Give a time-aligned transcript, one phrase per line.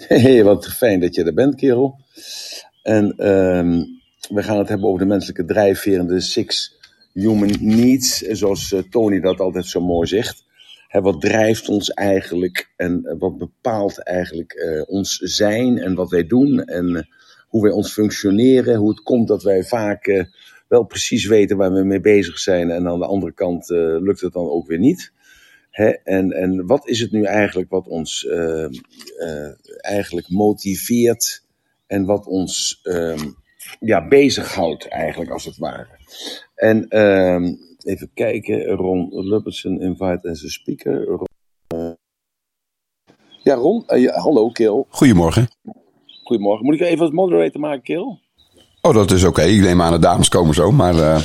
[0.08, 1.98] Hey, wat fijn dat je er bent, kerel.
[2.82, 3.84] En ehm,
[4.28, 6.78] we gaan het hebben over de menselijke drijfveren, de six
[7.12, 10.44] human needs, zoals eh, Tony dat altijd zo mooi zegt.
[10.90, 16.26] Wat drijft ons eigenlijk en eh, wat bepaalt eigenlijk eh, ons zijn en wat wij
[16.26, 17.08] doen en
[17.48, 20.26] hoe wij ons functioneren, hoe het komt dat wij vaak
[20.68, 23.68] wel precies weten waar we mee bezig zijn en aan de andere kant
[24.00, 25.12] lukt het dan ook weer niet.
[25.70, 25.88] Hè?
[25.88, 31.44] En, en wat is het nu eigenlijk wat ons eh, eh, eigenlijk motiveert
[31.86, 33.28] en wat ons ehm,
[33.80, 35.98] ja, bezighoudt eigenlijk als het ware.
[36.54, 41.04] En ehm, even kijken, Ron Lubbertsen invite as a speaker.
[41.04, 41.26] Ron,
[41.66, 41.90] eh,
[43.42, 44.86] ja, Ron, eh, ja, hallo Kil.
[44.88, 45.48] Goedemorgen.
[46.24, 46.64] Goedemorgen.
[46.64, 48.20] Moet ik even als moderator maken, Kil?
[48.82, 49.42] Oh, dat is oké.
[49.42, 51.22] Ik neem aan de dames komen zo, maar eh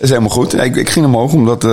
[0.00, 0.52] is helemaal goed.
[0.52, 1.64] Ik, ik ging omhoog omdat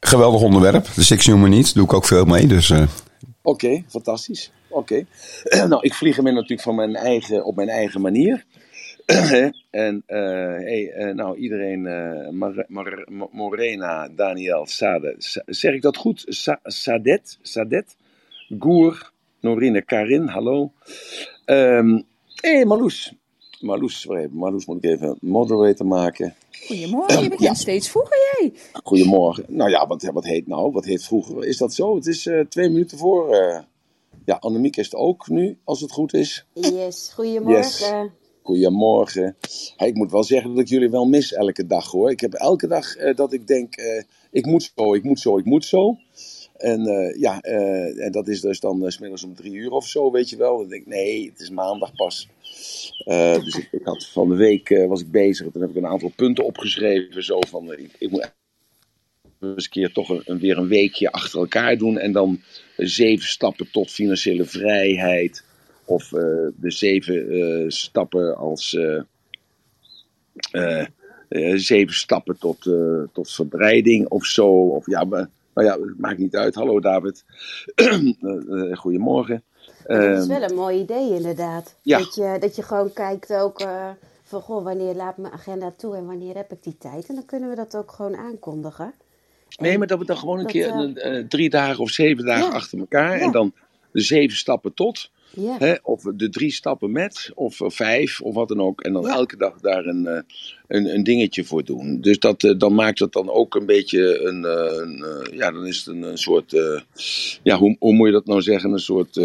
[0.00, 0.84] geweldig onderwerp.
[0.94, 2.46] De Six Human Needs doe ik ook veel mee.
[2.46, 2.82] Dus eh,
[3.42, 4.52] Oké, fantastisch.
[4.68, 5.04] Oké.
[5.68, 8.44] nou, ik vlieg hem natuurlijk van mijn eigen, op mijn eigen manier.
[9.70, 10.18] en eh,
[10.54, 11.82] hey, eh, nou, iedereen,
[12.38, 16.24] Mar- Mar- Mo- Morena, Daniel, Sade, Sa- zeg ik dat goed?
[16.28, 17.96] Sa- Sadet, Sadet,
[18.58, 19.10] Goer,
[19.40, 20.72] Norine, Karin, hallo.
[21.44, 22.02] Hé,
[22.34, 23.12] hey, Marloes.
[23.60, 24.06] Marloes.
[24.30, 26.34] Marloes moet ik even moderator maken.
[26.66, 27.54] Goedemorgen, je begint Ja.
[27.54, 28.52] steeds vroeger jij.
[28.84, 29.44] Goedemorgen.
[29.48, 30.72] Nou ja, wat, wat heet nou?
[30.72, 31.44] Wat heet vroeger?
[31.44, 31.94] Is dat zo?
[31.94, 33.34] Het is eh, twee minuten voor.
[33.34, 33.62] eh,
[34.24, 36.46] ja, Annemiek is het ook nu, als het goed is.
[36.52, 37.56] Yes, goedemorgen.
[37.58, 37.92] Yes.
[38.42, 39.36] Goedemorgen.
[39.76, 42.10] Hey, ik moet wel zeggen dat ik jullie wel mis elke dag hoor.
[42.10, 45.38] Ik heb elke dag eh, dat ik denk, eh, ik moet zo, ik moet zo,
[45.38, 45.96] ik moet zo.
[46.56, 49.86] En eh, ja, eh, en dat is dus dan 's smiddags om drie uur of
[49.86, 50.58] zo, weet je wel.
[50.58, 52.28] Dan denk ik, nee, het is maandag pas.
[53.08, 55.46] Eh, dus ik, had van de week eh, was ik bezig.
[55.52, 57.24] Toen heb ik een aantal punten opgeschreven.
[57.24, 58.32] Zo van, eh, ik, ik moet
[59.40, 61.98] eens een keer toch weer een weekje achter elkaar doen.
[61.98, 62.40] En dan
[62.76, 65.44] zeven stappen tot financiële vrijheid.
[65.84, 68.78] Of de zeven stappen als.
[71.54, 72.62] zeven stappen tot,
[73.12, 74.48] tot verbreiding of zo.
[74.48, 76.54] Of ja, maar, maar ja, het maakt niet uit.
[76.54, 77.24] Hallo David.
[78.82, 79.42] Goedemorgen.
[79.88, 81.74] Dat is Ehm, wel een mooi idee inderdaad.
[81.82, 81.98] ja.
[81.98, 83.88] Dat, je, dat je gewoon kijkt ook eh,
[84.22, 87.08] van goh, wanneer laat mijn agenda toe en wanneer heb ik die tijd.
[87.08, 88.92] En dan kunnen we dat ook gewoon aankondigen.
[89.56, 92.24] Nee, maar dat we dan gewoon een Dat, keer eh, eh, drie dagen of zeven
[92.24, 92.52] dagen Ja.
[92.52, 93.16] achter elkaar.
[93.18, 93.22] Ja.
[93.24, 93.52] En dan
[93.92, 95.10] de zeven stappen tot.
[95.30, 98.80] Ja, Hè, of de drie stappen met, of eh, vijf, of wat dan ook.
[98.80, 99.14] En dan Ja.
[99.14, 100.20] elke dag daar een, eh,
[100.68, 102.00] een, een dingetje voor doen.
[102.00, 104.44] Dus dat, eh, dan maakt het dan ook een beetje een.
[104.44, 105.04] een
[105.36, 106.50] ja, dan is het een, een soort.
[107.42, 108.72] ja, hoe, hoe moet je dat nou zeggen?
[108.72, 109.20] Een soort.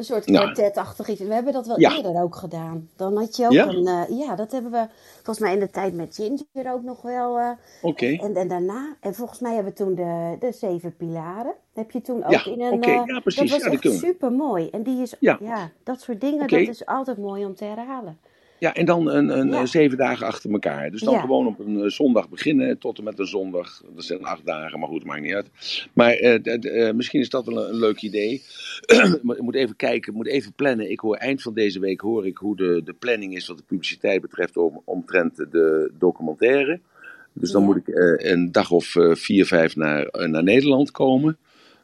[0.00, 0.52] Een soort nou.
[0.52, 1.20] kwartetachtig iets.
[1.20, 1.96] We hebben dat wel Ja.
[1.96, 2.88] eerder ook gedaan.
[2.96, 3.66] Dan had je ook Ja?
[3.68, 3.86] een...
[3.86, 7.38] eh, ja, dat hebben we volgens mij in de tijd met Ginger ook nog wel...
[7.38, 7.50] eh,
[7.82, 8.06] Oké.
[8.06, 11.52] en, en daarna, en volgens mij hebben we toen de, de zeven pilaren.
[11.74, 12.72] Heb je toen ook Ja, in een.
[12.72, 14.06] oké, eh, ja, precies, Dat was echt kunnen we.
[14.06, 14.70] super mooi.
[14.70, 15.14] En die is.
[15.20, 15.38] Ja.
[15.84, 18.18] Dat soort dingen, dat is altijd mooi om te herhalen.
[18.60, 19.60] Ja, en dan een, een, Ja.
[19.60, 20.90] eh, zeven dagen achter elkaar.
[20.90, 21.20] Dus dan Ja.
[21.20, 23.82] gewoon op een eh, zondag beginnen tot en met een zondag.
[23.94, 25.50] Dat zijn acht dagen, maar goed, maakt niet uit.
[25.92, 28.42] Maar eh, misschien is dat wel een, een leuk idee.
[29.22, 30.90] Ik moet even kijken, ik moet even plannen.
[30.90, 33.62] Ik hoor eind van deze week hoor ik hoe de, de planning is wat de
[33.66, 36.80] publiciteit betreft om, omtrent de documentaire.
[37.32, 37.66] Dus dan Ja.
[37.66, 37.88] moet ik
[38.22, 41.36] een dag of vier, vijf naar, naar Nederland komen.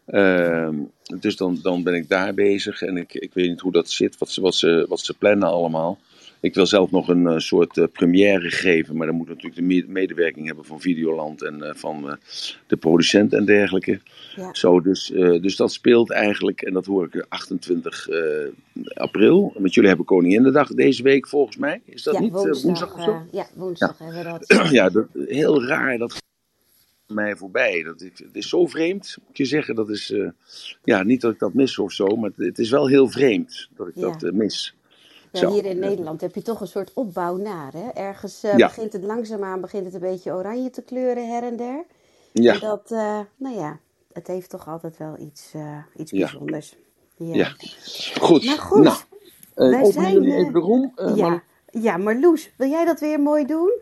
[0.06, 0.74] Ehm,
[1.20, 4.18] dus dan, dan ben ik daar bezig en ik, ik weet niet hoe dat zit,
[4.18, 5.98] wat ze, wat, ze, wat ze plannen allemaal.
[6.46, 9.62] Ik wil zelf nog een eh, soort eh, première geven, maar dan moet natuurlijk de
[9.62, 12.18] me- medewerking hebben van Videoland en eh, van
[12.66, 14.00] de producent en dergelijke.
[14.36, 14.54] Ja.
[14.54, 15.06] Zo, dus,
[15.40, 18.20] dus dat speelt eigenlijk, en dat hoor ik eh, 28 eh,
[18.94, 19.52] april.
[19.58, 21.80] Want jullie hebben Koninginnedag deze week volgens mij.
[21.84, 22.62] Is dat ja, niet woensdag.
[22.62, 23.22] woensdag of zo?
[23.30, 24.70] ja, woensdag hebben we dat.
[24.78, 25.98] ja, dat, heel raar.
[25.98, 26.22] Dat
[27.06, 27.82] mij voorbij.
[27.82, 29.74] Dat, ik- het is zo vreemd, moet je zeggen.
[29.74, 30.14] Dat is,
[30.84, 33.68] ja, niet dat ik dat mis of zo, maar het, het is wel heel vreemd
[33.76, 34.16] dat ik Ja.
[34.16, 34.75] dat mis.
[35.40, 37.72] Ja, hier in Nederland heb je toch een soort opbouw naar.
[37.72, 37.88] Hè?
[37.88, 38.66] Ergens eh, Ja.
[38.66, 41.84] begint het langzaamaan begint het een beetje oranje te kleuren her en der.
[42.32, 43.78] En Ja, dat, eh, nou ja,
[44.12, 46.76] het heeft toch altijd wel iets, eh, iets bijzonders.
[47.16, 47.34] Ja.
[47.34, 47.54] ja.
[48.20, 48.44] Goed.
[48.44, 48.96] Maar goed, nou,
[49.54, 50.92] wij zijn, even de room?
[51.14, 51.42] Ja.
[51.70, 53.72] Ja, Marloes, wil jij dat weer mooi doen?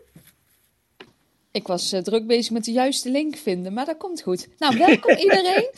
[1.55, 4.47] Ik was eh, druk bezig met de juiste link vinden, maar dat komt goed.
[4.59, 5.69] Nou, welkom iedereen.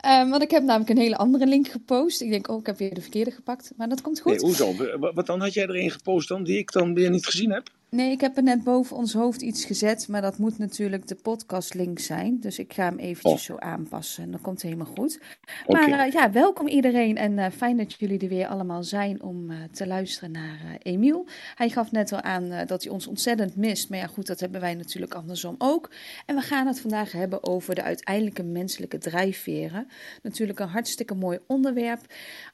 [0.00, 2.20] Eh, want ik heb namelijk een hele andere link gepost.
[2.20, 4.32] Ik denk, oh, ik heb weer de verkeerde gepakt, maar dat komt goed.
[4.32, 4.74] Nee, hoezo?
[4.98, 7.68] Wa- Wat dan had jij erin gepost dan die ik dan weer niet gezien heb?
[7.94, 11.14] Nee, ik heb er net boven ons hoofd iets gezet, maar dat moet natuurlijk de
[11.14, 12.40] podcastlink zijn.
[12.40, 13.38] Dus ik ga hem eventjes Oh.
[13.38, 15.20] zo aanpassen en dan komt het helemaal goed.
[15.66, 19.50] Maar eh, ja, welkom iedereen en eh, fijn dat jullie er weer allemaal zijn om
[19.50, 21.26] eh, te luisteren naar Emiel.
[21.54, 24.60] Hij gaf net al aan dat hij ons ontzettend mist, maar ja goed, dat hebben
[24.60, 25.90] wij natuurlijk andersom ook.
[26.26, 29.88] En we gaan het vandaag hebben over de uiteindelijke menselijke drijfveren.
[30.22, 32.00] Natuurlijk een hartstikke mooi onderwerp.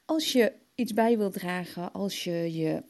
[0.05, 2.83] Als je iets bij wilt dragen, als je je...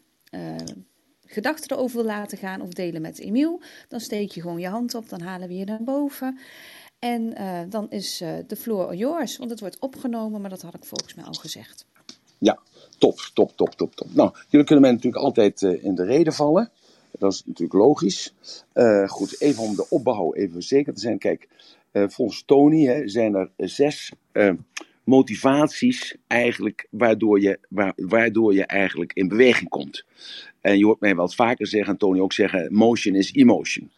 [1.32, 4.96] gedachten erover wil laten gaan of delen met Emiel, dan steek je gewoon je hand
[4.96, 6.40] op, dan halen we je naar boven.
[7.02, 10.74] En eh, dan is eh, de floor yours, want het wordt opgenomen, maar dat had
[10.74, 11.86] ik volgens mij al gezegd.
[12.38, 12.60] Ja,
[12.98, 14.08] top, top, top, top, top.
[14.14, 16.72] Nou, jullie kunnen mij natuurlijk altijd eh, in de reden vallen.
[17.12, 18.34] Dat is natuurlijk logisch.
[19.08, 21.18] Goed, even om de opbouw even zeker te zijn.
[21.18, 21.48] Kijk,
[21.92, 24.12] volgens Tony hè, zijn er zes
[25.04, 30.06] motivaties eigenlijk waardoor je, waar, waardoor je eigenlijk in beweging komt.
[30.62, 33.90] En je hoort mij wel vaker zeggen, en Tony ook zeggen, motion is emotion.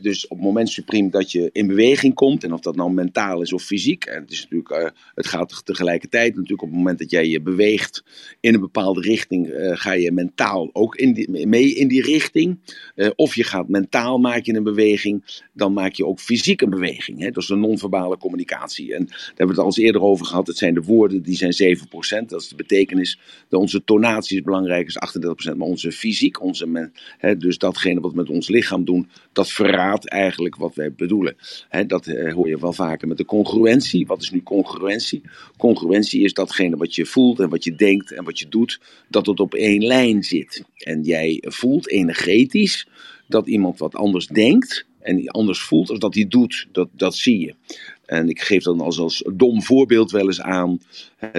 [0.00, 3.42] Dus op het moment supreme dat je in beweging komt, en of dat nou mentaal
[3.42, 6.98] is of fysiek, en het, is natuurlijk, eh, het gaat tegelijkertijd natuurlijk op het moment
[6.98, 8.04] dat jij je beweegt
[8.40, 12.58] in een bepaalde richting, eh, ga je mentaal ook in die, mee in die richting.
[12.94, 16.70] Eh, of je gaat mentaal maak je een beweging, dan maak je ook fysiek een
[16.70, 17.32] beweging.
[17.32, 18.94] Dat is een non-verbale communicatie.
[18.94, 20.46] En daar hebben we het al eens eerder over gehad.
[20.46, 22.28] Het zijn de woorden, die zijn 7%.
[22.28, 23.18] Dat is de betekenis.
[23.50, 25.56] Onze tonatie is belangrijk, is 38%.
[25.56, 25.92] Maar onze
[26.40, 30.74] onze men, hè, dus datgene wat we met ons lichaam doen, dat verraadt eigenlijk wat
[30.74, 31.36] wij bedoelen.
[31.68, 34.06] Hè, dat eh, hoor je wel vaker met de congruentie.
[34.06, 35.22] Wat is nu congruentie?
[35.56, 39.26] Congruentie is datgene wat je voelt en wat je denkt en wat je doet, dat
[39.26, 40.64] het op één lijn zit.
[40.76, 42.88] En jij voelt energetisch
[43.26, 46.68] dat iemand wat anders denkt en anders voelt als dat hij doet.
[46.72, 47.54] Dat, dat zie je.
[48.08, 50.80] En ik geef dan als, als dom voorbeeld wel eens aan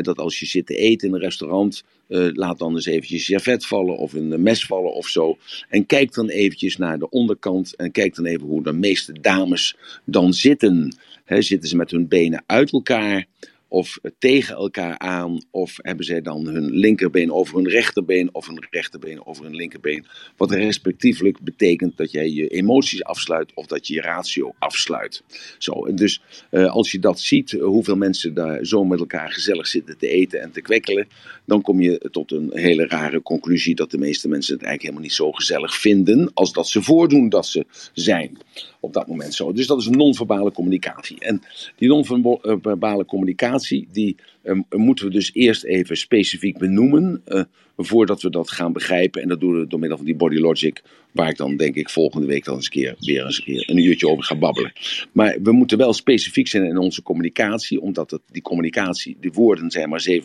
[0.01, 3.33] dat als je zit te eten in een restaurant, eh, laat dan eens eventjes je
[3.33, 5.37] servet vallen of een mes vallen of zo.
[5.69, 9.75] En kijk dan eventjes naar de onderkant en kijk dan even hoe de meeste dames
[10.05, 10.95] dan zitten.
[11.25, 13.25] Hè, zitten ze met hun benen uit elkaar?
[13.69, 18.67] Of tegen elkaar aan, of hebben zij dan hun linkerbeen over hun rechterbeen, of hun
[18.69, 20.05] rechterbeen over hun linkerbeen.
[20.37, 25.23] Wat respectievelijk betekent dat jij je emoties afsluit of dat je je ratio afsluit.
[25.57, 29.67] Zo, dus eh, als je dat ziet, eh, hoeveel mensen daar zo met elkaar gezellig
[29.67, 31.07] zitten te eten en te kwekkelen,
[31.45, 35.03] dan kom je tot een hele rare conclusie dat de meeste mensen het eigenlijk helemaal
[35.03, 38.37] niet zo gezellig vinden als dat ze voordoen dat ze zijn
[38.79, 39.51] op dat moment zo.
[39.51, 41.19] Dus dat is non-verbale communicatie.
[41.19, 41.41] En
[41.75, 47.43] die non-verbale communicatie, die eh, moeten we dus eerst even specifiek benoemen, eh,
[47.77, 49.21] voordat we dat gaan begrijpen.
[49.21, 51.89] En dat doen we door middel van die body logic, waar ik dan denk ik
[51.89, 54.73] volgende week dan eens een keer weer eens een keer een uurtje over ga babbelen.
[55.11, 59.71] Maar we moeten wel specifiek zijn in onze communicatie, omdat het, die communicatie, die woorden
[59.71, 60.21] zijn maar 7%.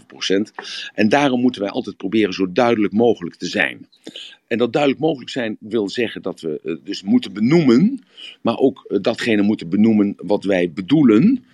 [0.94, 3.88] En daarom moeten wij altijd proberen zo duidelijk mogelijk te zijn.
[4.46, 8.04] En dat duidelijk mogelijk zijn wil zeggen dat we eh, dus moeten benoemen,
[8.40, 11.44] maar ook eh, datgene moeten benoemen wat wij bedoelen,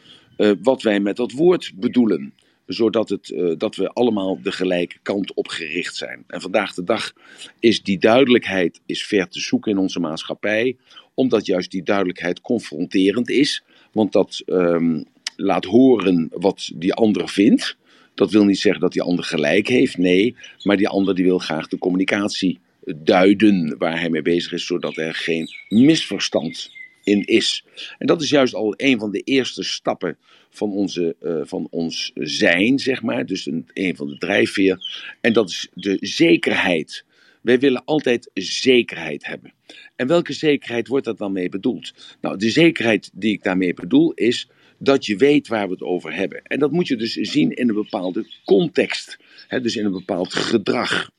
[0.40, 2.34] eh, wat wij met dat woord bedoelen.
[2.66, 6.24] Zodat het, eh, dat we allemaal de gelijke kant op gericht zijn.
[6.26, 7.12] En vandaag de dag
[7.58, 10.76] is die duidelijkheid is ver te zoeken in onze maatschappij,
[11.14, 13.62] omdat juist die duidelijkheid confronterend is.
[13.92, 15.02] Want dat ehm,
[15.36, 17.76] laat horen wat die ander vindt.
[18.14, 20.36] Dat wil niet zeggen dat die ander gelijk heeft, nee.
[20.62, 22.58] Maar die ander die wil graag de communicatie
[22.96, 26.70] duiden waar hij mee bezig is, zodat er geen misverstand
[27.10, 27.64] in is.
[27.98, 30.18] En dat is juist al een van de eerste stappen
[30.50, 33.26] van, onze, eh, van ons zijn, zeg maar.
[33.26, 35.06] Dus een, een van de drijfveer.
[35.20, 37.04] En dat is de zekerheid.
[37.42, 39.52] Wij willen altijd zekerheid hebben.
[39.96, 42.16] En welke zekerheid wordt dat dan mee bedoeld?
[42.20, 44.48] Nou, de zekerheid die ik daarmee bedoel is
[44.78, 46.42] dat je weet waar we het over hebben.
[46.42, 49.18] En dat moet je dus zien in een bepaalde context.
[49.48, 51.10] Hè, dus in een bepaald gedrag.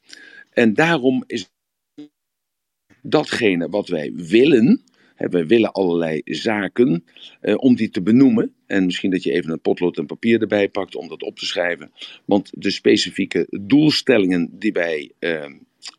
[0.50, 1.50] En daarom is
[3.02, 4.84] datgene wat wij willen.
[5.30, 7.04] Wij willen allerlei zaken
[7.42, 8.54] eh, om die te benoemen.
[8.66, 11.46] En misschien dat je even een potlood en papier erbij pakt om dat op te
[11.46, 11.92] schrijven.
[12.26, 15.46] Want de specifieke doelstellingen die wij eh,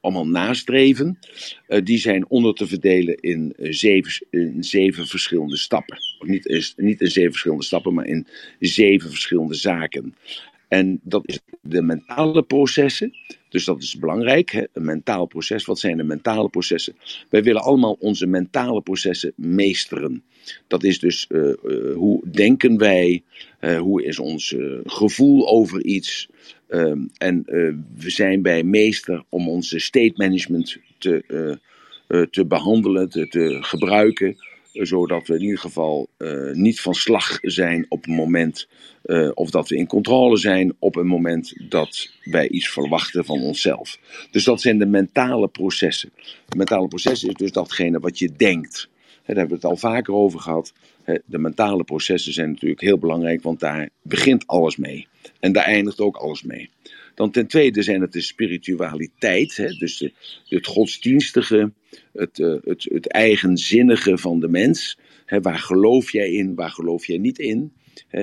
[0.00, 1.18] allemaal nastreven,
[1.66, 4.26] eh, die zijn onder te verdelen in, zeven,
[4.60, 5.98] zeven verschillende stappen.
[6.20, 8.26] Niet, niet in zeven verschillende stappen, maar in
[8.58, 10.14] zeven verschillende zaken.
[10.68, 13.12] En dat is de mentale processen.
[13.52, 14.64] Dus dat is belangrijk, hè?
[14.72, 15.64] een mentaal proces.
[15.64, 16.94] Wat zijn de mentale processen?
[17.28, 20.22] Wij willen allemaal onze mentale processen meesteren.
[20.66, 23.22] Dat is dus eh, eh, hoe denken wij,
[23.58, 24.54] eh, hoe is ons
[24.84, 26.28] gevoel over iets.
[26.68, 27.42] Ehm, en
[27.96, 31.58] we zijn bij meester om onze state management te,
[32.30, 34.36] te behandelen, te, te gebruiken.
[34.72, 38.68] Zodat we in ieder geval uh, niet van slag zijn op het moment,
[39.04, 43.40] uh, of dat we in controle zijn op het moment dat wij iets verwachten van
[43.40, 43.98] onszelf.
[44.30, 46.12] Dus dat zijn de mentale processen.
[46.48, 48.88] De mentale processen is dus datgene wat je denkt.
[49.26, 50.72] Daar hebben we het al vaker over gehad.
[51.24, 55.06] De mentale processen zijn natuurlijk heel belangrijk, want daar begint alles mee.
[55.40, 56.70] En daar eindigt ook alles mee.
[57.14, 60.10] Dan ten tweede zijn het de spiritualiteit, hè, dus
[60.48, 61.72] het godsdienstige,
[62.12, 64.98] het, uh, het, het eigenzinnige van de mens.
[65.26, 67.72] Hè, waar geloof jij in, waar geloof jij niet in?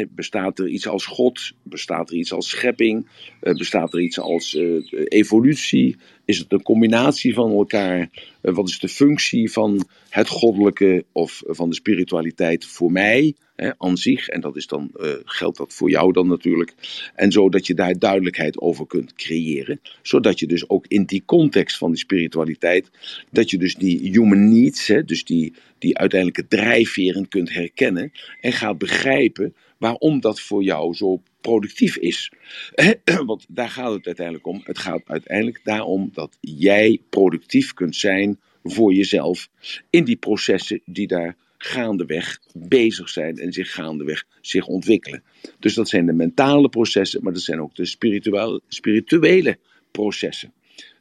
[0.09, 1.51] Bestaat er iets als God?
[1.63, 3.07] Bestaat er iets als schepping?
[3.41, 5.95] Uh, bestaat er iets als uh, evolutie?
[6.29, 8.09] Is het een combinatie van elkaar?
[8.41, 13.35] Uh, wat is de functie van het goddelijke of van de spiritualiteit voor mij
[13.77, 14.27] aan zich?
[14.27, 14.91] En dat is dan,
[15.25, 16.73] geldt dat voor jou dan natuurlijk.
[17.15, 19.81] En zodat je daar duidelijkheid over kunt creëren.
[20.01, 22.89] Zodat je dus ook in die context van die spiritualiteit,
[23.31, 28.51] dat je dus die human needs, hè, dus die, die uiteindelijke drijfveren kunt herkennen en
[28.51, 32.31] gaat begrijpen waarom dat voor jou zo productief is.
[33.25, 34.61] Want daar gaat het uiteindelijk om.
[34.63, 39.49] Het gaat uiteindelijk daarom dat jij productief kunt zijn voor jezelf
[39.89, 45.23] in die processen die daar gaandeweg bezig zijn en zich gaandeweg zich ontwikkelen.
[45.59, 49.57] Dus dat zijn de mentale processen, maar dat zijn ook de spirituele, spirituele
[49.91, 50.53] processen.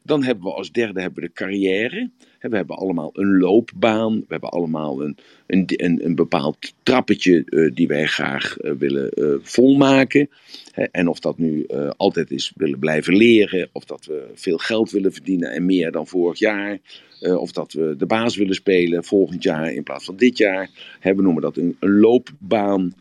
[0.08, 2.10] Dan hebben we als derde hebben we de carrière.
[2.40, 4.18] We hebben allemaal een loopbaan.
[4.18, 9.10] We hebben allemaal een, een, een, een bepaald trappetje uh, die wij graag uh, willen
[9.14, 10.28] uh, volmaken.
[10.90, 13.68] En of dat nu altijd is willen blijven leren.
[13.72, 16.78] Of dat we veel geld willen verdienen en meer dan vorig jaar.
[17.20, 20.70] of dat we de baas willen spelen volgend jaar in plaats van dit jaar.
[21.02, 22.94] We noemen dat een, een loopbaan.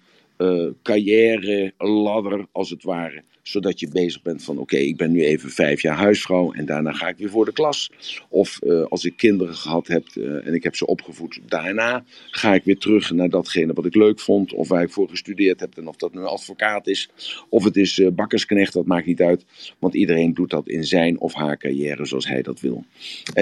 [0.84, 5.50] carrière, ladder als het ware zodat je bezig bent van oké, ik ben nu even
[5.50, 7.92] vijf jaar huisvrouw en daarna ga ik weer voor de klas.
[8.30, 12.54] Of uh, als ik kinderen gehad heb uh, en ik heb ze opgevoed, daarna ga
[12.54, 14.54] ik weer terug naar datgene wat ik leuk vond.
[14.54, 17.10] Of waar ik voor gestudeerd heb en of dat nu advocaat is.
[17.50, 19.46] Of het is uh, bakkersknecht, dat maakt niet uit.
[19.80, 22.86] Want iedereen doet dat in zijn of haar carrière zoals hij dat wil.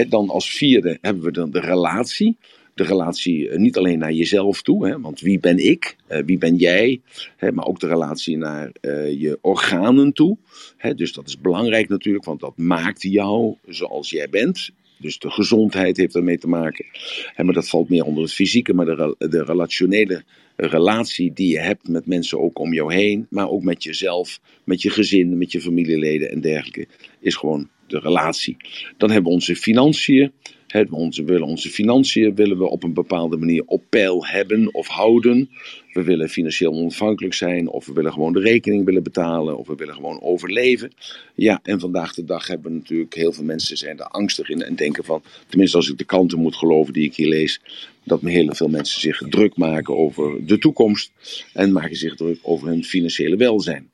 [0.07, 2.37] Dan als vierde hebben we dan de relatie
[2.75, 6.37] de relatie uh, niet alleen naar jezelf toe, hè, want wie ben ik, uh, wie
[6.37, 7.01] ben jij,
[7.37, 10.37] hè, maar ook de relatie naar uh, je organen toe.
[10.77, 14.69] Hè, dus dat is belangrijk natuurlijk, want dat maakt jou zoals jij bent.
[14.99, 16.85] Dus de gezondheid heeft ermee te maken.
[17.33, 20.23] Hè, maar dat valt meer onder het fysieke, maar de, de relationele
[20.55, 24.81] relatie die je hebt met mensen ook om jou heen, maar ook met jezelf, met
[24.81, 26.87] je gezin, met je familieleden en dergelijke,
[27.19, 28.57] is gewoon de relatie.
[28.97, 30.31] Dan hebben we onze financiën.
[30.75, 34.87] He, onze, willen onze financiën willen we op een bepaalde manier op peil hebben of
[34.87, 35.49] houden.
[35.93, 39.75] We willen financieel onafhankelijk zijn, of we willen gewoon de rekening willen betalen, of we
[39.75, 40.91] willen gewoon overleven.
[41.35, 44.75] Ja, en vandaag de dag hebben natuurlijk heel veel mensen zijn er angstig in en
[44.75, 47.61] denken van, tenminste als ik de kanten moet geloven die ik hier lees,
[48.03, 51.11] dat heel veel mensen zich druk maken over de toekomst
[51.53, 53.89] en maken zich druk over hun financiële welzijn.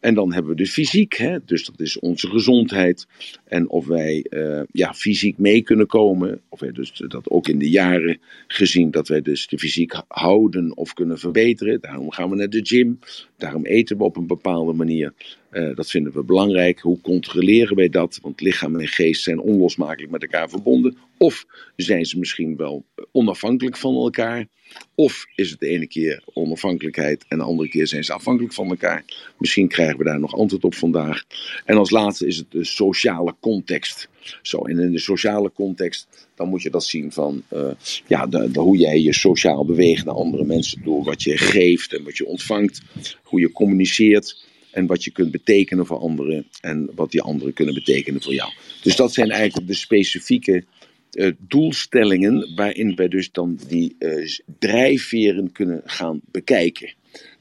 [0.00, 1.38] En dan hebben we de fysiek, hè?
[1.44, 3.06] dus dat is onze gezondheid.
[3.44, 7.58] En of wij uh, ja, fysiek mee kunnen komen, of wij dus dat ook in
[7.58, 11.80] de jaren gezien, dat wij dus de fysiek houden of kunnen verbeteren.
[11.80, 12.98] Daarom gaan we naar de gym,
[13.36, 15.12] daarom eten we op een bepaalde manier.
[15.50, 16.80] Uh, dat vinden we belangrijk.
[16.80, 18.18] Hoe controleren wij dat?
[18.22, 20.96] Want lichaam en geest zijn onlosmakelijk met elkaar verbonden.
[21.16, 24.46] Of zijn ze misschien wel onafhankelijk van elkaar?
[24.94, 28.68] Of is het de ene keer onafhankelijkheid en de andere keer zijn ze afhankelijk van
[28.68, 29.04] elkaar?
[29.38, 31.24] Misschien krijgen we daar nog antwoord op vandaag.
[31.64, 34.08] En als laatste is het de sociale context.
[34.42, 37.70] Zo, en in de sociale context, dan moet je dat zien van uh,
[38.06, 42.04] ja, de, hoe jij je sociaal beweegt naar andere mensen door wat je geeft en
[42.04, 42.82] wat je ontvangt,
[43.22, 47.74] hoe je communiceert en wat je kunt betekenen voor anderen en wat die anderen kunnen
[47.74, 48.52] betekenen voor jou.
[48.82, 50.64] Dus dat zijn eigenlijk de specifieke
[51.12, 54.28] uh, doelstellingen waarin wij dus dan die uh,
[54.58, 56.92] drijfveren kunnen gaan bekijken.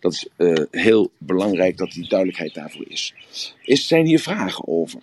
[0.05, 3.13] Dat is uh, heel belangrijk dat die duidelijkheid daarvoor is.
[3.61, 3.87] is.
[3.87, 5.01] Zijn hier vragen over?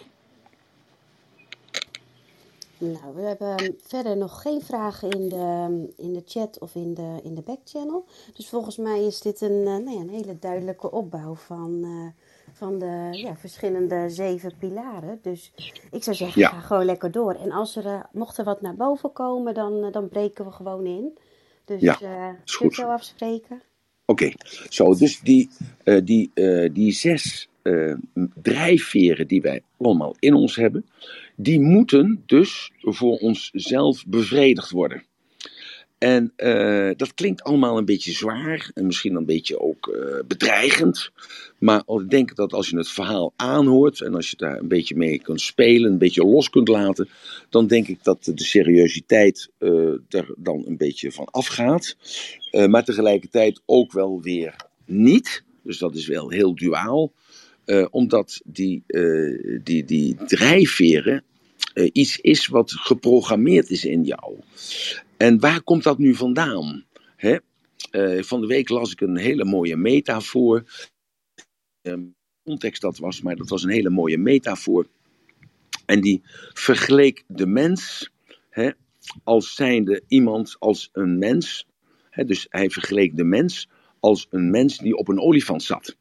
[2.78, 7.20] Nou, we hebben verder nog geen vragen in de, in de chat of in de,
[7.22, 8.04] in de backchannel.
[8.34, 12.06] Dus volgens mij is dit een, nou ja, een hele duidelijke opbouw van, uh,
[12.52, 15.18] van de ja, verschillende zeven pilaren.
[15.22, 15.52] Dus
[15.90, 16.48] ik zou zeggen, Ja.
[16.48, 17.34] ga gewoon lekker door.
[17.34, 20.50] En als er, uh, mocht er wat naar boven komen, dan, uh, dan breken we
[20.50, 21.18] gewoon in.
[21.64, 22.74] Dus Ja, eh kun je goed.
[22.74, 23.62] zo afspreken?
[24.04, 24.32] Oké,
[24.68, 25.48] zo, dus die,
[25.84, 27.94] eh, die, eh, die zes eh,
[28.42, 30.86] drijfveren die wij allemaal in ons hebben,
[31.36, 35.02] die moeten dus voor onszelf bevredigd worden.
[36.02, 41.10] En uh, dat klinkt allemaal een beetje zwaar en misschien een beetje ook uh, bedreigend.
[41.58, 44.96] Maar ik denk dat als je het verhaal aanhoort en als je daar een beetje
[44.96, 47.08] mee kunt spelen, een beetje los kunt laten,
[47.48, 49.70] dan denk ik dat de seriositeit uh,
[50.08, 51.96] er dan een beetje van afgaat.
[52.68, 55.44] maar tegelijkertijd ook wel weer niet.
[55.62, 57.12] Dus dat is wel heel duaal.
[57.90, 58.82] omdat die,
[59.62, 61.24] die, die drijfveren
[61.92, 64.34] iets is wat geprogrammeerd is in jou.
[65.22, 66.84] En waar komt dat nu vandaan?
[67.16, 67.36] Hè?
[67.90, 70.64] Uh, van de week las ik een hele mooie metafoor.
[71.82, 71.94] Uh,
[72.44, 74.86] context dat was, maar dat was een hele mooie metafoor.
[75.86, 76.20] En die
[76.52, 78.10] vergeleek de mens
[78.50, 78.70] hè,
[79.24, 81.66] als zijnde iemand als een mens.
[82.10, 83.68] Hè, dus hij vergeleek de mens
[84.00, 85.96] als een mens die op een olifant zat.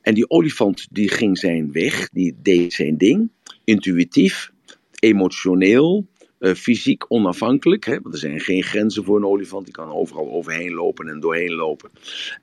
[0.00, 3.30] En die olifant die ging zijn weg, die deed zijn ding,
[3.64, 4.52] intuïtief,
[4.98, 6.06] emotioneel,
[6.40, 7.84] uh, fysiek onafhankelijk.
[7.84, 9.64] Hè, want er zijn geen grenzen voor een olifant.
[9.64, 11.90] Die kan overal overheen lopen en doorheen lopen.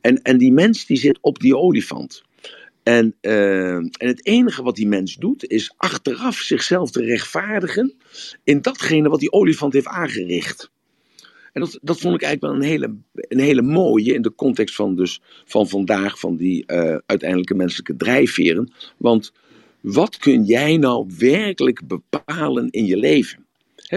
[0.01, 2.23] En, en die mens die zit op die olifant.
[2.83, 7.93] En, uh, en het enige wat die mens doet, is achteraf zichzelf te rechtvaardigen
[8.43, 10.71] in datgene wat die olifant heeft aangericht.
[11.53, 14.75] En dat, dat vond ik eigenlijk wel een hele, een hele mooie in de context
[14.75, 18.71] van, dus, van vandaag, van die uh, uiteindelijke menselijke drijfveren.
[18.97, 19.33] Want
[19.81, 23.42] wat kun jij nou werkelijk bepalen in je leven?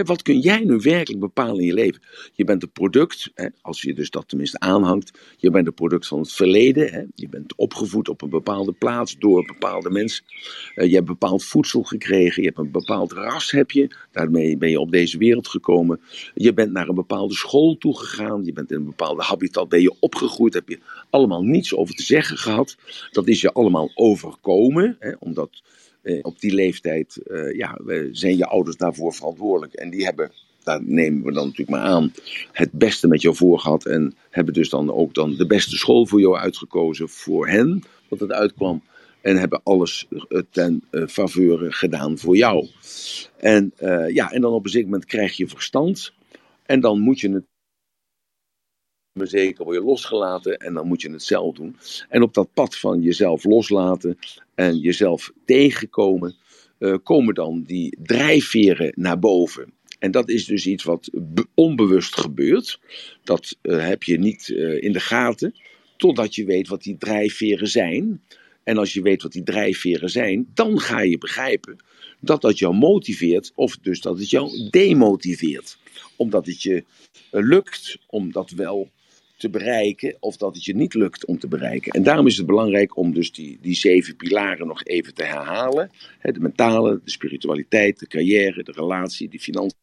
[0.03, 2.01] Wat kun jij nu werkelijk bepalen in je leven?
[2.33, 5.19] Je bent een product, als je dus dat tenminste aanhangt.
[5.37, 7.11] Je bent een product van het verleden.
[7.15, 10.23] Je bent opgevoed op een bepaalde plaats door bepaalde mensen.
[10.75, 12.41] Uh, je hebt bepaald voedsel gekregen.
[12.41, 13.87] Je hebt een bepaald ras, heb je.
[14.11, 15.99] Daarmee ben je op deze wereld gekomen.
[16.33, 18.45] Je bent naar een bepaalde school toegegaan.
[18.45, 20.53] Je bent in een bepaalde habitat ben je opgegroeid.
[20.53, 22.77] Heb je allemaal niets over te zeggen gehad.
[23.11, 24.97] Dat is je allemaal overkomen.
[25.19, 25.76] omdat eh,
[26.21, 27.79] op die leeftijd uh, ja,
[28.11, 29.73] zijn je ouders daarvoor verantwoordelijk.
[29.73, 30.31] En die hebben,
[30.63, 32.13] daar nemen we dan natuurlijk maar aan,
[32.51, 33.85] het beste met jou voor gehad.
[33.85, 38.19] En hebben dus dan ook dan de beste school voor jou uitgekozen voor hen, wat
[38.19, 38.81] het uitkwam.
[39.21, 42.67] En hebben alles eh, ten uh, faveur gedaan voor jou.
[43.37, 43.73] En,
[44.07, 46.13] ja, en dan op een zeker moment krijg je verstand.
[46.65, 47.45] En dan moet je het
[49.17, 51.75] maar zeker word je losgelaten en dan moet je het zelf doen.
[52.09, 54.17] En op dat pad van jezelf loslaten
[54.55, 56.35] en jezelf tegenkomen,
[56.79, 59.73] uh, komen dan die drijfveren naar boven.
[59.99, 61.09] En dat is dus iets wat
[61.53, 62.79] onbewust gebeurt.
[63.23, 65.55] Dat uh, heb je niet uh, in de gaten,
[65.97, 68.21] totdat je weet wat die drijfveren zijn.
[68.63, 71.77] En als je weet wat die drijfveren zijn, dan ga je begrijpen
[72.19, 75.77] dat dat jou motiveert, of dus dat het jou demotiveert.
[76.15, 76.83] Omdat het je
[77.31, 78.89] lukt om dat wel
[79.37, 81.91] te bereiken of dat het je niet lukt om te bereiken.
[81.91, 85.91] En daarom is het belangrijk om dus die, die zeven pilaren nog even te herhalen.
[86.21, 89.75] de mentale, de spiritualiteit, de carrière, de relatie, de financiën.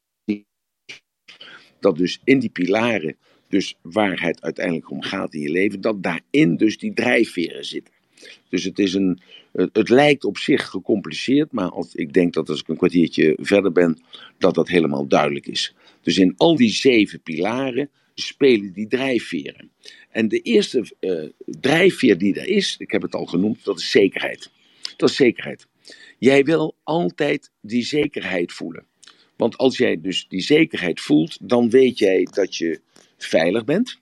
[1.81, 3.17] Dat dus in die pilaren,
[3.49, 7.95] dus waar het uiteindelijk om gaat in je leven, dat daarin dus die drijfveren zitten.
[8.49, 9.21] Dus het, is een,
[9.53, 13.73] het, lijkt op zich gecompliceerd, maar als, ik denk dat als ik een kwartiertje verder
[13.73, 13.99] ben,
[14.39, 15.75] dat dat helemaal duidelijk is.
[16.03, 19.71] Dus in al die zeven pilaren spelen die drijfveren.
[20.11, 21.29] En de eerste uh,
[21.61, 24.51] drijfveer die er is, ik heb het al genoemd, dat is zekerheid.
[24.97, 25.67] Dat is zekerheid.
[26.19, 28.87] Jij wil altijd die zekerheid voelen.
[29.37, 32.81] Want als jij dus die zekerheid voelt, dan weet jij dat je
[33.17, 33.99] veilig bent.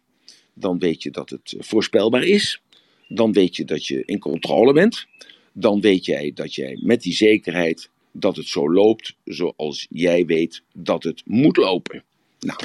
[0.54, 2.62] Dan weet je dat het voorspelbaar is.
[3.08, 5.06] Dan weet je dat je in controle bent.
[5.52, 10.62] Dan weet jij dat jij met die zekerheid dat het zo loopt zoals jij weet
[10.74, 12.04] dat het moet lopen.
[12.46, 12.60] Nou,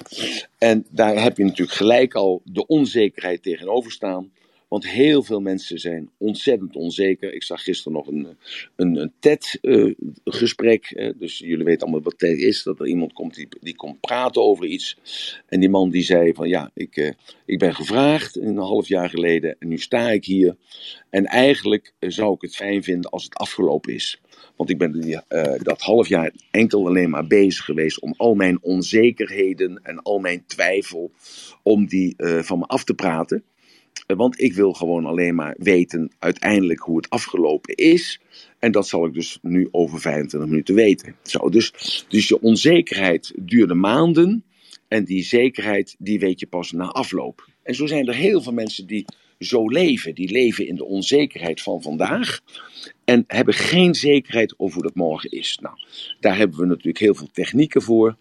[0.57, 4.31] en daar heb je natuurlijk gelijk al de onzekerheid tegenover staan.
[4.67, 7.33] Want heel veel mensen zijn ontzettend onzeker.
[7.33, 8.37] Ik zag gisteren nog een,
[8.75, 10.91] een, een TED-gesprek.
[10.95, 12.63] Uh, dus jullie weten allemaal wat TED is.
[12.63, 14.97] Dat er iemand komt die, die komt praten over iets.
[15.45, 17.11] En die man die zei van ja, ik, uh,
[17.45, 19.55] ik ben gevraagd een half jaar geleden.
[19.59, 20.55] En nu sta ik hier.
[21.09, 24.21] En eigenlijk zou ik het fijn vinden als het afgelopen is.
[24.57, 25.19] Want ik ben uh,
[25.57, 30.43] dat half jaar enkel alleen maar bezig geweest om al mijn onzekerheden en al mijn
[30.45, 31.11] twijfel,
[31.63, 33.43] om die uh, van me af te praten.
[34.07, 38.21] Uh, want ik wil gewoon alleen maar weten uiteindelijk hoe het afgelopen is.
[38.59, 41.15] En dat zal ik dus nu over 25 minuten weten.
[41.23, 44.43] Zo, dus, dus je onzekerheid duurde maanden.
[44.87, 47.47] En die zekerheid, die weet je pas na afloop.
[47.63, 49.05] En zo zijn er heel veel mensen die
[49.39, 50.15] zo leven.
[50.15, 52.41] Die leven in de onzekerheid van vandaag
[53.05, 55.59] en hebben geen zekerheid over hoe dat morgen is.
[55.61, 55.75] Nou,
[56.19, 58.17] daar hebben we natuurlijk heel veel technieken voor.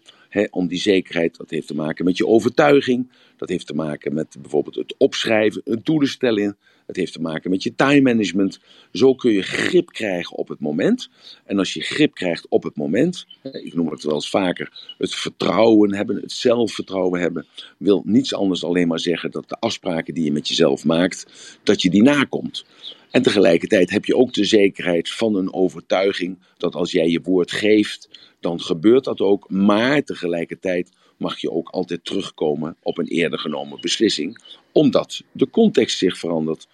[0.49, 3.11] Om die zekerheid, dat heeft te maken met je overtuiging.
[3.37, 6.57] Dat heeft te maken met bijvoorbeeld het opschrijven, een doelen stellen.
[6.85, 8.59] Het heeft te maken met je time management.
[8.91, 11.09] Zo kun je grip krijgen op het moment.
[11.45, 15.15] En als je grip krijgt op het moment, ik noem het wel eens vaker, het
[15.15, 17.45] vertrouwen hebben, het zelfvertrouwen hebben,
[17.77, 21.25] wil niets anders alleen maar zeggen dat de afspraken die je met jezelf maakt,
[21.63, 22.65] dat je die nakomt.
[23.11, 27.51] En tegelijkertijd heb je ook de zekerheid van een overtuiging dat als jij je woord
[27.51, 29.49] geeft, dan gebeurt dat ook.
[29.49, 34.41] Maar tegelijkertijd mag je ook altijd terugkomen op een eerder genomen beslissing,
[34.71, 36.67] omdat de context zich verandert.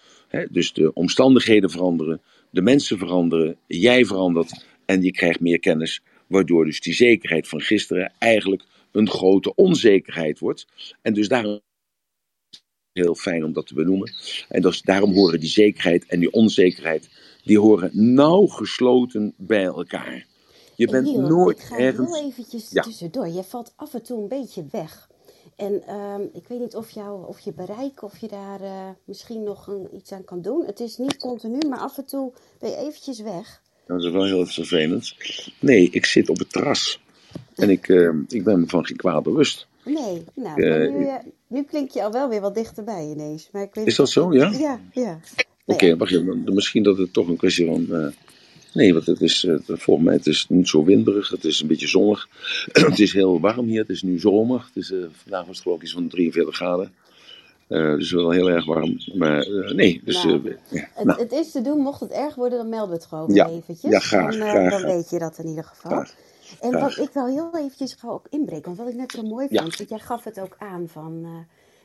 [0.50, 2.20] Dus de omstandigheden veranderen,
[2.50, 7.60] de mensen veranderen, jij verandert en je krijgt meer kennis, waardoor dus die zekerheid van
[7.60, 10.66] gisteren eigenlijk een grote onzekerheid wordt.
[11.02, 11.60] En dus daarom
[12.94, 14.12] heel fijn om dat te benoemen.
[14.48, 17.08] En dus daarom horen die zekerheid en die onzekerheid,
[17.44, 20.26] die horen nauw gesloten bij elkaar.
[20.76, 22.18] Je bent nooit ik ga ergens...
[22.18, 22.82] heel eventjes Ja.
[22.82, 23.28] tussendoor.
[23.28, 25.08] Je valt af en toe een beetje weg.
[25.56, 29.42] En ehm, ik weet niet of, jou, of je bereik, of je daar eh, misschien
[29.42, 30.66] nog een, iets aan kan doen.
[30.66, 33.62] Het is niet continu, maar af en toe ben je eventjes weg.
[33.86, 35.14] Dat is wel heel vervelend.
[35.60, 37.00] Nee, ik zit op het terras.
[37.54, 39.66] En ik, eh, ik ben me van geen kwaad bewust.
[39.84, 41.14] Nee, nou, Eh, nu, eh,
[41.46, 43.48] nu klink je al wel weer wat dichterbij ineens.
[43.52, 44.48] Maar ik weet Is dat zo, ja?
[44.50, 45.18] Ja, ja.
[45.66, 45.96] Oké.
[45.96, 47.86] Dan Misschien dat het toch een kwestie van...
[47.92, 48.06] eh,
[48.72, 51.28] nee, want het is, eh, volgens mij het is niet zo winderig.
[51.28, 52.28] Het is een beetje zonnig.
[52.72, 53.80] het is heel warm hier.
[53.80, 54.64] Het is nu zomer.
[54.74, 54.92] Het is,
[55.22, 56.92] vandaag was het geloof ik iets van 43 graden.
[57.68, 58.96] Dus wel heel erg warm.
[59.14, 60.24] Maar nee, dus...
[60.24, 60.88] Nou, ja.
[60.94, 63.34] Het, nou, het is te doen, mocht het erg worden, dan melden we het gewoon
[63.34, 63.48] Ja.
[63.48, 63.90] eventjes.
[63.90, 64.92] Ja, graag, Dan, graag, dan graag.
[64.92, 65.90] weet je dat in ieder geval.
[65.92, 66.14] Graag,
[66.60, 69.46] En wat ik wel heel eventjes ga ook inbreken, want wat ik net zo mooi
[69.50, 69.62] Ja.
[69.62, 71.26] vond, want jij gaf het ook aan van...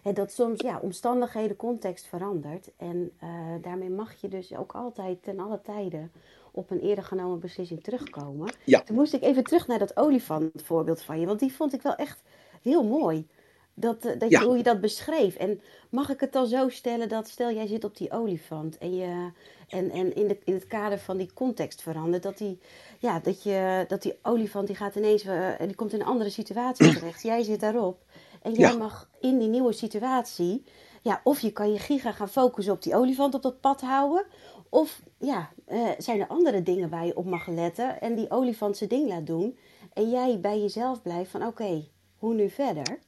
[0.03, 2.69] hè, dat soms ja, omstandigheden, context verandert.
[2.77, 3.29] En eh,
[3.61, 6.11] daarmee mag je dus ook altijd ten alle tijden
[6.51, 8.53] op een eerder genomen beslissing terugkomen.
[8.63, 8.81] Ja.
[8.81, 11.95] Toen moest ik even terug naar dat olifantvoorbeeld van je, want die vond ik wel
[11.95, 12.21] echt
[12.61, 13.27] heel mooi.
[13.73, 14.43] Dat, eh, dat je, Ja.
[14.45, 15.35] hoe je dat beschreef.
[15.35, 18.95] En mag ik het dan zo stellen dat, stel jij zit op die olifant en,
[18.95, 19.29] je,
[19.69, 22.59] en, en in, de, in het kader van die context verandert, dat die,
[22.99, 26.29] ja, dat je, dat die olifant die gaat ineens, eh, die komt in een andere
[26.29, 27.23] situatie terecht.
[27.23, 28.05] Jij zit daarop
[28.41, 28.77] en jij Ja.
[28.77, 30.63] mag in die nieuwe situatie,
[31.01, 34.25] ja, of je kan je giga gaan focussen op die olifant op dat pad houden,
[34.69, 38.77] of ja, eh, zijn er andere dingen waar je op mag letten en die olifant
[38.77, 39.57] zijn ding laat doen
[39.93, 42.99] en jij bij jezelf blijft van oké, hoe nu verder?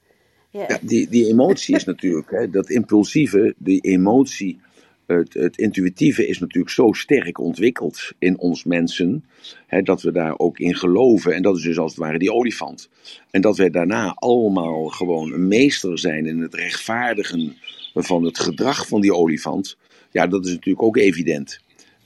[0.49, 4.61] Ja, Ja, die, die emotie is natuurlijk, hè, dat impulsieve, die emotie,
[5.17, 9.25] het, het intuïtieve is natuurlijk zo sterk ontwikkeld in ons mensen,
[9.67, 11.33] hè, dat we daar ook in geloven.
[11.33, 12.89] En dat is dus als het ware die olifant.
[13.31, 17.55] En dat wij daarna allemaal gewoon een meester zijn in het rechtvaardigen
[17.93, 19.77] van het gedrag van die olifant.
[20.11, 21.59] Ja, dat is natuurlijk ook evident.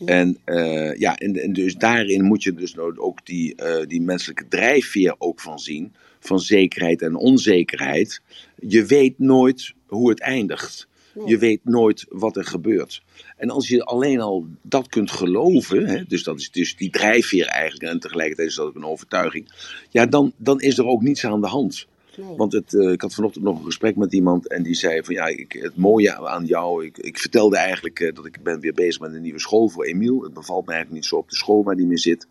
[0.06, 4.02] En, eh, ja, en, en dus daarin moet je dus nou ook die, eh, die
[4.02, 5.94] menselijke drijfveer ook van zien.
[6.20, 8.22] Van zekerheid en onzekerheid.
[8.60, 10.88] Je weet nooit hoe het eindigt.
[11.16, 11.28] Nee.
[11.28, 13.02] Je weet nooit wat er gebeurt.
[13.38, 17.46] En als je alleen al dat kunt geloven, hè, dus dat is dus die drijfveer
[17.46, 19.50] eigenlijk, en tegelijkertijd is dat ook een overtuiging,
[19.90, 21.88] ja, dan, dan is er ook niets aan de hand.
[22.18, 22.36] nee.
[22.36, 25.14] Want het, eh, ik had vanochtend nog een gesprek met iemand en die zei van
[25.14, 28.74] ja, ik, het mooie aan jou, ik, ik vertelde eigenlijk eh, dat ik ben weer
[28.74, 30.24] bezig met een nieuwe school voor Emiel.
[30.24, 32.28] Het bevalt me eigenlijk niet zo op de school waar die mee zit.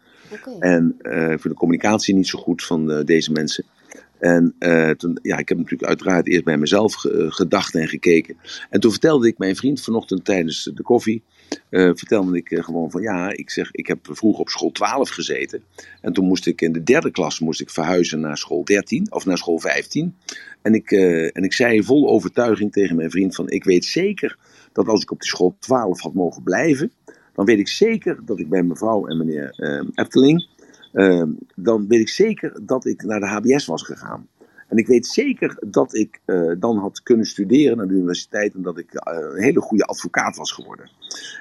[0.59, 3.65] En ik vind de communicatie niet zo goed van deze mensen.
[4.19, 8.37] En eh, toen, ja, ik heb natuurlijk uiteraard eerst bij mezelf eh, gedacht en gekeken.
[8.71, 11.23] En toen vertelde ik mijn vriend vanochtend tijdens de koffie,
[11.71, 15.63] eh, vertelde ik gewoon van ja, ik zeg, ik heb vroeger op school 12 gezeten.
[16.01, 19.27] En toen moest ik in de derde klas moest ik verhuizen naar school 13 of
[19.27, 20.15] naar school 15.
[20.63, 24.39] En ik, en ik zei vol overtuiging tegen mijn vriend van ik weet zeker
[24.73, 26.93] dat als ik op die school 12 had mogen blijven,
[27.35, 29.55] dan weet ik zeker dat ik bij mevrouw en meneer
[29.95, 30.54] Efteling, eh,
[31.55, 34.29] dan weet ik zeker dat ik naar de HBS was gegaan.
[34.69, 38.63] En ik weet zeker dat ik eh, dan had kunnen studeren aan de universiteit en
[38.63, 40.91] dat ik eh, een hele goede advocaat was geworden.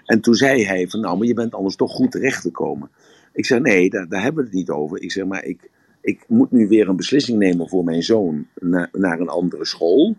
[0.06, 2.90] En toen zei hij van nou, maar je bent anders toch goed terechtgekomen.
[3.34, 5.02] Ik zei nee, daar, daar hebben we het niet over.
[5.02, 5.70] Ik zeg maar, ik,
[6.02, 10.16] ik moet nu weer een beslissing nemen voor mijn zoon naar, naar een andere school.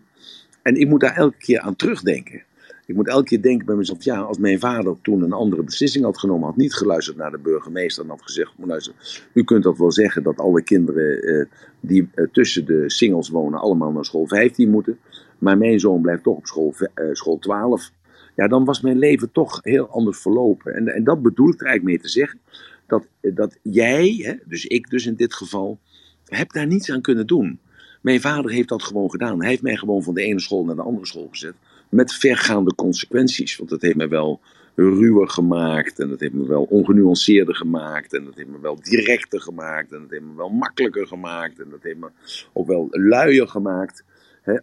[0.61, 2.43] En ik moet daar elke keer aan terugdenken.
[2.85, 6.03] Ik moet elke keer denken bij mezelf, ja, als mijn vader toen een andere beslissing
[6.03, 8.93] had genomen, had niet geluisterd naar de burgemeester en had gezegd, "Maar luister,
[9.33, 11.45] u kunt dat wel zeggen dat alle kinderen eh,
[11.79, 14.99] die eh, tussen de singles wonen allemaal naar school 15 moeten,
[15.37, 17.91] maar mijn zoon blijft toch op school, eh, school 12.
[18.35, 20.73] Ja, dan was mijn leven toch heel anders verlopen.
[20.73, 22.39] En, en dat bedoel ik er eigenlijk mee te zeggen,
[22.87, 25.79] dat, dat jij, hè, dus ik dus in dit geval,
[26.25, 27.59] heb daar niets aan kunnen doen.
[28.01, 29.39] Mijn vader heeft dat gewoon gedaan.
[29.39, 31.55] Hij heeft mij gewoon van de ene school naar de andere school gezet.
[31.89, 33.57] Met vergaande consequenties.
[33.57, 34.39] Want dat heeft mij wel
[34.75, 35.99] ruwer gemaakt.
[35.99, 38.13] En dat heeft me wel ongenuanceerder gemaakt.
[38.13, 39.91] En dat heeft me wel directer gemaakt.
[39.91, 41.59] En dat heeft me wel makkelijker gemaakt.
[41.59, 42.07] En dat heeft me
[42.53, 44.03] ook wel luier gemaakt.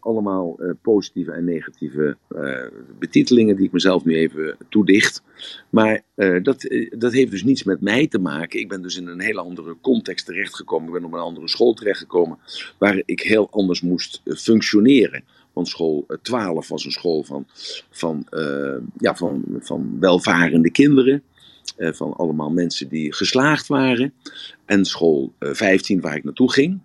[0.01, 2.67] Allemaal uh, positieve en negatieve uh,
[2.99, 5.23] betitelingen die ik mezelf nu even toedicht.
[5.71, 6.67] Maar uh, dat,
[6.99, 8.61] dat heeft dus niets met mij te maken.
[8.61, 10.87] Ik ben dus in een hele andere context terechtgekomen.
[10.87, 12.39] Ik ben op een andere school terechtgekomen
[12.79, 15.25] waar ik heel anders moest functioneren.
[15.53, 17.47] Want school 12 was een school van,
[17.91, 18.27] van,
[18.97, 21.23] ja, van, van welvarende kinderen.
[21.77, 24.13] van allemaal mensen die geslaagd waren.
[24.65, 26.81] En school 15 waar ik naartoe ging.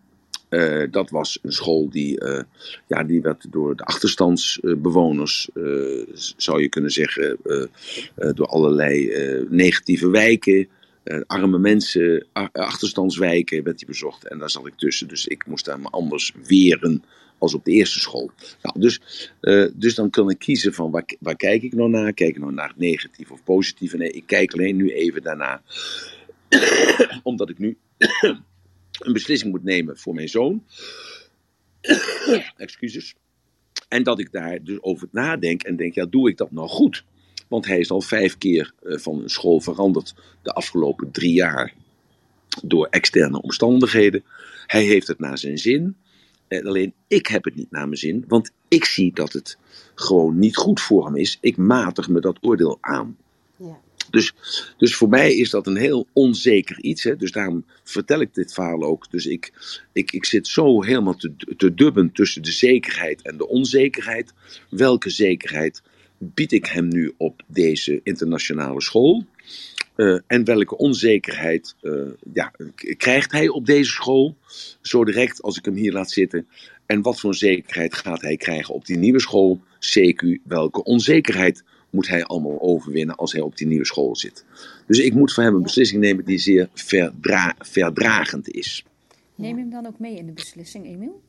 [0.92, 2.42] Dat was een school die, uh,
[2.88, 5.50] ja, die werd door de achterstandsbewoners,
[6.38, 7.38] zou je kunnen zeggen,
[8.16, 9.12] door allerlei
[9.50, 10.68] negatieve wijken,
[11.28, 14.28] arme mensen, achterstandswijken werd die bezocht.
[14.28, 17.04] En daar zat ik tussen, dus ik moest daar me anders weren
[17.38, 18.32] als op de eerste school.
[18.62, 19.02] Nou, dus,
[19.74, 22.14] dus dan kan ik kiezen van waar, waar kijk ik nou naar?
[22.14, 23.94] Kijk ik nou naar negatief of positief?
[23.94, 25.62] Nee, ik kijk alleen nu even daarna,
[27.24, 27.78] omdat ik nu
[29.06, 30.64] een beslissing moet nemen voor mijn zoon.
[32.58, 33.16] Excuses.
[33.88, 37.04] En dat ik daar dus over nadenk en denk, ja, doe ik dat nou goed?
[37.48, 41.74] Want hij is al vijf keer uh, van school veranderd de afgelopen drie jaar
[42.64, 44.24] door externe omstandigheden.
[44.66, 45.96] Hij heeft het naar zijn zin.
[46.48, 49.58] En alleen ik heb het niet naar mijn zin, want ik zie dat het
[49.96, 51.38] gewoon niet goed voor hem is.
[51.42, 53.18] Ik matig me dat oordeel aan.
[53.56, 53.80] Ja.
[54.10, 54.34] Dus,
[54.78, 57.04] dus voor mij is dat een heel onzeker iets.
[57.04, 57.16] Hè?
[57.16, 59.12] Dus daarom vertel ik dit verhaal ook.
[59.12, 59.54] Dus ik,
[59.94, 64.34] ik, ik zit zo helemaal te, te dubben tussen de zekerheid en de onzekerheid.
[64.70, 65.82] Welke zekerheid
[66.18, 69.26] bied ik hem nu op deze internationale school?
[69.96, 74.38] Uh, en welke onzekerheid uh, ja, krijgt hij op deze school?
[74.82, 76.48] Zo direct als ik hem hier laat zitten.
[76.86, 79.62] En wat voor zekerheid gaat hij krijgen op die nieuwe school?
[79.80, 84.46] CQ, welke onzekerheid moet hij allemaal overwinnen als hij op die nieuwe school zit.
[84.88, 88.86] Dus ik moet voor hem een beslissing nemen die zeer verdra verdragend is.
[89.36, 91.22] Neem je hem dan ook mee in de beslissing, Emiel?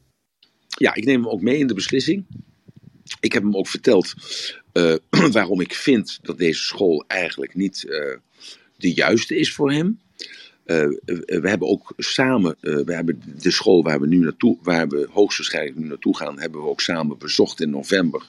[0.68, 2.24] Ja, ik neem hem ook mee in de beslissing.
[3.20, 4.14] Ik heb hem ook verteld
[4.79, 4.95] uh,
[5.33, 8.14] waarom ik vind dat deze school eigenlijk niet uh,
[8.77, 9.99] de juiste is voor hem.
[10.67, 10.77] Uh,
[11.25, 15.77] we hebben ook samen, we hebben de school waar we nu naartoe, waar we hoogstwaarschijnlijk
[15.77, 18.23] nu naartoe gaan, hebben we ook samen bezocht in november.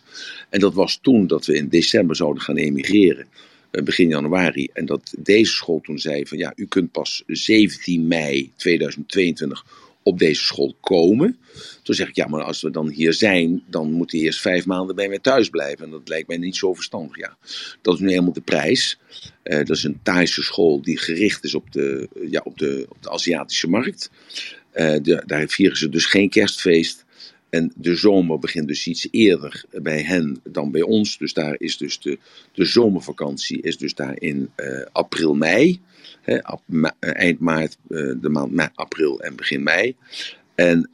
[0.50, 3.28] En dat was toen dat we in december zouden gaan emigreren,
[3.72, 4.70] begin januari.
[4.74, 9.66] En dat deze school toen zei van ja, u kunt pas 17 mei 2022
[10.04, 11.38] op deze school komen.
[11.84, 14.66] Toen zeg ik, ja, maar als we dan hier zijn, dan moet hij eerst vijf
[14.66, 15.86] maanden bij mij thuis blijven.
[15.86, 17.18] En dat lijkt mij niet zo verstandig.
[17.18, 17.38] Ja,
[17.82, 19.00] dat is nu helemaal de prijs.
[19.44, 23.04] Uh, dat is een Thaise school die gericht is op de, ja, op de, op
[23.04, 24.12] de Aziatische markt.
[24.74, 27.06] Uh, de, daar vieren ze dus geen kerstfeest.
[27.50, 31.18] En de zomer begint dus iets eerder bij hen dan bij ons.
[31.18, 32.18] Dus daar is dus de,
[32.54, 35.80] de zomervakantie is dus daar in uh, april, mei.
[36.42, 39.96] Ap, ma, eind maart, uh, de maand ma, april en begin mei.
[40.56, 40.90] En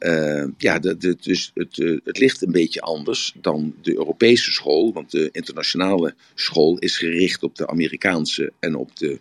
[0.58, 4.92] ja, de, dus het, het ligt een beetje anders dan de Europese school.
[4.92, 9.18] Want de internationale school is gericht op de Amerikaanse en op de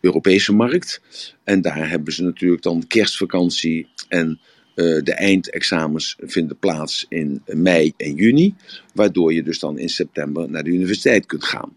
[0.00, 1.00] Europese markt.
[1.44, 4.40] En daar hebben ze natuurlijk dan kerstvakantie en
[4.78, 8.54] uh, de eindexamens vinden plaats in mei en juni.
[8.94, 11.76] Waardoor je dus dan in september naar de universiteit kunt gaan.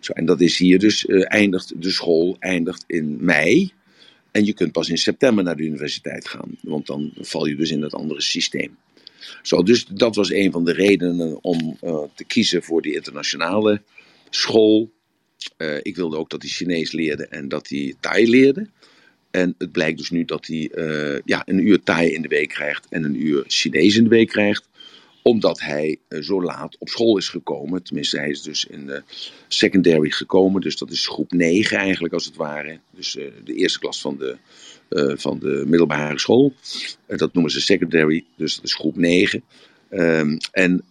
[0.00, 3.72] Zo, en dat is hier dus, uh, eindigt de school eindigt in mei.
[4.30, 6.56] En je kunt pas in september naar de universiteit gaan.
[6.62, 8.76] Want dan val je dus in het andere systeem.
[9.42, 13.82] Zo, dus dat was een van de redenen om uh, te kiezen voor die internationale
[14.30, 14.90] school.
[15.82, 18.68] Ik wilde ook dat hij Chinees leerde en dat hij Thai leerde.
[19.36, 22.48] En het blijkt dus nu dat hij uh, ja, een uur Thai in de week
[22.48, 24.68] krijgt en een uur Chinees in de week krijgt
[25.22, 27.82] omdat hij uh, zo laat op school is gekomen.
[27.82, 29.02] Tenminste, hij is dus in de
[29.48, 30.60] secondary gekomen.
[30.60, 32.78] Dus dat is groep 9 eigenlijk als het ware.
[32.90, 34.36] Dus uh, de eerste klas van de,
[35.16, 36.52] van de middelbare school.
[37.06, 39.42] dat noemen ze secondary, dus dat is groep 9.
[39.90, 40.84] Um, en,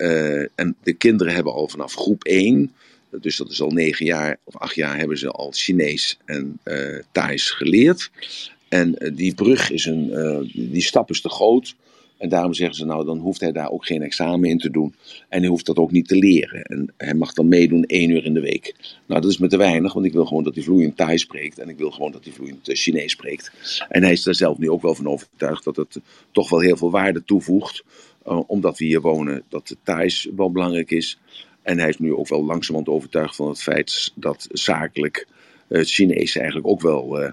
[0.56, 2.72] en de kinderen hebben al vanaf groep 1
[3.22, 7.00] dus dat is al negen jaar of acht jaar hebben ze al Chinees en uh,
[7.12, 8.12] Thais geleerd.
[8.70, 10.40] En uh, die brug is een, uh,
[10.72, 11.76] die stap is te groot.
[12.18, 14.96] En daarom zeggen ze nou, dan hoeft hij daar ook geen examen in te doen.
[15.30, 16.62] En hij hoeft dat ook niet te leren.
[16.62, 18.76] En hij mag dan meedoen één uur in de week.
[19.06, 21.60] Nou, dat is me te weinig, want ik wil gewoon dat hij vloeiend Thai spreekt.
[21.60, 23.52] En ik wil gewoon dat hij vloeiend Chinees spreekt.
[23.90, 26.00] En hij is er zelf nu ook wel van overtuigd dat het
[26.32, 27.84] toch wel heel veel waarde toevoegt.
[28.24, 31.20] Omdat we hier wonen, dat Thais wel belangrijk is.
[31.66, 35.28] En hij is nu ook wel langzamerhand overtuigd van het feit dat zakelijk
[35.68, 37.32] het Chinees eigenlijk ook wel, uh,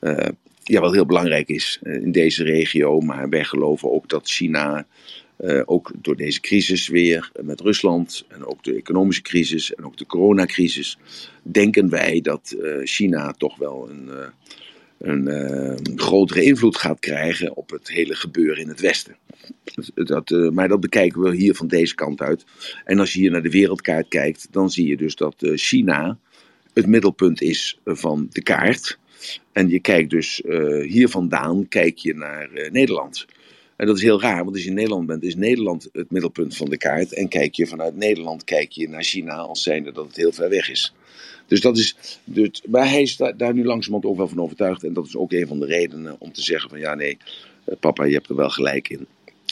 [0.00, 0.28] uh,
[0.62, 3.00] ja, wel heel belangrijk is in deze regio.
[3.00, 4.86] Maar wij geloven ook dat China
[5.64, 10.06] ook door deze crisis weer met Rusland en ook de economische crisis en ook de
[10.06, 10.98] coronacrisis,
[11.42, 14.10] denken wij dat China toch wel een,
[15.04, 19.16] een grotere invloed gaat krijgen op het hele gebeuren in het Westen.
[19.94, 22.44] Dat, maar dat bekijken we hier van deze kant uit.
[22.84, 26.18] En als je hier naar de wereldkaart kijkt, dan zie je dus dat China
[26.72, 28.98] het middelpunt is van de kaart.
[29.52, 30.42] En je kijkt dus
[30.82, 33.26] hier vandaan kijk je naar Nederland.
[33.76, 36.56] En dat is heel raar, want als je in Nederland bent, is Nederland het middelpunt
[36.56, 37.14] van de kaart.
[37.14, 40.48] En kijk je vanuit Nederland kijk je naar China als zijnde dat het heel ver
[40.48, 40.94] weg is.
[41.54, 42.18] Dus dat is.
[42.24, 44.84] Dus, maar hij is daar, nu langzamerhand ook wel van overtuigd.
[44.84, 47.16] En dat is ook een van de redenen om te zeggen: van ja, nee,
[47.64, 49.06] eh, papa, je hebt er wel gelijk in.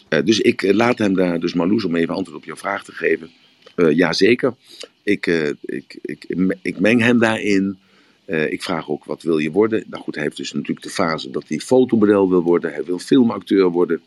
[0.08, 2.84] Uh, dus ik uh, laat hem daar, dus Marloes, om even antwoord op jouw vraag
[2.84, 3.30] te geven.
[3.76, 4.54] Uh, Jazeker.
[5.02, 5.26] Ik,
[5.60, 6.26] ik, ik,
[6.62, 7.78] ik meng hem daarin.
[8.26, 9.84] Ik vraag ook, wat wil je worden?
[9.86, 12.72] Nou goed, hij heeft dus natuurlijk de fase dat hij fotomodel wil worden.
[12.72, 14.02] Hij wil filmacteur worden.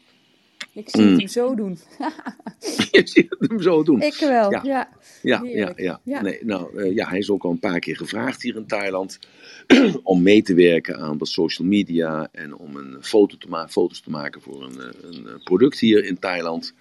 [0.76, 1.78] Ik zie het hem zo doen.
[2.92, 4.02] je ziet het hem zo doen.
[4.02, 4.62] Ik wel, ja.
[4.64, 4.90] Ja,
[5.22, 5.74] ja, ja.
[5.76, 6.00] ja.
[6.04, 6.22] Ja.
[6.22, 9.20] Nee, nou, uh, ja, hij is ook al een paar keer gevraagd hier in Thailand
[10.04, 14.02] om mee te werken aan wat social media en om een foto te ma foto's
[14.02, 16.74] te maken voor een, een product hier in Thailand.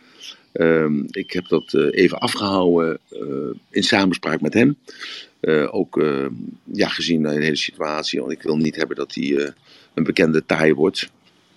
[0.53, 3.21] Um, ik heb dat uh, even afgehouden uh,
[3.71, 4.77] in samenspraak met hem.
[5.41, 6.05] Uh, ook
[6.73, 9.53] ja, gezien de hele situatie, want ik wil niet hebben dat hij
[9.95, 11.11] een bekende Thai wordt.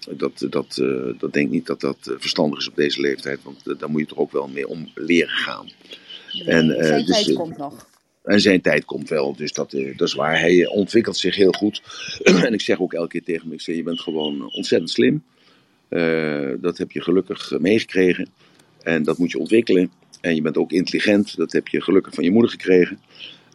[0.10, 0.76] Dat, dat,
[1.18, 4.08] dat denk ik niet dat dat verstandig is op deze leeftijd, want daar moet je
[4.08, 5.70] toch ook wel mee om leren gaan.
[6.46, 7.88] En, zijn dus, tijd komt nog.
[8.24, 10.40] En zijn tijd komt wel, dus dat, dat is waar.
[10.40, 11.82] Hij ontwikkelt zich heel goed.
[12.46, 15.24] en ik zeg ook elke keer tegen hem, ik zeg, je bent gewoon ontzettend slim.
[16.62, 18.30] dat heb je gelukkig meegekregen.
[18.84, 19.92] En dat moet je ontwikkelen.
[20.22, 23.00] En je bent ook intelligent, dat heb je gelukkig van je moeder gekregen.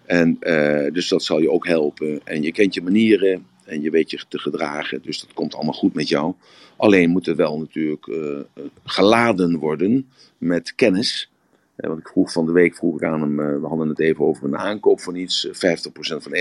[0.07, 2.21] En uh, dus dat zal je ook helpen.
[2.25, 5.03] En je kent je manieren en je weet je te gedragen.
[5.03, 6.35] Dus dat komt allemaal goed met jou.
[6.77, 8.39] Alleen moet het wel natuurlijk uh,
[8.85, 11.31] geladen worden met kennis.
[11.77, 14.25] Uh, want ik vroeg van de week vroeg ik aan hem, we hadden het even
[14.25, 15.47] over een aankoop van iets.
[15.47, 15.51] 50%
[15.93, 16.33] van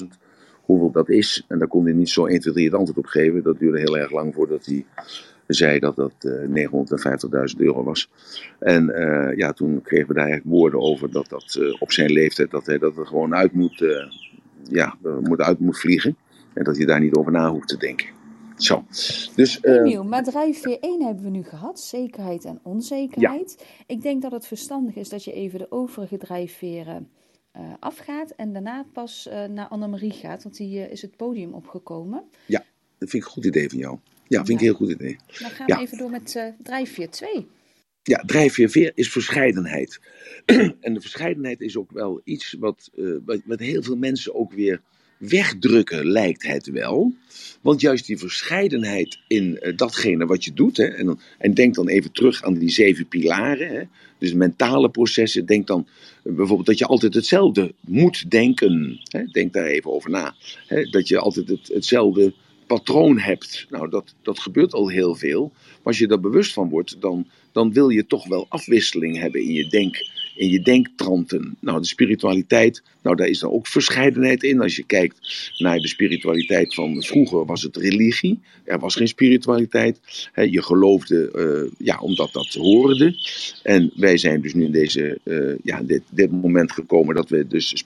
[0.00, 0.06] 1.900.000.
[0.60, 1.44] Hoeveel dat is.
[1.48, 3.42] En daar kon hij niet zo 1, 2, 3 het antwoord op geven.
[3.42, 4.84] Dat duurde heel erg lang voordat hij
[5.46, 6.68] zei dat dat uh,
[7.54, 8.10] 950.000 euro was.
[8.58, 8.92] En
[9.36, 12.78] ja, toen kregen we daar eigenlijk woorden over dat dat op zijn leeftijd, dat hij
[12.78, 13.84] dat er gewoon uit moet,
[14.70, 16.16] ja, moet uit moet vliegen.
[16.54, 18.06] En dat hij daar niet over na hoeft te denken.
[18.56, 18.84] Zo.
[19.34, 23.56] Dus, Emiel, maar drijfveer 1 hebben we nu gehad, zekerheid en onzekerheid.
[23.58, 23.84] Ja.
[23.86, 27.08] Ik denk dat het verstandig is dat je even de overige drijfveren
[27.78, 32.24] afgaat en daarna pas naar Annemarie gaat, want die is het podium opgekomen.
[32.46, 32.64] Ja,
[32.98, 33.98] dat vind ik een goed idee van jou.
[34.28, 35.16] Ja, vind ik een heel goed idee.
[35.40, 35.80] Dan gaan we ja.
[35.80, 37.48] even door met drijfveer 2.
[38.06, 40.00] Ja, drijfveer 4 is verscheidenheid.
[40.80, 44.80] en de verscheidenheid is ook wel iets wat, uh, heel veel mensen ook weer
[45.18, 47.12] wegdrukken, lijkt het wel.
[47.60, 51.88] Want juist die verscheidenheid in uh, datgene wat je doet, hè, en, en, denk dan
[51.88, 53.82] even terug aan die zeven pilaren, hè,
[54.18, 55.86] dus mentale processen, denk dan
[56.24, 59.00] uh, bijvoorbeeld dat je altijd hetzelfde moet denken.
[59.02, 60.34] Hè, denk daar even over na.
[60.66, 62.34] Hè, dat je altijd het, hetzelfde
[62.66, 63.66] patroon hebt.
[63.70, 65.52] Nou, dat, dat gebeurt al heel veel.
[65.54, 69.42] Maar als je daar bewust van wordt, dan, dan wil je toch wel afwisseling hebben
[69.42, 69.96] in je denk,
[70.36, 71.56] in je denktranten.
[71.60, 74.60] Nou, de spiritualiteit, nou, daar is dan ook verscheidenheid in.
[74.60, 78.40] Als je kijkt naar de spiritualiteit van vroeger, was het religie.
[78.64, 80.00] Er was geen spiritualiteit.
[80.34, 83.14] Je geloofde, uh, ja, omdat dat hoorde.
[83.62, 87.46] En wij zijn dus nu in deze, uh, ja, dit, dit moment gekomen dat we
[87.46, 87.84] dus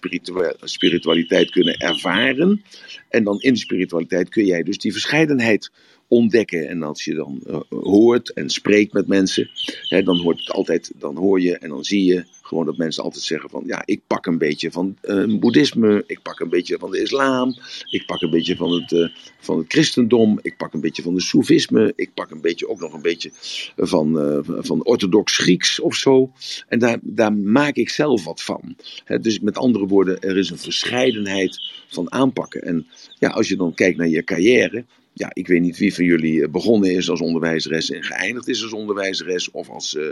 [0.65, 2.63] spiritualiteit kunnen ervaren.
[3.09, 5.71] En dan in de spiritualiteit kun jij dus die verscheidenheid
[6.09, 6.68] ontdekken.
[6.68, 9.51] En als je dan uh, hoort en spreekt met mensen,
[9.88, 13.03] hè, dan hoort het altijd, dan hoor je en dan zie je gewoon dat mensen
[13.03, 16.79] altijd zeggen van ja, ik pak een beetje van uh, boeddhisme, ik pak een beetje
[16.79, 17.55] van de islam,
[17.90, 19.09] ik pak een beetje van het, uh,
[19.40, 22.81] van het christendom, ik pak een beetje van de soefisme, ik pak een beetje ook
[22.81, 23.31] nog een beetje
[23.77, 26.33] van, uh, van orthodox Grieks of zo.
[26.68, 28.77] En daar, daar maak ik zelf wat van.
[29.21, 32.62] Dus met andere woorden, er is een verscheidenheid van aanpakken.
[32.62, 32.87] En
[33.18, 34.85] ja, als je dan kijkt naar je carrière,
[35.19, 38.73] ja, ik weet niet wie van jullie begonnen is als onderwijzeres en geëindigd is als
[38.73, 40.07] onderwijzeres, of als uh,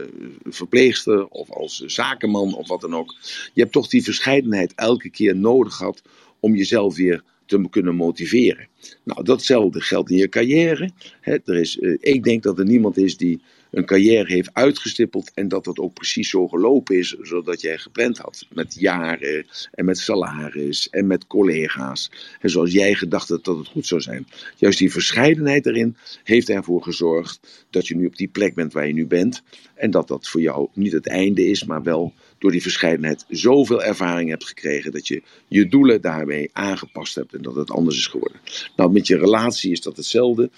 [0.44, 3.14] verpleegster, of als uh, zakenman, of wat dan ook.
[3.54, 6.02] Je hebt toch die verscheidenheid elke keer nodig gehad
[6.40, 8.68] om jezelf weer te kunnen motiveren.
[9.04, 10.90] Nou, datzelfde geldt in je carrière.
[11.20, 13.40] Hè, er is, ik denk dat er niemand is die
[13.76, 18.18] een carrière heeft uitgestippeld en dat dat ook precies zo gelopen is zodat jij gepland
[18.18, 18.46] had.
[18.54, 22.10] Met jaren en met salaris en met collega's.
[22.40, 24.26] En zoals jij gedacht had dat het goed zou zijn.
[24.56, 28.86] Juist die verscheidenheid erin heeft ervoor gezorgd dat je nu op die plek bent waar
[28.86, 29.42] je nu bent.
[29.74, 33.82] En dat dat voor jou niet het einde is, maar wel door die verscheidenheid zoveel
[33.82, 38.06] ervaring hebt gekregen dat je je doelen daarmee aangepast hebt en dat het anders is
[38.06, 38.40] geworden.
[38.76, 40.50] Nou, met je relatie is dat hetzelfde.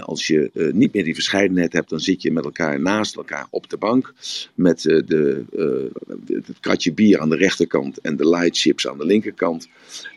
[0.00, 3.46] als je uh, niet meer die verscheidenheid hebt, dan zit je met elkaar naast elkaar
[3.50, 4.14] op de bank
[4.54, 8.98] met uh, de, uh, het kratje bier aan de rechterkant en de light chips aan
[8.98, 9.68] de linkerkant.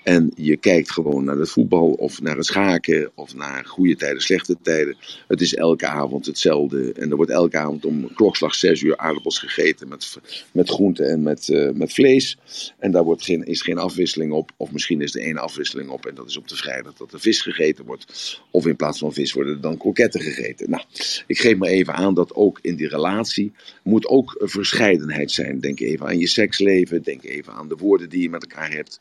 [0.03, 4.21] En je kijkt gewoon naar het voetbal of naar het schaken of naar goede tijden,
[4.21, 4.97] slechte tijden.
[5.27, 6.93] Het is elke avond hetzelfde.
[6.93, 10.17] En er wordt elke avond om klokslag 6 uur aardappels gegeten met,
[10.51, 12.37] met groenten en met, uh, met vlees.
[12.79, 14.51] En daar wordt geen, is geen afwisseling op.
[14.57, 16.05] Of misschien is er één afwisseling op.
[16.05, 18.41] En dat is op de vrijdag dat er vis gegeten wordt.
[18.51, 20.69] Of in plaats van vis worden er dan kroketten gegeten.
[20.69, 20.83] Nou,
[21.27, 23.51] ik geef maar even aan dat ook in die relatie
[23.83, 25.59] moet ook verscheidenheid zijn.
[25.59, 27.03] Denk even aan je seksleven.
[27.03, 28.99] Denk even aan de woorden die je met elkaar hebt.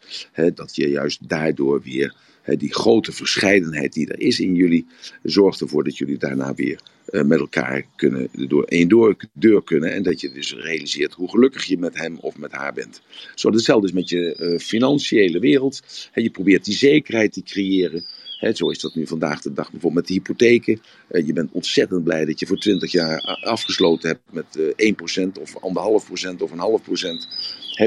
[0.55, 2.15] dat je juist daardoor weer
[2.57, 4.87] die grote verscheidenheid die er is in jullie,
[5.23, 6.81] zorgt ervoor dat jullie daarna weer
[7.11, 9.93] uh, met elkaar kunnen, door één door, deur kunnen.
[9.93, 13.03] En dat je dus realiseert hoe gelukkig je met hem of met haar bent.
[13.35, 15.81] Zo, hetzelfde is met je uh, financiële wereld.
[16.13, 18.05] He, je probeert die zekerheid te creëren.
[18.39, 20.81] He, zo is dat nu vandaag de dag bijvoorbeeld met de hypotheken.
[21.11, 24.93] Uh, je bent ontzettend blij dat je voor 20 jaar afgesloten hebt met uh,
[25.27, 27.29] 1% of 1,5% of een half procent.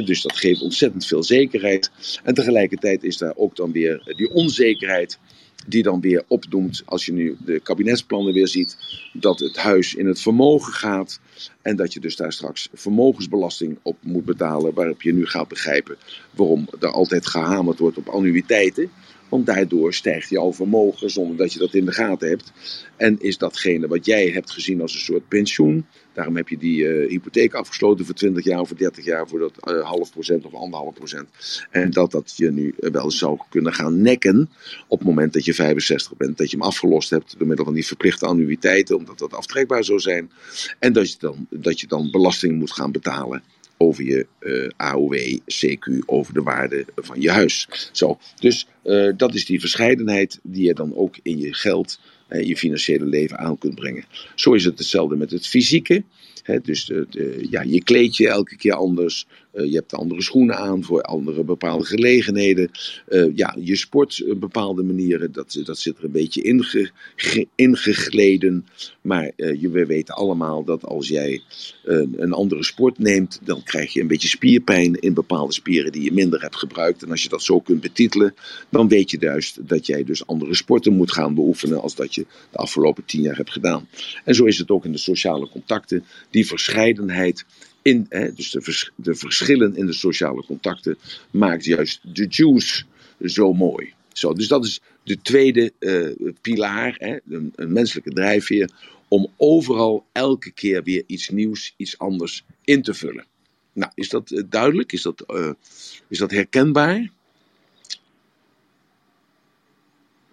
[0.06, 1.92] dus dat geeft ontzettend veel zekerheid.
[2.24, 5.20] En tegelijkertijd is daar ook dan weer die onzekerheid
[5.68, 8.78] die dan weer opdoemt, als je nu de kabinetsplannen weer ziet,
[9.14, 11.20] dat het huis in het vermogen gaat.
[11.62, 14.74] En dat je dus daar straks vermogensbelasting op moet betalen.
[14.74, 15.98] Waarop je nu gaat begrijpen
[16.32, 18.92] waarom er altijd gehamerd wordt op annuïteiten.
[19.32, 22.52] Want daardoor stijgt jouw vermogen zonder dat je dat in de gaten hebt.
[22.96, 25.86] En is datgene wat jij hebt gezien als een soort pensioen.
[26.14, 29.40] Daarom heb je die uh, hypotheek afgesloten voor 20 jaar of voor 30 jaar voor
[29.40, 31.30] dat uh, half procent of anderhalf procent.
[31.70, 34.50] En dat dat je nu wel zou kunnen gaan nekken
[34.88, 36.38] op het moment dat je 65 bent.
[36.38, 40.00] Dat je hem afgelost hebt door middel van die verplichte annuïteiten, omdat dat aftrekbaar zou
[40.00, 40.32] zijn.
[40.80, 43.44] En dat je dan, dat je dan belasting moet gaan betalen
[43.82, 45.16] over je uh, AOW,
[45.46, 47.68] CQ, over de waarde van je huis.
[47.92, 52.48] Zo, dus uh, dat is die verscheidenheid die je dan ook in je geld en
[52.48, 54.06] je financiële leven aan kunt brengen.
[54.36, 56.04] Zo is het hetzelfde met het fysieke.
[56.64, 56.92] dus
[57.50, 59.28] ja, je kleed je elke keer anders.
[59.54, 62.72] Uh, je hebt andere schoenen aan voor andere bepaalde gelegenheden.
[63.10, 67.48] Uh, ja, je sport op bepaalde manieren, dat, dat zit er een beetje inge, ge,
[67.56, 68.66] ingegleden.
[69.02, 71.42] Maar we weten allemaal dat als jij
[71.84, 76.14] een andere sport neemt, dan krijg je een beetje spierpijn in bepaalde spieren die je
[76.14, 77.04] minder hebt gebruikt.
[77.04, 78.34] En als je dat zo kunt betitelen,
[78.70, 82.26] dan weet je juist dat jij dus andere sporten moet gaan beoefenen als dat je
[82.52, 83.88] de afgelopen tien jaar hebt gedaan.
[84.26, 86.04] En zo is het ook in de sociale contacten.
[86.30, 87.46] Die verscheidenheid
[87.82, 90.98] in, hè, dus de, de verschillen in de sociale contacten
[91.32, 92.84] maakt juist de juice
[93.26, 93.94] zo mooi.
[94.14, 98.70] Zo, dus dat is de tweede uh, pilaar, hè, een, menselijke drijfveer,
[99.08, 103.26] om overal elke keer weer iets nieuws, iets anders in te vullen.
[103.74, 104.92] Nou, is dat uh, duidelijk?
[104.92, 105.52] Is dat, uh,
[106.08, 107.12] is dat herkenbaar?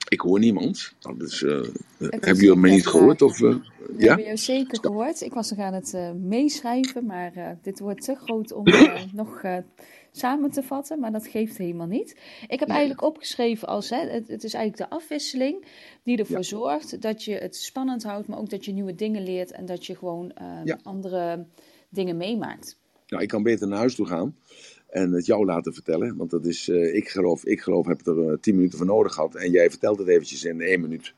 [0.08, 0.92] Ik hoor niemand.
[1.00, 1.62] Nou, dus, uh,
[1.98, 3.22] hebben jullie me niet gehoord?
[3.22, 4.06] Of, uh, we ja?
[4.06, 5.20] hebben jou zeker gehoord.
[5.20, 8.64] Ik was nog aan het uh, meeschrijven, maar dit wordt te groot om
[9.12, 9.42] nog
[10.12, 11.00] samen te vatten.
[11.00, 12.16] Maar dat geeft helemaal niet.
[12.48, 15.64] Ik heb eigenlijk opgeschreven als, hè, het, het, is eigenlijk de afwisseling
[16.02, 16.42] die ervoor ja.
[16.42, 19.86] zorgt dat je het spannend houdt, maar ook dat je nieuwe dingen leert en dat
[19.86, 20.32] je gewoon
[20.64, 20.78] ja.
[20.82, 21.46] andere
[21.88, 22.78] dingen meemaakt.
[23.06, 24.34] Nou, ik kan beter naar huis toe gaan
[24.88, 26.16] en het jou laten vertellen.
[26.16, 29.12] Want dat is, uh, ik geloof, ik geloof, heb er uh, tien minuten voor nodig
[29.12, 29.34] gehad.
[29.34, 31.14] En jij vertelt het eventjes in één minuut.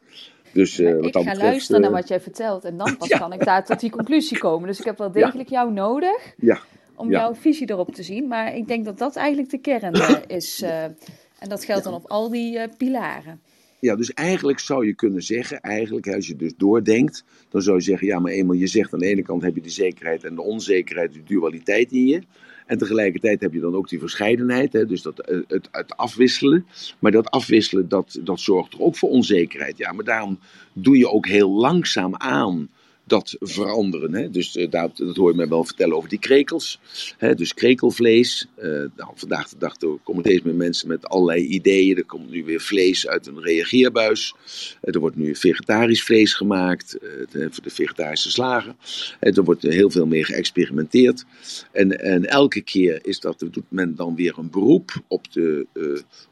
[0.53, 2.65] Dus, uh, wat ik ga betreft, luisteren naar wat jij vertelt.
[2.65, 3.19] En dan pas ja.
[3.19, 4.69] kan ik daar tot die conclusie komen.
[4.69, 5.61] Dus ik heb wel degelijk ja.
[5.61, 6.35] jou nodig.
[6.37, 6.61] Ja.
[6.95, 8.29] Om jouw visie erop te zien.
[8.29, 9.93] Maar ik denk dat dat eigenlijk de kern
[10.27, 10.63] is.
[10.63, 13.41] en dat geldt dan op al die pilaren.
[13.81, 17.83] Ja, dus eigenlijk zou je kunnen zeggen, eigenlijk als je dus doordenkt, dan zou je
[17.83, 20.35] zeggen, ja, maar eenmaal je zegt aan de ene kant heb je de zekerheid en
[20.35, 22.23] de onzekerheid, de dualiteit in je.
[22.71, 26.67] En tegelijkertijd heb je dan ook die verscheidenheid, hè, dus dat, eh, het, het afwisselen.
[26.99, 29.79] Maar dat afwisselen, dat, dat zorgt er ook voor onzekerheid.
[29.79, 30.39] Ja, maar daarom
[30.73, 32.69] doe je ook heel langzaam aan
[33.11, 34.15] dat veranderen.
[34.15, 34.31] Hè?
[34.31, 36.81] Dus uh, dat, dat hoor je mij wel vertellen over die krekels.
[37.19, 37.35] Hè?
[37.35, 38.47] Dus krekelvlees.
[38.59, 38.65] Uh,
[38.97, 41.97] nou, vandaag de dag komen steeds meer mensen met allerlei ideeën.
[41.97, 44.35] Er komt nu weer vlees uit een reageerbuis.
[44.83, 46.97] Uh, er wordt nu vegetarisch vlees gemaakt
[47.31, 48.77] voor de vegetarische slagen.
[49.21, 51.25] er wordt heel veel meer geëxperimenteerd.
[51.73, 55.67] En, en elke keer is dat, doet men dan weer een beroep op de,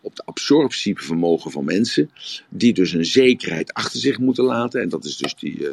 [0.00, 2.10] op de absorptievermogen van mensen.
[2.48, 4.80] Die dus een zekerheid achter zich moeten laten.
[4.80, 5.68] En dat is dus die,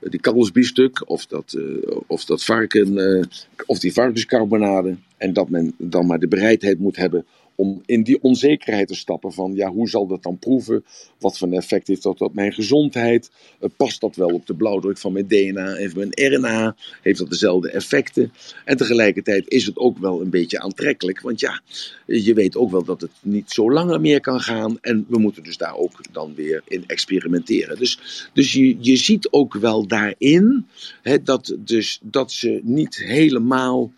[0.00, 3.24] die kalfsbiefstuk of dat, uh, of dat varken, uh,
[3.66, 4.96] of die varkenscarbonade.
[5.16, 7.24] En dat men dan maar de bereidheid moet hebben
[7.54, 10.84] om in die onzekerheid te stappen van, ja, hoe zal dat dan proeven?
[11.18, 13.30] Wat voor effect heeft dat op mijn gezondheid?
[13.60, 16.76] Uh, past dat wel op de blauwdruk van mijn DNA en mijn RNA?
[17.02, 18.32] Heeft dat dezelfde effecten?
[18.64, 21.60] En tegelijkertijd is het ook wel een beetje aantrekkelijk, want ja,
[22.06, 25.42] je weet ook wel dat het niet zo langer meer kan gaan en we moeten
[25.42, 27.78] dus daar ook dan weer in experimenteren.
[27.78, 30.66] Dus, dus je, je ziet ook wel daarin
[31.22, 33.92] dat, dus, dat ze niet helemaal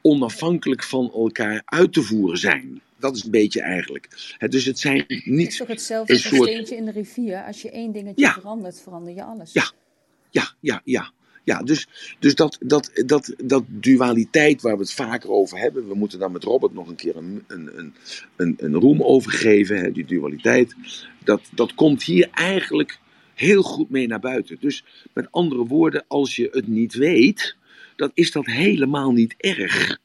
[0.00, 2.80] onafhankelijk van elkaar uit te voeren zijn.
[2.98, 4.36] Dat is een beetje eigenlijk.
[4.48, 5.24] dus het zijn niet.
[5.26, 6.48] Het is toch hetzelfde als een soort...
[6.48, 7.44] steentje in de rivier.
[7.44, 9.52] Als je één dingetje verandert, verander je alles.
[9.52, 9.70] Ja,
[10.30, 11.12] ja, ja, ja.
[11.44, 11.88] Ja, dus,
[12.18, 16.30] dus dat, dat, dat, dat dualiteit waar we het vaker over hebben, we moeten daar
[16.30, 17.94] met Robert nog een keer een, een,
[18.36, 20.74] een, een roem over geven, hè, die dualiteit,
[21.24, 22.98] dat, dat komt hier eigenlijk
[23.34, 24.56] heel goed mee naar buiten.
[24.60, 27.56] Dus met andere woorden, als je het niet weet,
[27.96, 29.98] dan is dat helemaal niet erg.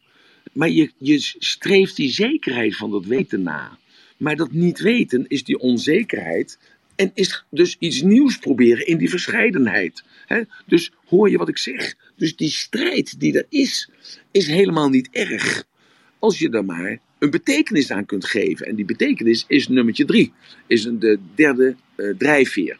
[0.54, 3.78] Maar je, streeft die zekerheid van dat weten na.
[4.18, 6.60] Maar dat niet weten is die onzekerheid.
[6.95, 10.04] En is dus iets nieuws proberen in die verscheidenheid.
[10.66, 11.95] Dus hoor je wat ik zeg?
[12.16, 13.89] Dus die strijd die er is,
[14.32, 15.64] is helemaal niet erg.
[16.20, 18.66] Als je er maar een betekenis aan kunt geven.
[18.66, 20.34] En die betekenis is nummertje drie.
[20.68, 22.80] Is de derde uh, drijfveer.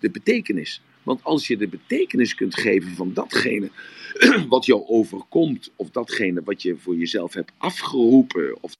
[0.00, 0.82] De betekenis.
[1.04, 3.70] Want als je de betekenis kunt geven van datgene
[4.48, 8.76] wat jou overkomt, of datgene wat je voor jezelf hebt afgeroepen of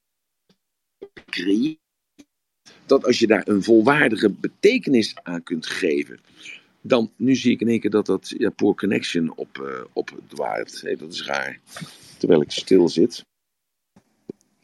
[1.31, 1.79] creëert,
[2.87, 6.20] dat als je daar een volwaardige betekenis aan kunt geven,
[6.81, 10.81] dan, nu zie ik in één keer dat dat ja, poor connection op, uh, opdwaart.
[10.81, 11.61] Hey, dat is raar.
[12.18, 13.25] Terwijl ik stil zit.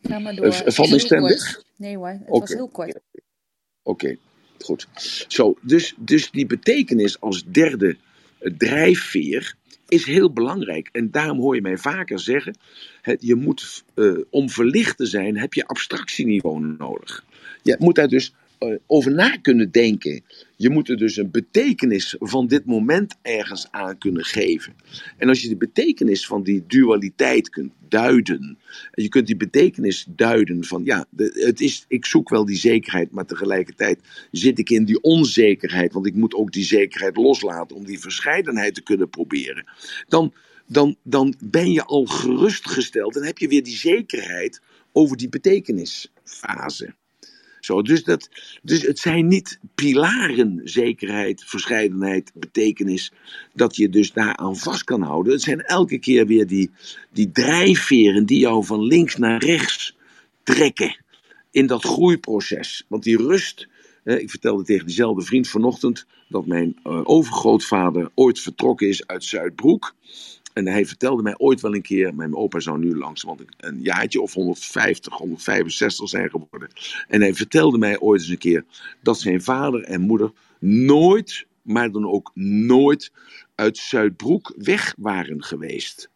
[0.03, 0.47] Ga maar door.
[0.47, 1.63] Uh, valt mijn stem weg?
[1.77, 2.95] Nee hoor, het was heel kort.
[2.95, 3.01] Oké,
[3.83, 4.19] okay.
[4.65, 4.89] Goed.
[5.29, 7.97] Zo, dus, dus die betekenis als derde
[8.39, 9.55] drijfveer
[9.89, 10.89] is heel belangrijk.
[10.93, 12.57] En daarom hoor je mij vaker zeggen:
[13.19, 17.25] je moet, uh, om verlicht te zijn, heb je abstractieniveau nodig.
[17.63, 18.35] Je moet daar dus
[18.87, 20.25] over na kunnen denken.
[20.57, 24.75] Je moet er dus een betekenis van dit moment ergens aan kunnen geven.
[25.17, 28.59] En als je de betekenis van die dualiteit kunt duiden.
[28.91, 33.11] En je kunt die betekenis duiden van ja, het is, ik zoek wel die zekerheid,
[33.11, 34.01] maar tegelijkertijd
[34.31, 35.93] zit ik in die onzekerheid.
[35.93, 39.65] Want ik moet ook die zekerheid loslaten om die verscheidenheid te kunnen proberen.
[40.09, 40.35] Dan,
[40.67, 44.61] dan, dan ben je al gerustgesteld en heb je weer die zekerheid
[44.93, 46.95] over die betekenisfase.
[47.67, 48.29] Dus, dat,
[48.63, 53.13] dus het zijn niet pilaren, zekerheid, verscheidenheid, betekenis,
[53.55, 55.33] dat je dus daaraan vast kan houden.
[55.33, 56.71] Het zijn elke keer weer die,
[57.13, 59.97] die drijfveren die jou van links naar rechts
[60.43, 60.97] trekken
[61.51, 62.85] in dat groeiproces.
[62.89, 63.69] Want die rust,
[64.05, 69.95] ik vertelde tegen diezelfde vriend vanochtend dat mijn eh, overgrootvader ooit vertrokken is uit Zuidbroek.
[70.53, 73.81] En hij vertelde mij ooit wel een keer, mijn opa zou nu langs, want een
[73.83, 76.69] jaartje of 150, 165 zijn geworden.
[77.09, 78.65] En hij vertelde mij ooit eens een keer
[79.03, 83.13] dat zijn vader en moeder nooit, maar dan ook nooit
[83.55, 86.11] uit Zuidbroek weg waren geweest.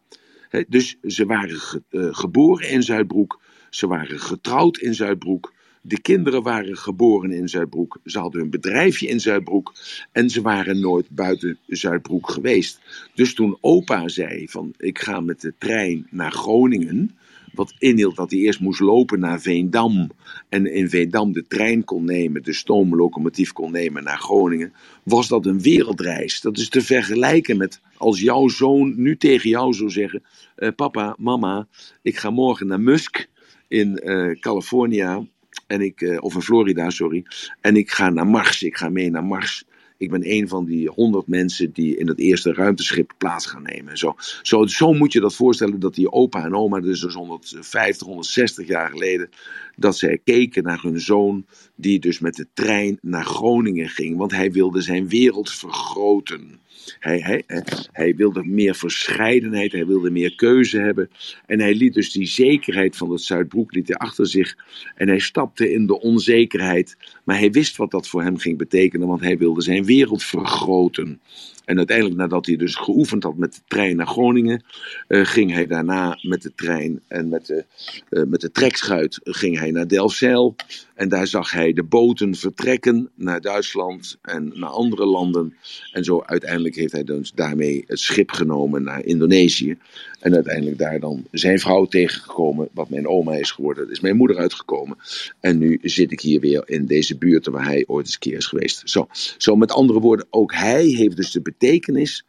[0.67, 5.53] dus ze waren eh, geboren in Zuidbroek, ze waren getrouwd in Zuidbroek,
[5.87, 7.99] de kinderen waren geboren in Zuidbroek.
[8.05, 9.73] Ze hadden hun bedrijfje in Zuidbroek.
[10.11, 12.81] En ze waren nooit buiten Zuidbroek geweest.
[13.13, 17.17] Dus toen opa zei van ik ga met de trein naar Groningen.
[17.53, 20.09] Wat inhield dat hij eerst moest lopen naar Veendam.
[20.49, 24.73] En in Veendam de trein kon nemen, de stoomlocomotief kon nemen naar Groningen.
[25.03, 26.41] Was dat een wereldreis.
[26.41, 30.23] Dat is te vergelijken met als jouw zoon nu tegen jou zou zeggen:
[30.57, 31.67] uh, Papa, mama,
[32.01, 33.27] ik ga morgen naar Musk
[33.67, 35.25] in uh, California.
[35.67, 37.25] En ik, uh, of in Florida, sorry.
[37.61, 38.63] En ik ga naar Mars.
[38.63, 39.65] Ik ga mee naar Mars.
[39.97, 43.97] Ik ben een van die honderd mensen die in het eerste ruimteschip plaats gaan nemen.
[43.97, 48.67] Zo, zo, zo moet je dat voorstellen dat die opa en oma, dus 150, 160
[48.67, 49.29] jaar geleden,
[49.75, 51.45] dat zij keken naar hun zoon,
[51.75, 54.17] die dus met de trein naar Groningen ging.
[54.17, 56.59] Want hij wilde zijn wereld vergroten.
[56.99, 61.09] Hij, hij, hij wilde meer verscheidenheid, hij wilde meer keuze hebben.
[61.45, 64.55] En hij liet dus die zekerheid van het Zuidbroek liet hij achter zich.
[64.95, 66.97] En hij stapte in de onzekerheid.
[67.23, 71.19] Maar hij wist wat dat voor hem ging betekenen, want hij wilde zijn wereld vergroten.
[71.65, 74.63] En uiteindelijk, nadat hij dus geoefend had met de trein naar Groningen,
[75.07, 77.65] uh, ging hij daarna met de trein en met de,
[78.09, 80.55] uh, met de trekschuit ging hij naar Delfzijl.
[80.95, 85.53] En daar zag hij de boten vertrekken naar Duitsland en naar andere landen.
[85.91, 89.77] En zo uiteindelijk heeft hij dus daarmee het schip genomen naar Indonesië.
[90.25, 93.83] En uiteindelijk daar dan zijn vrouw tegengekomen, wat mijn oma is geworden.
[93.83, 94.97] Dat is mijn moeder uitgekomen.
[95.39, 98.37] En nu zit ik hier weer in deze buurt waar hij ooit eens een keer
[98.37, 98.89] is geweest.
[98.89, 99.07] Zo,
[99.37, 102.25] zo met andere woorden, ook hij heeft dus de betekenis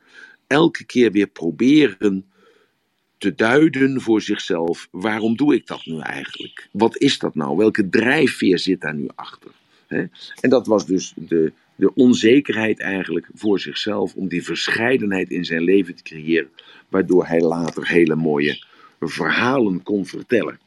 [0.47, 2.25] elke keer weer proberen
[3.19, 4.89] te duiden voor zichzelf.
[4.91, 6.69] Waarom doe ik dat nu eigenlijk?
[6.73, 7.57] Wat is dat nou?
[7.57, 9.51] Welke drijfveer zit daar nu achter?
[10.41, 15.63] En dat was dus de, de onzekerheid eigenlijk voor zichzelf om die verscheidenheid in zijn
[15.63, 16.51] leven te creëren,
[16.89, 18.65] waardoor hij later hele mooie
[19.01, 20.59] verhalen kon vertellen.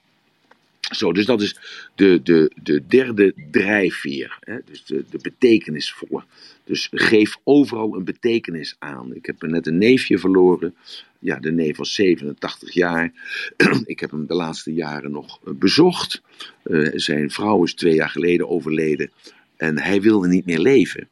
[0.80, 1.60] Zo, dus dat is
[1.96, 4.58] de, de, de derde drijfveer, hè?
[4.66, 6.24] dus de, de betekenisvolle.
[6.64, 9.16] Dus geef overal een betekenis aan.
[9.16, 10.76] Ik heb net een neefje verloren.
[11.20, 13.14] Ja, de neef was 87 jaar.
[13.86, 16.22] Ik heb hem de laatste jaren nog bezocht.
[16.64, 19.12] Uh, zijn vrouw is twee jaar geleden overleden.
[19.58, 21.10] En hij wilde niet meer leven.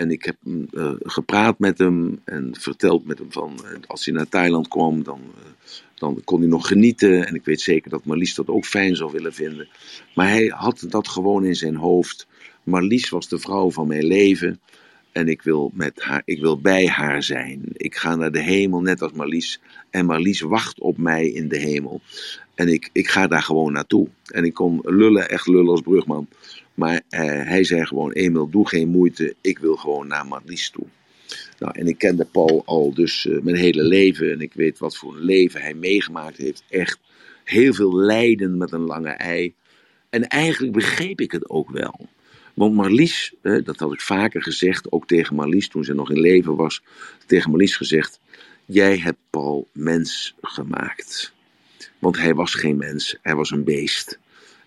[0.00, 4.14] En ik heb uh, gepraat met hem en verteld met hem van uh, als hij
[4.14, 7.26] naar Thailand kwam, dan, uh, dan kon hij nog genieten.
[7.26, 9.68] En ik weet zeker dat Marlies dat ook fijn zou willen vinden.
[10.14, 12.26] Maar hij had dat gewoon in zijn hoofd.
[12.62, 14.60] Marlies was de vrouw van mijn leven.
[15.12, 17.62] En ik wil, met haar, ik wil bij haar zijn.
[17.72, 19.60] Ik ga naar de hemel, net als Marlies.
[19.90, 22.00] En Marlies wacht op mij in de hemel.
[22.54, 24.08] En ik, ik ga daar gewoon naartoe.
[24.24, 26.28] En ik kon lullen, echt lullen als brugman.
[26.80, 29.34] Maar eh, hij zei gewoon, Emil, doe geen moeite.
[29.40, 30.86] Ik wil gewoon naar Marlies toe.
[31.58, 34.32] Nou, en ik kende Paul al dus uh, mijn hele leven.
[34.32, 36.64] En ik weet wat voor een leven hij meegemaakt heeft.
[36.68, 36.98] Echt
[37.44, 39.54] heel veel lijden met een lange ei.
[40.10, 42.08] En eigenlijk begreep ik het ook wel.
[42.54, 46.20] Want Marlies, eh, dat had ik vaker gezegd, ook tegen Marlies toen ze nog in
[46.20, 46.82] leven was,
[47.26, 48.20] tegen Marlies gezegd:
[48.64, 51.32] Jij hebt Paul mens gemaakt.
[51.98, 54.19] Want hij was geen mens, hij was een beest.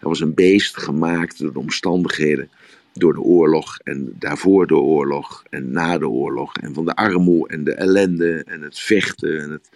[0.03, 2.49] Hij was een beest gemaakt door de omstandigheden,
[2.93, 6.57] door de oorlog en daarvoor de oorlog en na de oorlog.
[6.57, 9.69] En van de armoede en de ellende en het vechten en het,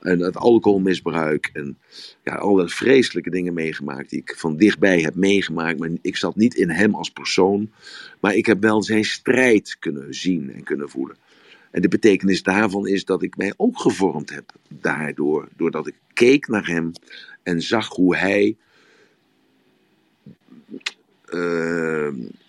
[0.00, 1.50] en het alcoholmisbruik.
[1.52, 1.78] En
[2.22, 5.78] ja, alle vreselijke dingen meegemaakt die ik van dichtbij heb meegemaakt.
[5.78, 7.70] Maar ik zat niet in hem als persoon,
[8.20, 11.16] maar ik heb wel zijn strijd kunnen zien en kunnen voelen.
[11.70, 15.48] En de betekenis daarvan is dat ik mij ook gevormd heb daardoor.
[15.56, 16.92] Doordat ik keek naar hem
[17.42, 18.56] en zag hoe hij
[21.30, 22.08] uh,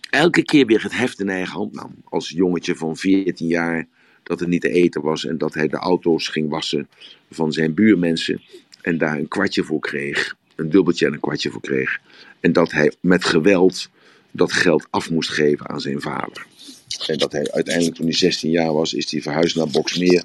[0.09, 1.95] elke keer weer het heft in eigen hand nam.
[2.03, 3.87] Als jongetje van 14 jaar
[4.23, 6.87] dat het niet te eten was en dat hij de auto's ging wassen
[7.31, 8.41] van zijn buurmensen
[8.81, 10.35] en daar een kwartje voor kreeg.
[10.55, 11.99] Een dubbeltje en een kwartje voor kreeg.
[12.39, 13.89] En dat hij met geweld
[14.31, 16.45] dat geld af moest geven aan zijn vader.
[17.07, 20.23] En dat hij uiteindelijk, toen hij 16 jaar was, is hij verhuisd naar Boksmeer.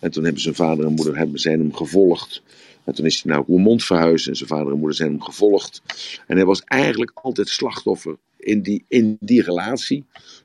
[0.00, 2.42] En toen hebben zijn vader en moeder hebben, zijn hem gevolgd.
[2.84, 5.82] En toen is hij naar Roermond verhuisd en zijn vader en moeder zijn hem gevolgd.
[6.26, 10.04] En hij was eigenlijk altijd slachtoffer in die, in die relatie,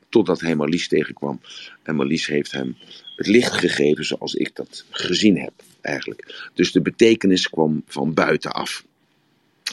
[0.09, 1.41] totdat hij Marlies tegenkwam.
[1.83, 2.77] En Marlies heeft hem
[3.15, 6.49] het licht gegeven zoals ik dat gezien heb, eigenlijk.
[6.53, 8.85] Dus de betekenis kwam van buitenaf.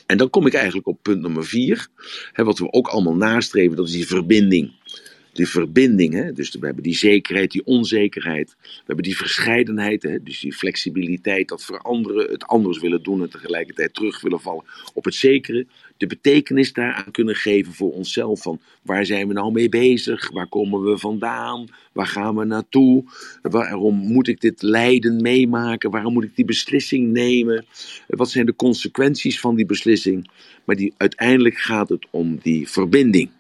[0.07, 1.89] En dan kom ik eigenlijk op punt nummer vier,
[2.33, 4.73] hè, wat we ook allemaal nastreven, dat is die verbinding
[5.35, 6.15] die verbinding.
[6.15, 6.33] Hè?
[6.33, 8.57] Dus we hebben die zekerheid, die onzekerheid.
[8.61, 10.23] We hebben die verscheidenheid, hè?
[10.23, 14.65] dus die flexibiliteit, dat veranderen, het anders willen doen en tegelijkertijd terug willen vallen
[14.95, 15.67] op het zekere.
[15.97, 18.43] De betekenis daaraan kunnen geven voor onszelf.
[18.43, 20.31] Van waar zijn we nou mee bezig?
[20.31, 21.67] Waar komen we vandaan?
[21.93, 23.05] Waar gaan we naartoe?
[23.43, 25.91] Waarom moet ik dit lijden meemaken?
[25.91, 27.65] Waarom moet ik die beslissing nemen?
[28.07, 30.31] Wat zijn de consequenties van die beslissing?
[30.65, 33.31] Maar die, uiteindelijk gaat het om die verbinding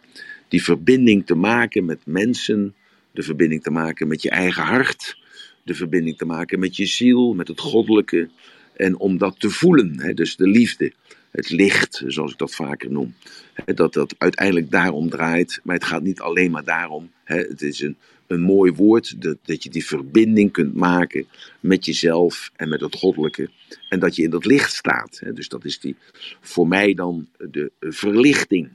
[0.54, 2.74] die verbinding te maken met mensen,
[3.12, 5.18] de verbinding te maken met je eigen hart,
[5.62, 8.28] de verbinding te maken met je ziel, met het goddelijke.
[8.76, 10.92] En om dat te voelen, hè, dus de liefde,
[11.30, 13.14] het licht, zoals ik dat vaker noem.
[13.52, 17.10] Hè, dat dat uiteindelijk daarom draait, maar het gaat niet alleen maar daarom.
[17.24, 17.96] Hè, het is een,
[18.26, 21.26] een mooi woord, dat, dat je die verbinding kunt maken
[21.60, 23.50] met jezelf en met het goddelijke.
[23.88, 25.20] En dat je in dat licht staat.
[25.24, 25.96] Hè, dus dat is die,
[26.40, 28.68] voor mij dan de verlichting.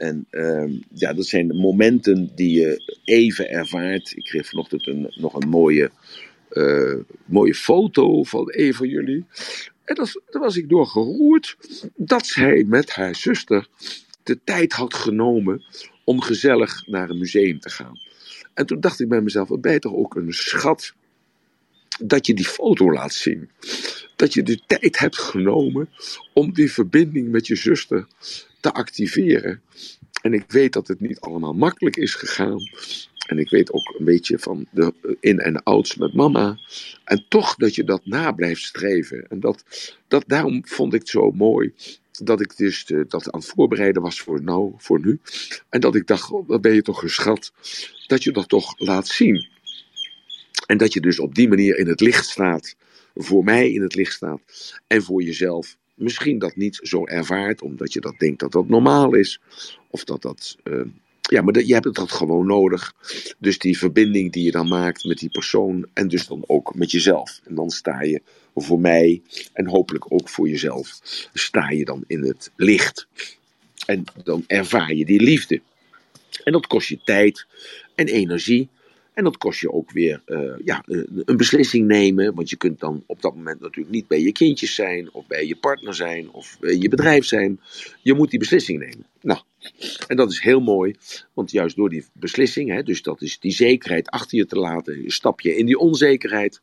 [0.00, 4.12] En uh, ja, dat zijn de momenten die je even ervaart.
[4.16, 5.90] Ik kreeg vanochtend een, nog een mooie,
[6.52, 9.24] uh, mooie foto van een van jullie.
[9.84, 11.56] En dat, daar was ik door geroerd
[11.96, 13.68] dat zij met haar zuster
[14.22, 15.64] de tijd had genomen
[16.04, 18.00] om gezellig naar een museum te gaan.
[18.54, 20.94] En toen dacht ik bij mezelf, wat ben je toch ook een schat
[22.02, 23.50] dat je die foto laat zien.
[24.16, 25.88] Dat je de tijd hebt genomen
[26.34, 28.06] om die verbinding met je zuster
[28.60, 29.62] te activeren.
[30.22, 32.58] En ik weet dat het niet allemaal makkelijk is gegaan.
[33.26, 36.58] En ik weet ook een beetje van de in- en outs met mama.
[37.04, 39.28] En toch dat je dat na blijft streven.
[39.28, 39.64] En dat,
[40.08, 41.74] dat, daarom vond ik het zo mooi
[42.24, 45.20] dat ik dus de, dat aan het voorbereiden was voor, nou, voor nu.
[45.68, 47.52] En dat ik dacht, oh, wat ben je toch geschat
[48.06, 49.48] dat je dat toch laat zien.
[50.66, 52.76] En dat je dus op die manier in het licht staat.
[53.14, 54.40] Voor mij in het licht staat.
[54.86, 59.14] En voor jezelf misschien dat niet zo ervaart, omdat je dat denkt dat dat normaal
[59.14, 59.40] is.
[59.90, 60.82] Of dat dat uh,
[61.30, 62.94] ja, maar je hebt dat gewoon nodig.
[63.38, 66.90] Dus die verbinding die je dan maakt met die persoon en dus dan ook met
[66.90, 67.40] jezelf.
[67.44, 68.22] En dan sta je
[68.54, 69.22] voor mij
[69.52, 70.98] en hopelijk ook voor jezelf,
[71.32, 73.06] sta je dan in het licht.
[73.86, 75.60] En dan ervaar je die liefde.
[76.44, 77.46] En dat kost je tijd
[77.94, 78.68] en energie.
[79.14, 80.82] En dat kost je ook weer uh, ja,
[81.24, 82.34] een beslissing nemen.
[82.34, 85.46] Want je kunt dan op dat moment natuurlijk niet bij je kindjes zijn, of bij
[85.46, 87.60] je partner zijn, of bij je bedrijf zijn.
[88.02, 89.06] Je moet die beslissing nemen.
[89.22, 89.40] Nou,
[90.06, 90.94] en dat is heel mooi,
[91.34, 95.10] want juist door die beslissing, hè, dus dat is die zekerheid achter je te laten,
[95.10, 96.60] stap je in die onzekerheid.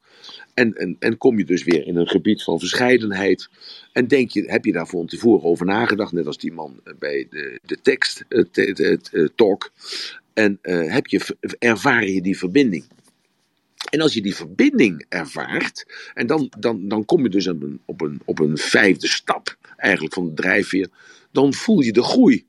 [0.53, 3.49] En, en, en kom je dus weer in een gebied van verscheidenheid.
[3.91, 7.27] En denk je, heb je daar van tevoren over nagedacht, net als die man bij
[7.29, 8.77] de, de tekst, het, het,
[9.11, 9.71] het, talk.
[10.37, 12.85] En uh, heb je, ervaar je die verbinding.
[13.89, 17.81] En als je die verbinding ervaart, en dan, dan, dan kom je dus op een,
[17.85, 20.89] op, een, op een vijfde stap eigenlijk van de drijfveer,
[21.31, 22.45] dan voel je de groei.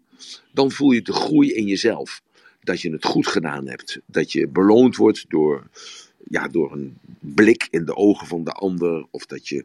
[0.52, 2.22] Dan voel je de groei in jezelf.
[2.62, 4.00] Dat je het goed gedaan hebt.
[4.06, 5.68] Dat je beloond wordt door
[6.28, 9.06] ja, door een blik in de ogen van de ander.
[9.10, 9.64] Of dat je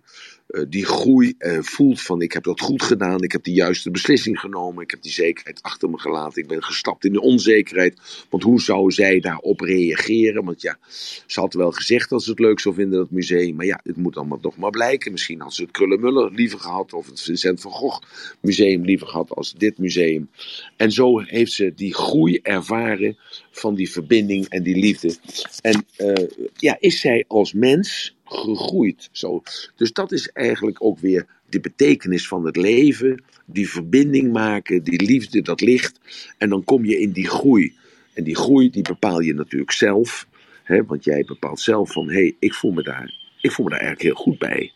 [0.69, 3.23] die groei voelt van ik heb dat goed gedaan.
[3.23, 4.83] Ik heb de juiste beslissing genomen.
[4.83, 6.41] Ik heb die zekerheid achter me gelaten.
[6.41, 8.25] Ik ben gestapt in de onzekerheid.
[8.29, 10.45] Want hoe zou zij daarop reageren?
[10.45, 10.77] Want ja,
[11.25, 13.55] ze had wel gezegd dat ze het leuk zou vinden, dat museum.
[13.55, 15.11] Maar ja, het moet allemaal nog maar blijken.
[15.11, 16.93] Misschien had ze het Krullenmuller liever gehad.
[16.93, 18.01] Of het Vincent van Gogh
[18.39, 20.29] museum liever gehad als dit museum.
[20.77, 23.17] En zo heeft ze die groei ervaren
[23.51, 25.15] van die verbinding en die liefde.
[25.61, 29.09] En uh, ja, is zij als mens gegroeid.
[29.11, 29.43] Zo.
[29.75, 33.23] Dus dat is eigenlijk ook weer de betekenis van het leven.
[33.45, 35.99] Die verbinding maken, die liefde, dat licht.
[36.37, 37.73] En dan kom je in die groei.
[38.13, 40.27] En die groei die bepaal je natuurlijk zelf.
[40.63, 43.71] Hè, want jij bepaalt zelf van, hé, hey, ik voel me daar ik voel me
[43.71, 44.71] daar eigenlijk heel goed bij.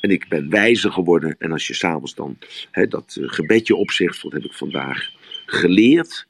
[0.00, 1.36] En ik ben wijzer geworden.
[1.38, 2.38] En als je s'avonds dan
[2.70, 5.10] hè, dat eh, gebedje opzegt, wat heb ik vandaag
[5.46, 6.26] geleerd?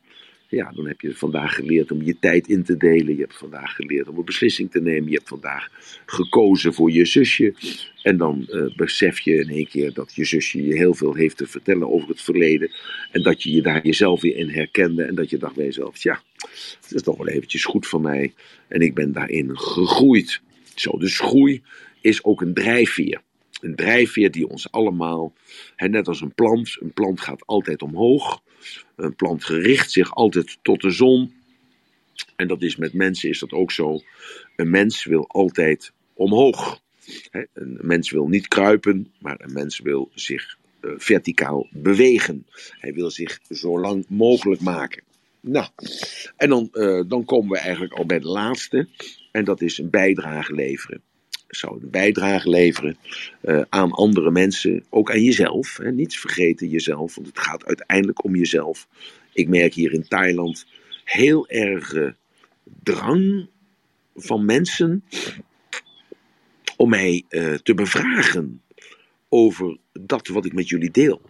[0.57, 3.15] Ja, dan heb je vandaag geleerd om je tijd in te delen.
[3.15, 5.11] Je hebt vandaag geleerd om een beslissing te nemen.
[5.11, 5.69] Je hebt vandaag
[6.07, 7.55] gekozen voor je zusje.
[8.03, 11.37] En dan uh, besef je in één keer dat je zusje je heel veel heeft
[11.37, 12.71] te vertellen over het verleden.
[13.11, 15.03] En dat je je daar jezelf weer in herkende.
[15.03, 16.23] En dat je dacht bij jezelf, ja,
[16.81, 18.33] het is toch wel eventjes goed voor mij.
[18.69, 20.41] En ik ben daarin gegroeid.
[20.75, 21.63] Zo, dus groei
[22.01, 23.21] is ook een drijfveer.
[23.63, 25.33] Een drijfveer die ons allemaal,
[25.77, 28.43] hè, net als een plant, een plant gaat altijd omhoog.
[28.97, 31.35] Een plant gericht zich altijd tot de zon.
[32.37, 34.01] En dat is met mensen is dat ook zo.
[34.57, 36.81] Een mens wil altijd omhoog.
[37.53, 42.47] Een mens wil niet kruipen, maar een mens wil zich uh, verticaal bewegen.
[42.71, 45.03] Hij wil zich zo lang mogelijk maken.
[45.41, 45.69] Nou,
[46.37, 48.89] en dan, uh, dan komen we eigenlijk al bij de laatste.
[49.31, 51.03] En dat is een bijdrage leveren
[51.57, 52.97] zou een bijdrage leveren
[53.43, 55.77] uh, aan andere mensen, ook aan jezelf.
[55.77, 55.93] Hè.
[55.93, 58.89] Niet vergeten jezelf, want het gaat uiteindelijk om jezelf.
[59.33, 60.67] Ik merk hier in Thailand
[61.05, 62.15] heel erg
[62.83, 63.49] drang
[64.15, 65.05] van mensen
[66.77, 68.63] om mij uh, te bevragen
[69.29, 71.21] over dat wat ik met jullie deel.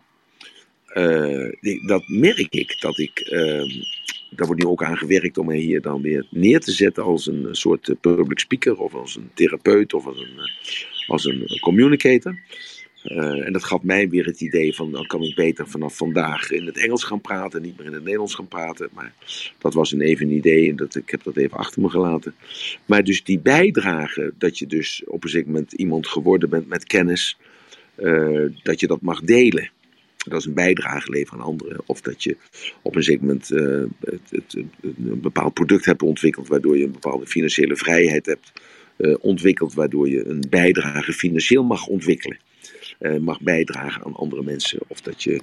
[1.86, 3.70] Dat merk ik, dat ik ehm,
[4.36, 7.26] daar wordt nu ook aan gewerkt om mij hier dan weer neer te zetten als
[7.26, 11.58] een soort eh, public speaker of als een therapeut of als een, eh, als een
[11.60, 12.40] communicator.
[13.04, 16.50] Uh, en dat gaf mij weer het idee van dan kan ik beter vanaf vandaag
[16.50, 18.88] in het Engels gaan praten, niet meer in het Nederlands gaan praten.
[18.92, 19.12] Maar
[19.58, 22.34] dat was een even een idee en dat, ik heb dat even achter me gelaten.
[22.86, 26.84] Maar dus die bijdrage, dat je dus op een zeker moment iemand geworden bent met
[26.84, 27.38] kennis,
[28.62, 29.70] dat je dat mag delen
[30.28, 31.80] dat is een bijdrage leveren aan anderen.
[31.86, 32.36] Of dat je
[32.82, 36.92] op een zeker moment uh, het, het, een bepaald product hebt ontwikkeld, waardoor je een
[36.92, 38.52] bepaalde financiële vrijheid hebt
[38.96, 42.38] uh, ontwikkeld, waardoor je een bijdrage financieel mag ontwikkelen.
[43.00, 44.78] Uh, mag bijdragen aan andere mensen.
[44.86, 45.40] Of dat je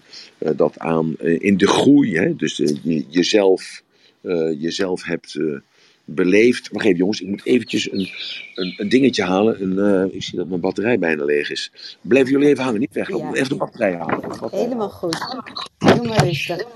[0.56, 3.84] dat aan in de groei, hè, dus je, jezelf,
[4.58, 5.40] jezelf hebt
[6.14, 6.74] beleefd.
[6.74, 8.10] Maar even jongens, ik moet eventjes een,
[8.56, 9.62] een, een dingetje halen.
[9.62, 11.72] Een, uh, ik zie dat mijn batterij bijna leeg is.
[12.02, 13.08] Blijven jullie even hangen, niet weg.
[13.08, 13.34] Ja.
[13.34, 14.50] Even de batterij halen.
[14.52, 15.40] Helemaal goed.
[15.78, 16.68] Doe maar rustig.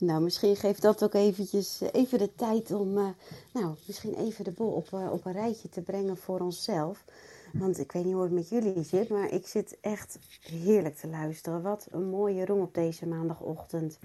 [0.00, 3.08] Nou, misschien geeft dat ook eventjes eh, even de tijd om, uh,
[3.52, 7.04] nou, misschien even de boel op, uh, op een rijtje te brengen voor onszelf.
[7.52, 11.08] Want ik weet niet hoe het met jullie zit, maar ik zit echt heerlijk te
[11.08, 11.62] luisteren.
[11.62, 13.98] Wat een mooie room op deze maandagochtend.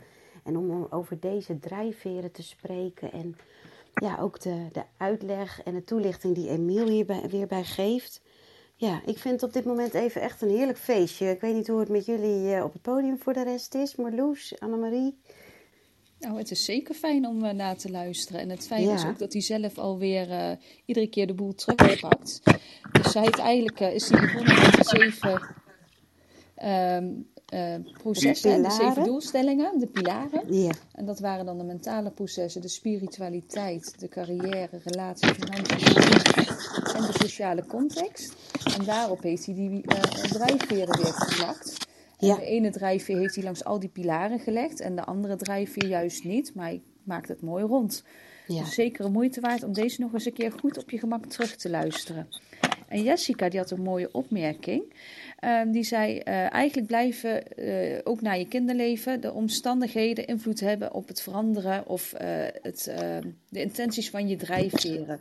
[0.44, 3.36] En om over deze drijfveren te spreken en
[3.96, 8.22] ja, ook de, de uitleg en de toelichting die Emiel hier bij, weer bij geeft.
[8.76, 11.30] Ja, ik vind het op dit moment even echt een heerlijk feestje.
[11.30, 13.96] Ik weet niet hoe het met jullie uh, op het podium voor de rest is.
[13.96, 15.18] Marloes, Annemarie.
[16.20, 18.42] Nou, het is zeker fijn om uh, na te luisteren.
[18.42, 18.94] En het fijn ja.
[18.94, 20.52] is ook dat hij zelf alweer uh,
[20.86, 22.42] iedere keer de boel terugpakt.
[22.92, 25.56] Dus hij heeft eigenlijk, is hij begonnen met de zeven
[26.64, 30.54] um, eh, processen, hè, de zeven doelstellingen, de pilaren.
[30.54, 35.96] Ja, En dat waren dan de mentale processen, de spiritualiteit, de carrière, relatie, financiën
[36.96, 38.34] en de sociale context.
[38.80, 41.88] En daarop heeft hij die eh, drijfveren weer geplakt.
[42.20, 42.36] En Ja.
[42.36, 46.24] de ene drijfveer heeft hij langs al die pilaren gelegd en de andere drijfveer juist
[46.24, 48.04] niet, maar hij maakt het mooi rond.
[48.48, 48.60] ja.
[48.60, 51.26] Dus zeker een moeite waard om deze nog eens een keer goed op je gemak
[51.26, 52.28] terug te luisteren.
[52.96, 54.94] En Jessica die had een mooie opmerking.
[55.40, 60.94] Ehm, die zei, eh, eigenlijk blijven eh, ook na je kinderleven de omstandigheden invloed hebben
[60.94, 62.28] op het veranderen of eh,
[62.62, 63.18] het, eh,
[63.50, 65.20] de intenties van je drijfveren.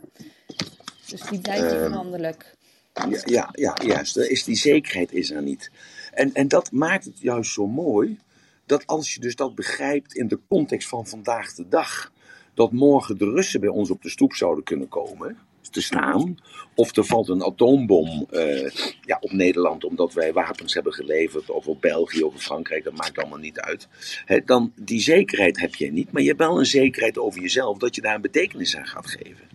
[1.09, 2.55] Dus die blijven Ehm, veranderlijk.
[2.93, 4.17] Ja, ja, ja juist.
[4.17, 5.71] Is die zekerheid is er niet.
[6.13, 8.19] En, en dat maakt het juist zo mooi.
[8.65, 12.11] Dat als je dus dat begrijpt in de context van vandaag de dag.
[12.53, 15.37] Dat morgen de Russen bij ons op de stoep zouden kunnen komen.
[15.71, 16.37] Te staan.
[16.75, 18.69] Of er valt een atoombom eh,
[19.01, 21.49] ja, op Nederland omdat wij wapens hebben geleverd.
[21.49, 22.83] Of op België of Frankrijk.
[22.83, 23.87] Dat maakt allemaal niet uit.
[24.25, 26.11] Hè, dan, die zekerheid heb je niet.
[26.11, 27.77] Maar je hebt wel een zekerheid over jezelf.
[27.77, 29.47] Dat je daar een betekenis aan gaat geven.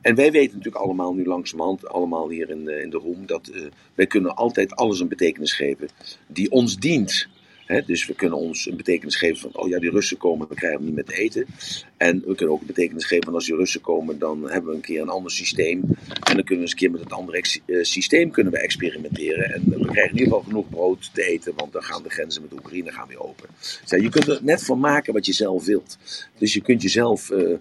[0.00, 3.48] En wij weten natuurlijk allemaal nu langzamerhand, allemaal hier in de, in de room, dat
[3.48, 3.62] eh,
[3.94, 5.88] wij kunnen altijd alles een betekenis geven
[6.26, 7.28] die ons dient.
[7.80, 10.84] Dus we kunnen ons een betekenis geven van, oh ja, die Russen komen, we krijgen
[10.84, 11.46] niet met eten.
[11.96, 14.76] En we kunnen ook een betekenis geven van, als die Russen komen, dan hebben we
[14.76, 15.80] een keer een ander systeem.
[15.80, 19.52] En dan kunnen we eens een keer met het andere eh, systeem kunnen we experimenteren.
[19.52, 22.42] En we krijgen in ieder geval genoeg brood te eten, want dan gaan de grenzen
[22.42, 23.48] met Oekraïne gaan weer open.
[23.84, 25.98] Zeg, je kunt er net van maken wat je zelf wilt.
[26.38, 27.56] Dus je kunt jezelf, eh,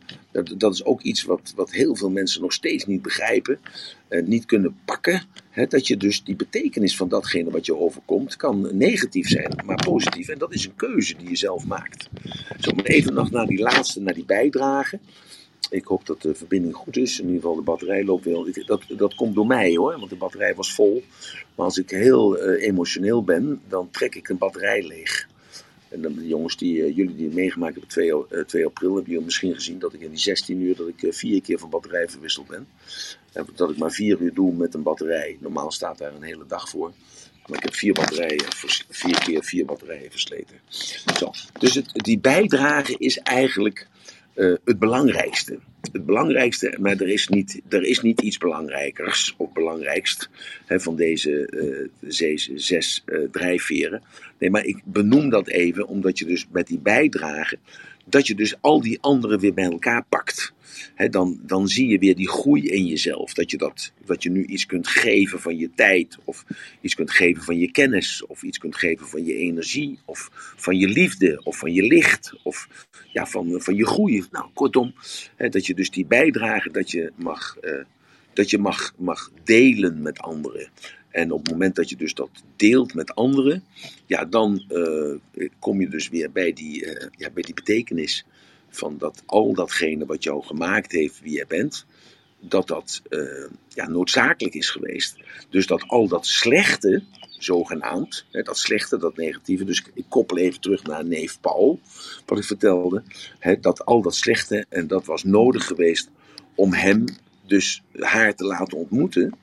[0.57, 3.59] dat, is ook iets wat, wat heel veel mensen nog steeds niet begrijpen,
[4.07, 5.23] eh, niet kunnen pakken.
[5.69, 10.27] Dat je dus die betekenis van datgene wat je overkomt, kan negatief zijn, maar positief.
[10.27, 12.09] En dat is een keuze die je zelf maakt.
[12.59, 14.99] Zo, maar even nog naar die laatste, naar die bijdrage.
[15.69, 17.19] Ik hoop dat de verbinding goed is.
[17.19, 18.47] In ieder geval de batterij loopt wel.
[18.65, 21.03] Dat, dat komt door mij hoor, want de batterij was vol.
[21.55, 25.27] Maar als ik heel eh, emotioneel ben, dan trek ik een batterij leeg.
[25.89, 28.65] En dan de jongens die eh, jullie die het meegemaakt hebben 2, o- eh, 2
[28.65, 31.59] april, hebben jullie misschien gezien dat ik in die 16 uur dat ik vier keer
[31.59, 32.67] van batterij verwisseld ben.
[33.31, 35.37] Dat ik maar vier uur doe met een batterij.
[35.39, 36.91] Normaal staat daar een hele dag voor.
[37.47, 38.45] Maar ik heb vier batterijen,
[38.89, 40.55] vier keer vier batterijen versleten.
[41.17, 41.31] Zo.
[41.59, 43.87] Dus het, die bijdrage is eigenlijk
[44.33, 45.59] eh, het belangrijkste.
[45.91, 50.29] Het belangrijkste, maar er is niet, er is niet iets belangrijkers of belangrijkst
[50.65, 54.01] hè, van deze eh, zes, zes eh, drijfveren.
[54.37, 57.57] Nee, maar ik benoem dat even omdat je dus met die bijdrage,
[58.11, 60.53] dat je dus al die anderen weer bij elkaar pakt.
[61.09, 63.33] Dan, dan zie je weer die groei in jezelf.
[63.33, 66.45] Dat je, dat, dat je nu iets kunt geven van je tijd, of
[66.81, 70.77] iets kunt geven van je kennis, of iets kunt geven van je energie, of van
[70.77, 72.67] je liefde, of van je licht, of
[73.11, 74.23] ja, van, van je groei.
[74.31, 74.93] Nou, kortom,
[75.37, 77.83] dat je dus die bijdrage, dat je mag, eh,
[78.33, 80.69] dat je mag, mag delen met anderen.
[81.11, 83.63] En op het moment dat je dus dat deelt met anderen,
[84.05, 88.25] ja, dan eh, kom je dus weer bij die, eh, ja, bij die betekenis
[88.69, 91.85] van dat al datgene wat jou gemaakt heeft wie je bent,
[92.39, 95.17] dat dat eh, ja, noodzakelijk is geweest.
[95.49, 97.03] Dus dat al dat slechte,
[97.37, 101.79] zogenaamd, hè, dat slechte, dat negatieve, dus ik koppel even terug naar neef Paul,
[102.25, 103.03] wat ik vertelde,
[103.39, 106.09] hè, dat al dat slechte, en dat was nodig geweest
[106.55, 107.05] om hem,
[107.47, 109.33] dus haar te laten ontmoeten,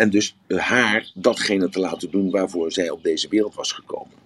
[0.00, 4.16] en dus haar datgene te laten doen waarvoor zij op deze wereld was gekomen.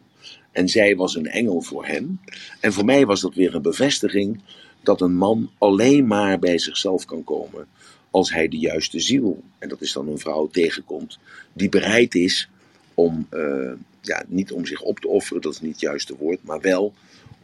[0.52, 2.20] En zij was een engel voor hem.
[2.60, 4.40] En voor mij was dat weer een bevestiging
[4.82, 7.66] dat een man alleen maar bij zichzelf kan komen
[8.10, 11.18] als hij de juiste ziel, en dat is dan een vrouw, tegenkomt,
[11.52, 12.48] die bereid is
[12.94, 16.42] om, eh, ja, niet om zich op te offeren, dat is niet het juiste woord,
[16.42, 16.94] maar wel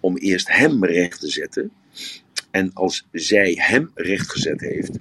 [0.00, 1.70] om eerst hem recht te zetten.
[2.50, 4.98] En als zij hem recht gezet heeft,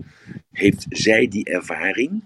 [0.52, 2.22] heeft zij die ervaring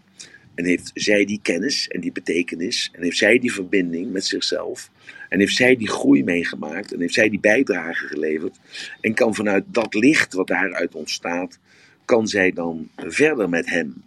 [0.56, 4.90] en heeft zij die kennis en die betekenis en heeft zij die verbinding met zichzelf
[5.30, 8.60] en heeft zij die groei meegemaakt en heeft zij die bijdrage geleverd
[9.02, 11.60] en kan vanuit dat licht wat daaruit ontstaat,
[12.06, 14.04] kan zij dan verder met hem.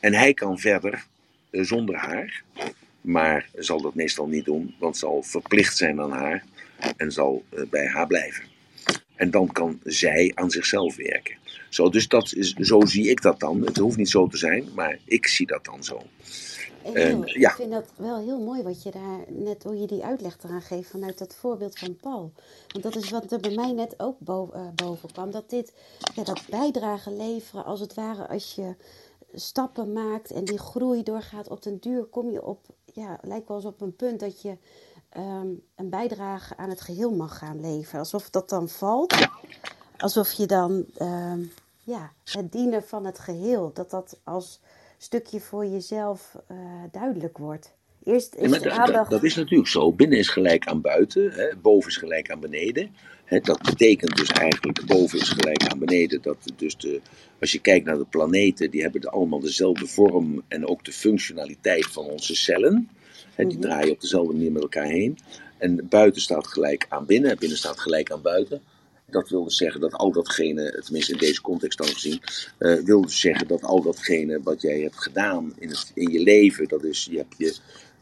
[0.00, 1.04] En hij kan verder
[1.50, 2.42] eh, zonder haar,
[3.00, 6.44] maar zal dat meestal niet doen, want zal verplicht zijn aan haar
[6.96, 8.44] en zal eh, bij haar blijven.
[9.14, 11.36] En dan kan zij aan zichzelf werken.
[11.76, 13.62] Zo, dus dat is, zo zie ik dat dan.
[13.64, 16.02] Het hoeft niet zo te zijn, maar ik zie dat dan zo.
[16.82, 17.50] En heel- ja.
[17.50, 20.62] Ik vind dat wel heel mooi wat je daar net, hoe je die uitleg eraan
[20.62, 22.32] geeft vanuit dat voorbeeld van Paul.
[22.68, 25.30] Want dat is wat er bij mij net ook eh, boven kwam.
[25.30, 25.72] Dat dit,
[26.14, 28.74] ja, dat bijdrage leveren, als het ware, als je
[29.34, 33.56] stappen maakt en die groei doorgaat, op den duur kom je op, ja, lijkt wel
[33.56, 34.56] eens op een punt dat je
[35.08, 38.00] ehm, een bijdrage aan het geheel mag gaan leveren.
[38.00, 39.14] Alsof dat dan valt.
[39.96, 41.40] Alsof je dan, ehm,
[41.86, 44.60] ja, het dienen van het geheel, dat dat als
[44.98, 46.56] stukje voor jezelf eh,
[46.90, 47.74] duidelijk wordt.
[48.04, 49.92] Eerst is dat, dat, dat is natuurlijk zo.
[49.92, 52.94] Binnen is gelijk aan buiten, hè, boven is gelijk aan beneden.
[53.24, 56.22] Hè, dat betekent dus eigenlijk, boven is gelijk aan beneden.
[56.22, 57.00] Dat dus de,
[57.40, 61.86] als je kijkt naar de planeten, die hebben allemaal dezelfde vorm en ook de functionaliteit
[61.86, 62.88] van onze cellen.
[63.34, 63.66] Hè, die Mhm.
[63.66, 65.18] draaien op dezelfde manier met elkaar heen.
[65.58, 68.62] En buiten staat gelijk aan binnen, en binnen staat gelijk aan buiten.
[69.10, 72.20] Dat wil zeggen dat al datgene, tenminste in deze context dan gezien,
[72.58, 76.68] eh, wil zeggen dat al datgene wat jij hebt gedaan in, het, in je leven,
[76.68, 77.56] dat is, je hebt je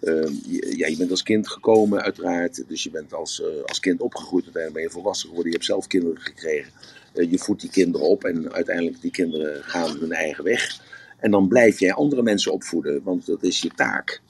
[0.05, 0.33] Ehm,
[0.77, 2.69] ja, je bent als kind gekomen, uiteraard.
[2.69, 4.45] Dus je bent als, eh, als kind opgegroeid.
[4.45, 5.51] Uiteindelijk ben je volwassen geworden.
[5.51, 6.73] Je hebt zelf kinderen gekregen.
[7.13, 8.25] Eh, je voedt die kinderen op.
[8.25, 10.83] En uiteindelijk die kinderen gaan hun eigen weg.
[11.25, 13.03] En dan blijf jij andere mensen opvoeden.
[13.03, 14.21] Want dat is je taak.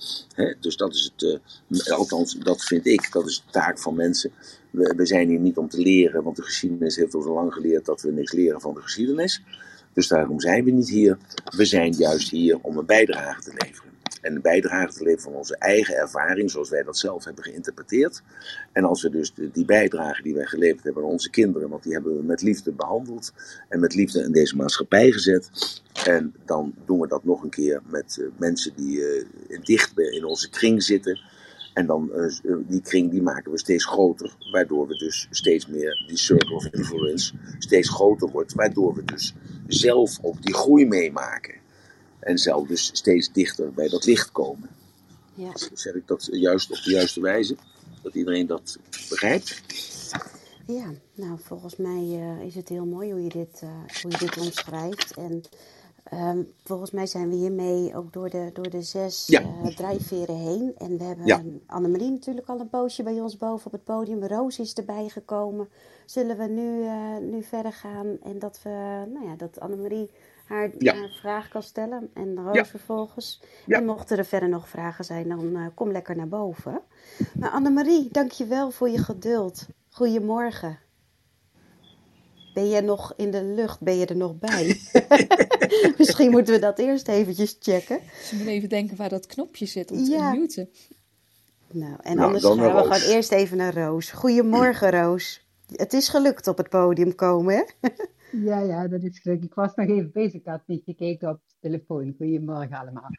[0.60, 1.40] Dus dat is het.
[1.86, 3.12] eh, althans, dat vind ik.
[3.12, 4.32] Dat is de taak van mensen.
[4.70, 6.22] We zijn hier niet om te leren.
[6.22, 9.42] Want de geschiedenis heeft ons al lang geleerd dat we niks leren van de geschiedenis.
[9.92, 11.18] Dus daarom zijn we niet hier.
[11.56, 13.83] We zijn juist hier om een bijdrage te leveren.
[14.24, 18.22] En een bijdrage te leveren van onze eigen ervaring, zoals wij dat zelf hebben geïnterpreteerd.
[18.72, 21.92] En als we dus die bijdrage die wij geleverd hebben aan onze kinderen, want die
[21.92, 23.32] hebben we met liefde behandeld
[23.68, 25.50] en met liefde in deze maatschappij gezet.
[26.04, 30.24] En dan doen we dat nog een keer met eh, mensen die eh, dicht in
[30.24, 31.20] onze kring zitten.
[31.74, 36.04] En dan eh, die kring die maken we steeds groter, waardoor we dus steeds meer
[36.08, 39.34] die circle of influence steeds groter wordt, waardoor we dus
[39.66, 41.62] zelf ook die groei meemaken.
[42.24, 44.68] En zelf dus steeds dichter bij dat licht komen.
[45.34, 45.50] Ja.
[45.74, 47.56] Zeg ik dat juist op de juiste wijze?
[48.02, 49.62] Dat iedereen dat begrijpt?
[50.66, 54.18] Ja, nou volgens mij eh, is het heel mooi hoe je dit, eh, hoe je
[54.18, 55.16] dit omschrijft.
[55.16, 55.42] En
[56.04, 59.40] ehm, volgens mij zijn we hiermee ook door de, door de zes Ja.
[59.40, 60.72] eh, drijfveren heen.
[60.78, 61.42] En we hebben Ja.
[61.66, 64.24] Annemarie natuurlijk al een poosje bij ons boven op het podium.
[64.24, 65.68] Roos is erbij gekomen.
[66.06, 66.86] Zullen we nu,
[67.30, 68.70] nu verder gaan en dat, we,
[69.12, 70.10] nou ja, dat Annemarie
[70.44, 70.94] haar, Ja.
[70.94, 72.64] haar vraag kan stellen en Roos Ja.
[72.66, 73.40] vervolgens.
[73.66, 73.76] Ja.
[73.78, 76.80] En mochten er verder nog vragen zijn, dan eh, kom lekker naar boven.
[77.38, 79.66] Maar Annemarie, dank je wel voor je geduld.
[79.90, 80.78] Goedemorgen.
[82.54, 83.80] Ben je nog in de lucht?
[83.80, 84.80] Ben je er nog bij?
[85.98, 88.00] Misschien moeten we dat eerst eventjes checken.
[88.30, 90.32] Je moet even denken waar dat knopje zit om te Ja.
[90.32, 90.70] unmuten.
[91.70, 92.82] Nou, en Nou, anders gaan we Roos.
[92.96, 94.10] gewoon eerst even naar Roos.
[94.10, 95.46] Goedemorgen, Roos.
[95.76, 97.88] Het is gelukt op het podium komen, hè?
[98.42, 99.46] Ja, ja, dat is gelukkig.
[99.46, 102.14] Ik was nog even bezig, ik had niet gekeken op de telefoon.
[102.16, 103.10] Goedemorgen allemaal.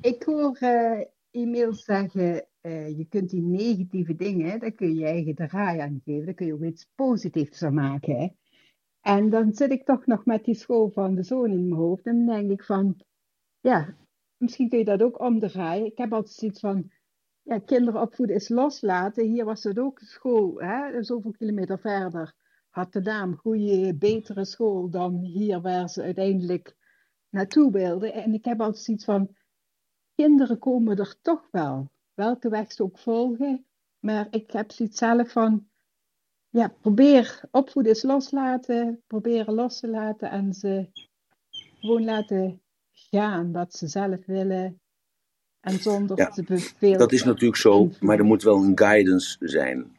[0.00, 1.00] Ik hoor eh
[1.30, 6.00] e-mails zeggen, eh, je kunt die negatieve dingen, daar kun je je eigen draai aan
[6.04, 6.24] geven.
[6.24, 8.36] Daar kun je ook iets positiefs van maken.
[9.00, 12.06] En dan zit ik toch nog met die school van de zoon in mijn hoofd.
[12.06, 13.00] En dan denk ik van,
[13.60, 13.96] ja,
[14.36, 15.86] misschien kun je dat ook omdraaien.
[15.86, 16.90] Ik heb altijd zoiets van,
[17.42, 19.26] ja, kinderen opvoeden is loslaten.
[19.26, 22.34] Hier was het ook school, hè, zoveel kilometer verder
[22.76, 26.76] had de naam goede, betere school dan hier waar ze uiteindelijk
[27.28, 28.12] naartoe wilden.
[28.12, 29.36] En ik heb altijd zoiets van,
[30.14, 33.66] kinderen komen er toch wel, welke weg ze ook volgen.
[33.98, 35.68] Maar ik heb zoiets zelf van,
[36.48, 40.88] ja, probeer opvoeden is loslaten, proberen los te laten en ze
[41.80, 42.62] gewoon laten
[42.92, 44.80] gaan wat ze zelf willen.
[45.60, 46.98] En zonder Ja, te bevelen.
[46.98, 49.95] Dat is natuurlijk zo, maar er moet wel een guidance zijn.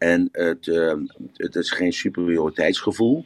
[0.00, 0.92] En het, eh,
[1.34, 3.24] het is geen superioriteitsgevoel.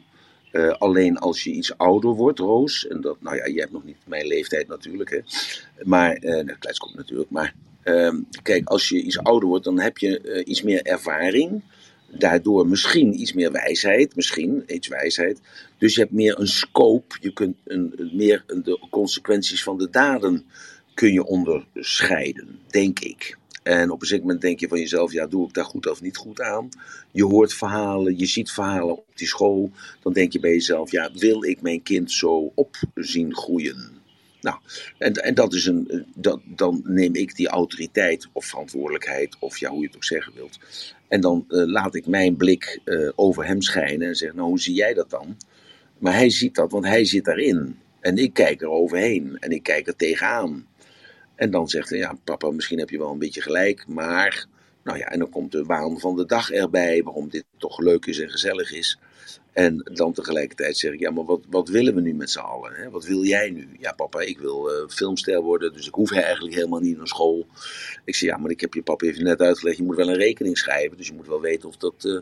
[0.51, 3.83] Eh, alleen als je iets ouder wordt, Roos, en dat, nou ja, je hebt nog
[3.83, 5.19] niet mijn leeftijd natuurlijk, hè.
[5.83, 7.53] Maar, eh nou, Kleitskop natuurlijk, maar
[7.83, 11.61] ehm, kijk, als je iets ouder wordt, dan heb je eh, iets meer ervaring.
[12.17, 15.39] Daardoor misschien iets meer wijsheid, misschien iets wijsheid.
[15.77, 20.45] Dus je hebt meer een scope, je kunt een- meer de consequenties van de daden
[20.93, 23.37] kun je onderscheiden, denk ik.
[23.65, 26.01] En op een zeker moment denk je van jezelf, ja, doe ik daar goed of
[26.01, 26.69] niet goed aan?
[27.11, 29.71] Je hoort verhalen, je ziet verhalen op die school.
[30.01, 34.01] Dan denk je bij jezelf, ja, wil ik mijn kind zo op zien groeien?
[34.41, 34.57] Nou,
[34.97, 39.69] en, en dat is een, dat, dan neem ik die autoriteit of verantwoordelijkheid, of ja,
[39.69, 40.59] hoe je het ook zeggen wilt.
[41.07, 44.59] En dan eh, laat ik mijn blik eh, over hem schijnen en zeg, nou, hoe
[44.59, 45.37] zie jij dat dan?
[45.97, 47.79] Maar hij ziet dat, want hij zit daarin.
[47.99, 50.67] En ik kijk er overheen en ik kijk er tegenaan.
[51.35, 54.47] En dan zegt hij, ja, papa, misschien heb je wel een beetje gelijk, maar...
[54.83, 58.05] Nou ja, en dan komt de waan van de dag erbij, waarom dit toch leuk
[58.05, 58.99] is en gezellig is.
[59.55, 62.73] En dan tegelijkertijd zeg ik, ja, maar wat, wat willen we nu met z'n allen?
[62.73, 62.89] Hè?
[62.89, 63.67] Wat wil jij nu?
[63.79, 67.47] Ja, papa, ik wil eh, filmster worden, dus ik hoef eigenlijk helemaal niet naar school.
[68.05, 70.15] Ik zeg, ja, maar ik heb je papa even net uitgelegd, je moet wel een
[70.15, 70.97] rekening schrijven.
[70.97, 72.19] Dus je moet wel weten of dat, eh,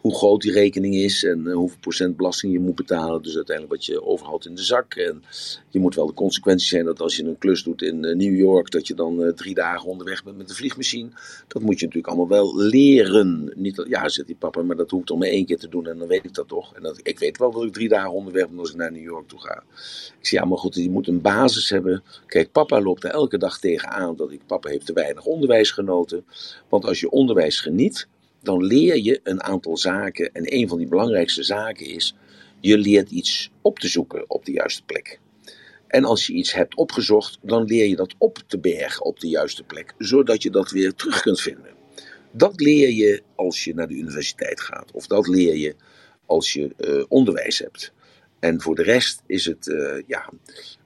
[0.00, 3.22] hoe groot die rekening is en eh, hoeveel procent belasting je moet betalen.
[3.22, 4.94] Dus uiteindelijk wat je overhoudt in de zak.
[4.94, 5.22] En
[5.68, 8.36] je moet wel de consequenties zijn dat als je een klus doet in eh, New
[8.36, 11.08] York, dat je dan eh, drie dagen onderweg bent met de vliegmachine.
[11.48, 13.52] Dat moet je natuurlijk allemaal wel leren.
[13.56, 16.08] Niet, ja, zegt die papa, maar dat hoeft om één keer te doen en dan
[16.08, 16.74] weet ik dat toch.
[16.74, 19.02] En dat, ik weet wel dat ik drie dagen onderweg ben als ik naar New
[19.02, 19.62] York toe ga.
[20.20, 22.02] Ik zeg, ja, maar goed, je moet een basis hebben.
[22.26, 26.24] Kijk, papa loopt er elke dag tegenaan dat ik, papa heeft te weinig onderwijs genoten.
[26.68, 28.08] Want als je onderwijs geniet,
[28.42, 30.32] dan leer je een aantal zaken.
[30.32, 32.14] En een van die belangrijkste zaken is,
[32.60, 35.20] je leert iets op te zoeken op de juiste plek.
[35.86, 39.28] En als je iets hebt opgezocht, dan leer je dat op te bergen op de
[39.28, 41.78] juiste plek, zodat je dat weer terug kunt vinden.
[42.30, 45.74] Dat leer je als je naar de universiteit gaat, of dat leer je
[46.26, 47.92] als je uh, onderwijs hebt.
[48.38, 50.30] En voor de rest is het, uh, ja,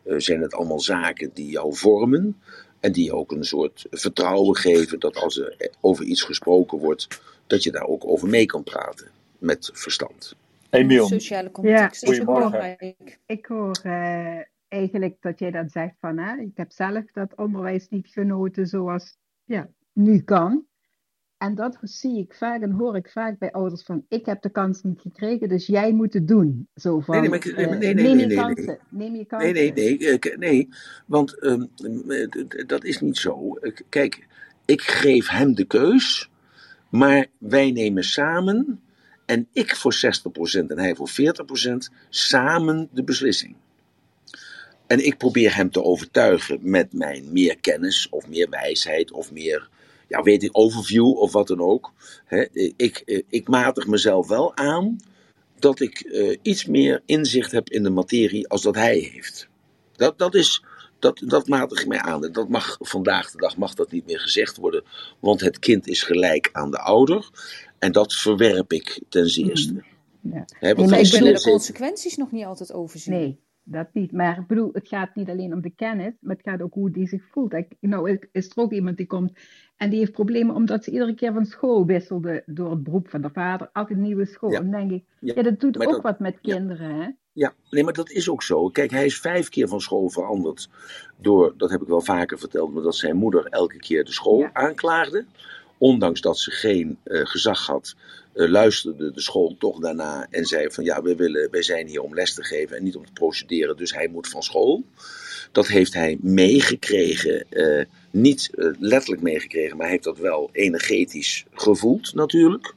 [0.07, 2.41] uh, zijn het allemaal zaken die jou vormen
[2.81, 7.09] en die ook een soort vertrouwen geven dat als er over iets gesproken wordt,
[7.47, 10.37] dat je daar ook over mee kan praten met verstand.
[10.71, 11.07] Emiel.
[11.07, 13.19] Sociale context ja, is belangrijk.
[13.27, 14.39] Ik hoor uh,
[14.69, 19.17] eigenlijk dat jij dat zegt van, hè, ik heb zelf dat onderwijs niet genoten zoals
[19.45, 20.65] ja, nu kan.
[21.39, 24.51] En dat zie ik vaak en hoor ik vaak bij ouders van, ik heb de
[24.51, 26.69] kans niet gekregen, dus jij moet het doen.
[26.75, 28.79] Zo van, nee, nee, nee, nee, neem je kansen.
[28.89, 29.53] Neem je kansen.
[29.53, 30.69] Nee, nee, nee, nee,
[31.07, 31.71] want um,
[32.67, 33.59] dat is niet zo.
[33.89, 34.27] Kijk,
[34.65, 36.31] ik geef hem de keus,
[36.95, 38.81] maar wij nemen samen,
[39.27, 43.57] en ik voor 60% en hij voor 40%, samen de beslissing.
[44.87, 49.69] En ik probeer hem te overtuigen met mijn meer kennis of meer wijsheid of meer,
[50.09, 51.93] ja, weet ik, overview of wat dan ook.
[52.77, 55.01] ik, eh, ik matig mezelf wel aan
[55.59, 59.49] dat ik uh, iets meer inzicht heb in de materie als dat hij heeft.
[59.97, 60.65] Dat, dat is,
[61.05, 62.21] dat, dat matig ik mij aan.
[62.33, 64.85] Dat mag vandaag de dag mag dat niet meer gezegd worden,
[65.21, 67.31] want het kind is gelijk aan de ouder.
[67.79, 69.73] En dat verwerp ik ten zeerste.
[69.73, 70.33] Mm.
[70.33, 70.45] Ja.
[70.59, 73.15] He, nee, maar ik de consequenties nog niet altijd overzien.
[73.15, 74.13] Nee, dat niet.
[74.13, 76.91] Maar ik bedoel, het gaat niet alleen om de kennis, maar het gaat ook hoe
[76.91, 77.53] die zich voelt.
[77.53, 79.33] Ik, nou, is er ook iemand die komt
[79.77, 83.21] en die heeft problemen omdat ze iedere keer van school wisselde door het beroep van
[83.23, 83.69] de vader.
[83.73, 84.51] Altijd nieuwe school.
[84.51, 84.61] Ja.
[84.61, 87.09] Dan denk ik, ja, dat doet ook wat met kinderen, hè?
[87.35, 88.69] Ja, nee, maar dat is ook zo.
[88.69, 90.69] Kijk, hij is vijf keer van school veranderd.
[91.17, 94.49] Door, dat heb ik wel vaker verteld, maar dat zijn moeder elke keer de school
[94.53, 95.25] aanklaagde.
[95.79, 97.95] Ondanks dat ze geen uh, gezag had,
[98.35, 102.03] uh, luisterde de school toch daarna en zei van ja, wij, willen, wij zijn hier
[102.03, 104.85] om les te geven en niet om te procederen, dus hij moet van school.
[105.53, 112.15] Dat heeft hij meegekregen, uh, niet letterlijk meegekregen, maar hij heeft dat wel energetisch gevoeld
[112.15, 112.75] natuurlijk.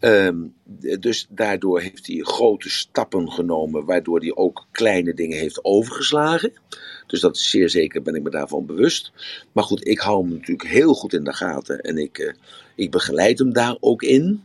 [0.00, 0.54] Um,
[1.00, 6.52] dus daardoor heeft hij grote stappen genomen, waardoor hij ook kleine dingen heeft overgeslagen.
[7.06, 9.12] Dus dat is zeer zeker, ben ik me daarvan bewust.
[9.52, 12.32] Maar goed, ik hou hem natuurlijk heel goed in de gaten en ik, uh,
[12.74, 14.44] ik begeleid hem daar ook in.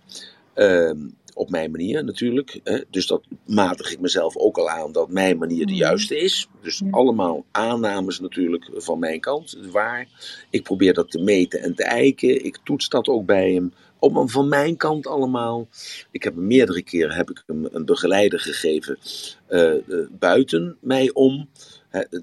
[0.53, 0.97] Ehm,
[1.38, 2.59] op mijn manier natuurlijk.
[2.63, 2.79] Hè.
[2.89, 5.81] Dus dat matig ik mezelf ook al aan dat mijn manier de mhm.
[5.81, 6.47] juiste is.
[6.61, 9.57] Dus allemaal aannames natuurlijk van mijn kant.
[9.71, 10.07] Waar.
[10.49, 12.45] Ik probeer dat te meten en te eiken.
[12.45, 13.73] Ik toets dat ook bij hem.
[13.99, 15.67] Op, van mijn kant allemaal.
[16.11, 18.97] Ik heb meerdere keren heb ik hem een begeleider gegeven
[19.49, 21.49] uh, uh, buiten mij om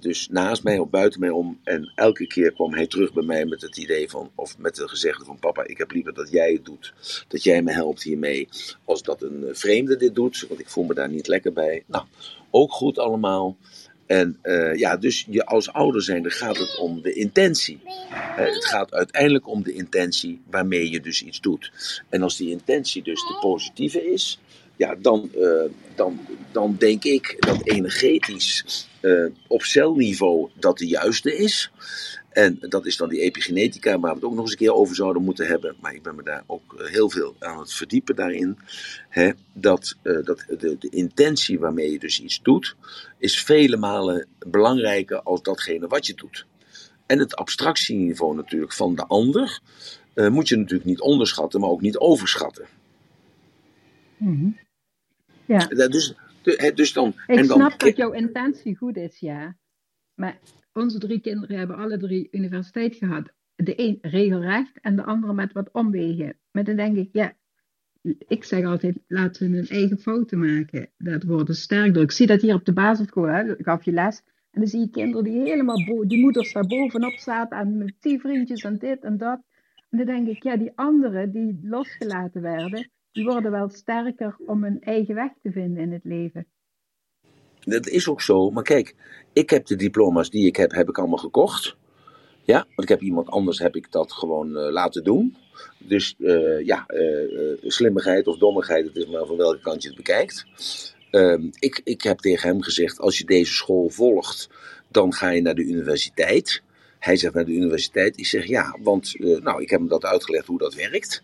[0.00, 1.60] dus naast mij of buiten mij om.
[1.64, 4.88] En elke keer kwam hij terug bij mij met het idee van, of met de
[4.88, 6.94] gezegde van: Papa, ik heb liever dat jij het doet.
[7.28, 8.48] Dat jij me helpt hiermee.
[8.84, 11.84] Als dat een eh, vreemde dit doet, want ik voel me daar niet lekker bij.
[11.86, 12.04] Nou,
[12.50, 13.56] ook goed allemaal.
[14.06, 17.80] En uh, ja, dus je als ouder zijnde gaat het om de intentie.
[18.14, 21.72] Het gaat uiteindelijk om de intentie waarmee je dus iets doet.
[22.08, 24.40] En als die intentie dus de positieve is,
[24.76, 25.62] ja, dan, uh,
[25.94, 26.20] dan,
[26.52, 31.70] dan denk ik dat energetisch uh, op celniveau dat de juiste is.
[32.30, 34.94] En dat is dan die epigenetica, waar we het ook nog eens een keer over
[34.94, 35.76] zouden moeten hebben.
[35.80, 38.58] Maar ik ben me daar ook eh, heel veel aan het verdiepen daarin.
[39.08, 42.76] Hè, dat dat de, de, intentie waarmee je dus iets doet,
[43.18, 46.46] is vele malen belangrijker als datgene wat je doet.
[47.06, 49.60] En het abstractieniveau natuurlijk van de ander
[50.14, 52.66] moet je natuurlijk niet onderschatten, maar ook niet overschatten.
[54.16, 54.56] Mm.
[55.46, 55.66] Ja.
[55.66, 56.14] Dus,
[56.74, 59.56] dus dan, ik en dan, snap dat jouw intentie goed is, ja.
[60.14, 60.38] Maar
[60.72, 63.32] onze drie kinderen hebben alle drie universiteit gehad.
[63.56, 66.36] De een regelrecht en de andere met wat omwegen.
[66.50, 67.36] Maar dan denk ik, ja,
[68.28, 70.90] ik zeg altijd, laten we een eigen foto maken.
[70.98, 72.02] Dat wordt sterk door.
[72.02, 74.22] Ik zie dat hier op de basisschool, hè, ik gaf je les.
[74.50, 78.20] En dan zie je kinderen die helemaal, die moeders daar bovenop zaten en met die
[78.20, 79.40] vriendjes en dit en dat.
[79.90, 84.62] En dan denk ik, ja, die anderen die losgelaten werden, die worden wel sterker om
[84.62, 86.46] hun eigen weg te vinden in het leven.
[87.60, 88.94] Dat is ook zo, maar kijk,
[89.32, 91.76] ik heb de diploma's die ik heb, heb ik allemaal gekocht.
[92.42, 95.36] Ja, want ik heb iemand anders heb ik dat gewoon uh, laten doen.
[95.78, 99.96] Dus uh, ja, uh, slimmigheid of dommigheid, het is maar van welke kant je het
[99.96, 100.46] bekijkt.
[101.10, 104.48] Ehm, ik, ik heb tegen hem gezegd, als je deze school volgt,
[104.88, 106.62] dan ga je naar de universiteit.
[106.98, 108.18] Hij zegt naar de universiteit.
[108.18, 111.22] Ik zeg ja, want nou, ik heb hem dat uitgelegd hoe dat werkt.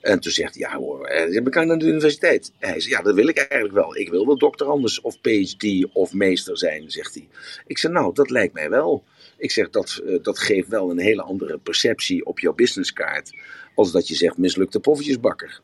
[0.00, 2.52] En toen zegt hij, ja hoor, eh, kan ik naar de universiteit?
[2.58, 3.96] Hij zei, ja, dat wil ik eigenlijk wel.
[3.96, 7.28] Ik wil wel dokter anders of PhD of meester zijn, zegt hij.
[7.66, 9.04] Ik zeg, nou, dat lijkt mij wel.
[9.36, 13.30] Ik zeg, dat, eh, dat geeft wel een hele andere perceptie op jouw businesskaart.
[13.74, 15.60] Als dat je zegt, mislukte poffertjesbakker.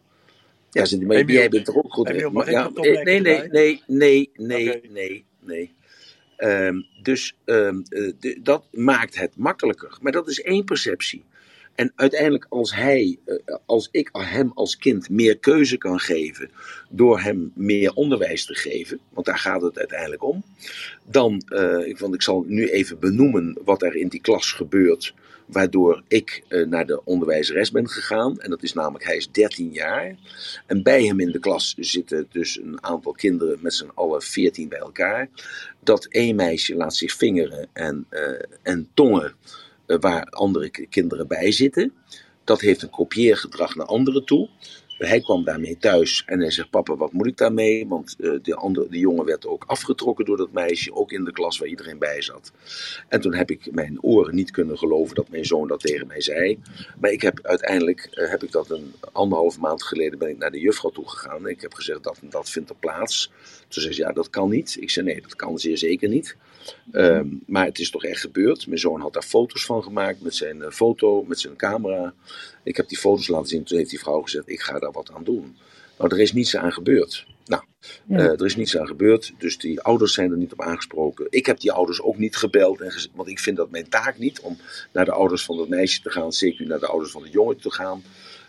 [0.70, 2.50] Ja, zegt hij, maar Emiel, jij bent er ook goed Emiel, in.
[2.50, 5.74] ja, opmerken nee, nee, nee, nee, nee, nee, nee.
[6.36, 9.98] Ehm, dus ehm, eh, dat maakt het makkelijker.
[10.00, 11.24] Maar dat is één perceptie.
[11.76, 16.50] En uiteindelijk, als hij, eh, als ik hem als kind meer keuze kan geven,
[16.90, 20.42] door hem meer onderwijs te geven, want daar gaat het uiteindelijk om,
[21.04, 25.14] dan, eh, ik- want ik zal nu even benoemen wat er in die klas gebeurt,
[25.46, 28.40] waardoor ik eh, naar de onderwijzeres ben gegaan.
[28.40, 30.14] En dat is namelijk, hij is 13 jaar.
[30.66, 34.68] En bij hem in de klas zitten dus een aantal kinderen met z'n allen 14
[34.68, 35.28] bij elkaar.
[35.80, 38.06] Dat één meisje laat zich vingeren en,
[38.62, 39.34] en tongen
[39.86, 41.92] waar andere kinderen bij zitten.
[42.44, 44.48] Dat heeft een kopieergedrag naar anderen toe.
[44.98, 47.86] Hij kwam daarmee thuis en hij zegt: Papa, wat moet ik daarmee?
[47.88, 51.32] Want eh, de, andere, de jongen werd ook afgetrokken door dat meisje, ook in de
[51.32, 52.52] klas waar iedereen bij zat.
[53.08, 56.20] En toen heb ik mijn oren niet kunnen geloven dat mijn zoon dat tegen mij
[56.20, 56.58] zei.
[57.00, 60.50] Maar ik heb uiteindelijk, eh, heb ik dat een anderhalf maand geleden, ben ik naar
[60.50, 61.44] de juffrouw toe gegaan.
[61.44, 63.30] En ik heb gezegd: dat dat vindt er plaats.
[63.68, 64.76] Toen zei ze: Ja, dat kan niet.
[64.80, 66.36] Ik zei: Nee, dat kan zeer zeker niet.
[66.92, 68.66] Ehm, maar het is toch echt gebeurd.
[68.66, 72.14] Mijn zoon had daar foto's van gemaakt met zijn eh, foto, met zijn camera.
[72.64, 73.64] Ik heb die foto's laten zien.
[73.64, 75.56] Toen heeft die vrouw gezegd: Ik ga daar wat aan doen.
[75.98, 77.26] Nou, er is niets aan gebeurd.
[77.44, 77.62] Nou,
[78.06, 78.18] Ja.
[78.18, 79.32] eh, er is niets aan gebeurd.
[79.38, 81.26] Dus die ouders zijn er niet op aangesproken.
[81.30, 82.80] Ik heb die ouders ook niet gebeld.
[82.80, 84.58] En want ik vind dat mijn taak niet om
[84.92, 86.32] naar de ouders van dat meisje te gaan.
[86.32, 88.02] Zeker naar de ouders van de jongen te gaan.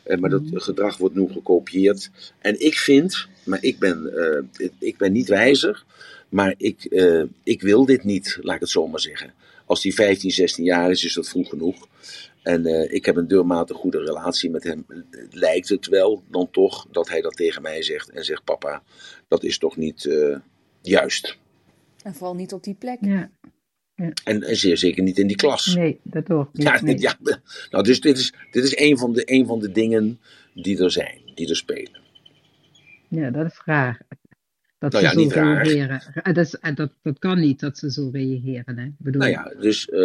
[0.03, 2.09] Eh, maar dat gedrag wordt nu gekopieerd.
[2.39, 4.11] En ik vind, maar ik ben,
[4.79, 5.85] ik ben niet wijzer.
[6.29, 9.33] Maar ik, eh, ik wil dit niet, laat ik het zo maar zeggen.
[9.65, 11.87] Als die 15, 16 jaar is, is dat vroeg genoeg.
[12.41, 14.85] En eh, ik heb een deurmate goede relatie met hem.
[15.31, 18.09] Lijkt het wel dan toch dat hij dat tegen mij zegt.
[18.09, 18.83] En zegt: Papa,
[19.27, 20.37] dat is toch niet eh,
[20.81, 21.37] juist.
[22.03, 22.97] En vooral niet op die plek.
[23.01, 23.29] Ja.
[23.95, 25.75] En, en zeer zeker niet in die klas.
[25.75, 26.63] Nee, dat hoort niet.
[26.67, 26.99] Ja, nee.
[26.99, 27.17] ja,
[27.71, 30.19] nou, dus dit is, dit is een, van de, een van de dingen
[30.53, 32.01] die er zijn, die er spelen.
[33.07, 34.01] Ja, dat is raar.
[34.79, 36.01] Dat Nou ze ja, zo niet reageren.
[36.23, 38.77] Eh, Dat, is- eh, dat, dat kan niet dat ze zo reageren.
[38.77, 38.85] Hè?
[38.85, 39.99] Ik bedoel, Nou ja, dus eh,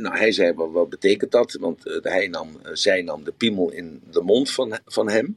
[0.00, 1.52] nou, hij zei, wat, wat betekent dat?
[1.60, 5.36] Want eh, hij nam, eh, zij nam de piemel in de mond van, van hem.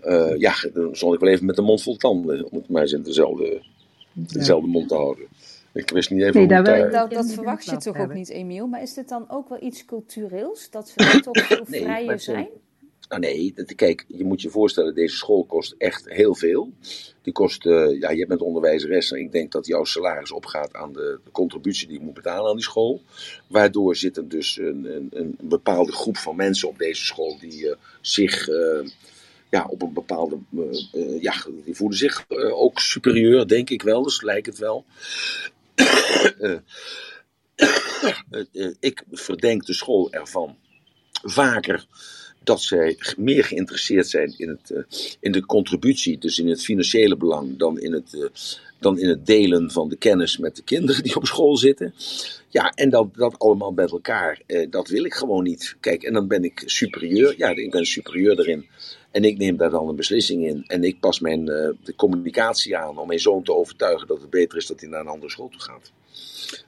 [0.00, 2.82] Eh, ja, dan stond ik wel even met de mond vol tanden, om het maar
[2.82, 3.62] eens in dezelfde,
[4.12, 5.24] dezelfde mond te houden.
[5.72, 8.66] Ik wist niet even Nee, hoe daar dat de verwacht je toch ook niet, Emiel?
[8.66, 10.70] Maar is dit dan ook wel iets cultureels?
[10.70, 12.48] Dat we toch veel vrijer ze- zijn?
[13.12, 16.72] Nou nee, kijk, je moet je voorstellen, deze school kost echt heel veel.
[17.22, 20.92] Die kost, eh, ja, je bent onderwijzeres en ik denk dat jouw salaris opgaat aan
[20.92, 23.02] de, contributie die je moet betalen aan die school.
[23.46, 27.70] Waardoor zit er dus een, een, een bepaalde groep van mensen op deze school die
[27.70, 28.88] eh, zich eh,
[29.50, 30.38] ja, op een bepaalde,
[31.20, 31.34] ja,
[31.64, 34.84] die voelen zich ook superieur, denk ik wel, dus lijkt het wel.
[38.80, 40.56] Ik verdenk de school ervan
[41.22, 41.86] vaker
[42.44, 44.82] dat zij meer geïnteresseerd zijn in, het, eh,
[45.20, 48.28] in de contributie, dus in het financiële belang, dan in het, eh,
[48.78, 51.94] dan in het delen van de kennis met de kinderen die op school zitten.
[52.48, 55.76] Ja, en dat, dat allemaal bij elkaar, eh, dat wil ik gewoon niet.
[55.80, 57.34] Kijk, en dan ben ik superieur.
[57.36, 58.66] Ja, ik ben superieur erin.
[59.10, 60.64] En ik neem daar dan een beslissing in.
[60.66, 64.58] En ik pas mijn de communicatie aan om mijn zoon te overtuigen dat het beter
[64.58, 65.92] is dat hij naar een andere school toe gaat.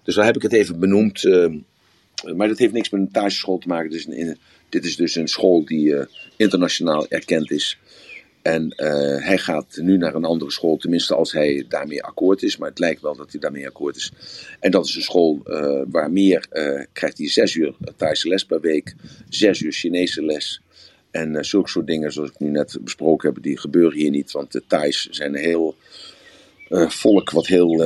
[0.02, 1.22] Dus daar heb ik het even benoemd.
[2.34, 3.90] maar dat heeft niks met een tageschool te maken.
[3.90, 4.38] Dus een,
[4.74, 6.06] dit is dus een school die eh,
[6.36, 7.78] internationaal erkend is.
[8.42, 12.56] En eh, hij gaat nu naar een andere school, tenminste als hij daarmee akkoord is.
[12.56, 14.12] Maar het lijkt wel dat hij daarmee akkoord is.
[14.60, 16.46] En dat is een school eh, waar meer
[16.92, 18.94] krijgt hij zes uur Thaise les per week,
[19.28, 20.60] zes uur Chinese les.
[21.10, 24.32] En zulke soort dingen, zoals ik nu net besproken heb, die gebeuren hier niet.
[24.32, 25.76] Want de Thais zijn een heel
[26.88, 27.84] volk wat heel,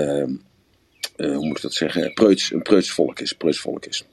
[1.17, 3.33] hoe moet ik dat zeggen, preuts, een preuts volk is.
[3.33, 4.05] Preuts volk is.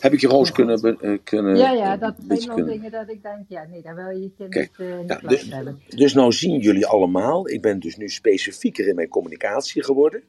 [0.00, 2.90] Heb ik je Roos kunnen, be- eh, kunnen ja, ja, dat zijn wel kunnen- dingen
[2.90, 5.80] dat ik denk, ja, nee, daar wil je je kind niet klas dus, hebben.
[5.88, 10.22] dus nou zien jullie allemaal, ik ben dus nu specifieker in mijn communicatie geworden.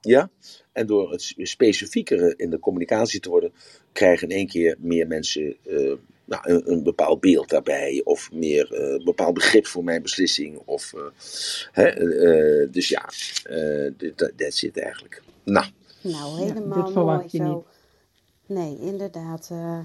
[0.00, 0.30] Ja?
[0.72, 3.52] En door het specifieker in de communicatie te worden,
[3.92, 5.92] krijgen in één keer meer mensen eh,
[6.24, 8.00] nou, een, een bepaald beeld daarbij.
[8.04, 10.58] Of meer eh, een bepaald begrip voor mijn beslissing.
[10.64, 11.00] Of, eh,
[11.72, 13.08] hè, eh, dus ja,
[13.44, 13.92] eh,
[14.36, 15.22] dat zit eigenlijk.
[15.44, 15.66] Nou,
[16.02, 17.54] Nou, Ja, helemaal dit verwacht mooi je zo.
[17.54, 17.76] niet.
[18.48, 19.48] Nee, inderdaad.
[19.50, 19.78] eh.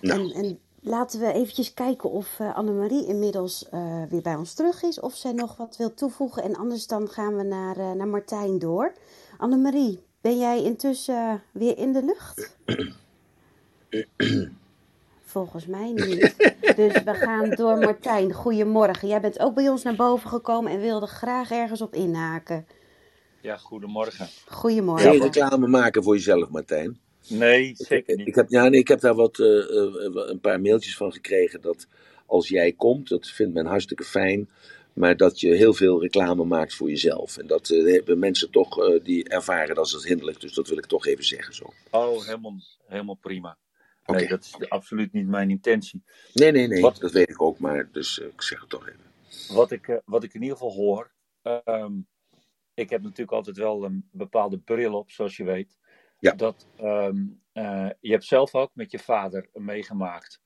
[0.00, 0.32] Nou.
[0.32, 4.82] En, en laten we eventjes kijken of eh, Annemarie inmiddels eh, weer bij ons terug
[4.82, 5.00] is.
[5.00, 6.42] Of zij nog wat wil toevoegen.
[6.42, 8.92] En anders dan gaan we naar, eh, naar Martijn door.
[9.38, 12.56] Annemarie, ben jij intussen weer in de lucht?
[15.24, 16.34] Volgens mij niet.
[16.76, 18.32] Dus we gaan door Martijn.
[18.32, 19.08] Goedemorgen.
[19.08, 22.66] Jij bent ook bij ons naar boven gekomen en wilde graag ergens op inhaken.
[23.40, 24.28] Ja, goedemorgen.
[24.48, 25.10] Goedemorgen.
[25.10, 27.00] Geen reclame maken voor jezelf, Martijn.
[27.28, 28.26] Nee, zeker niet.
[28.26, 31.60] Ik heb, ja, nee, ik heb daar wat, eh, eh, een paar mailtjes van gekregen
[31.60, 31.86] dat
[32.26, 34.48] als jij komt, dat vindt men hartstikke fijn,
[34.92, 37.36] maar dat je heel veel reclame maakt voor jezelf.
[37.36, 40.40] En dat eh, hebben mensen toch, eh, die ervaren dat als hinderlijk.
[40.40, 41.72] Dus dat wil ik toch even zeggen zo.
[41.90, 42.56] Oh, helemaal,
[42.86, 43.58] helemaal prima.
[44.06, 46.02] Nee, dat is absoluut niet mijn intentie.
[46.32, 46.96] Nee, nee, nee, Wat?
[46.96, 49.54] dat weet ik ook, maar dus eh, ik zeg het toch even.
[49.54, 51.10] Wat ik, eh, wat ik in ieder geval hoor.
[51.42, 51.92] ehm,
[52.74, 55.76] ik heb natuurlijk altijd wel een bepaalde bril op, zoals je weet.
[56.20, 56.32] Ja.
[56.32, 60.40] Dat, ehm, eh, je hebt zelf ook met je vader meegemaakt.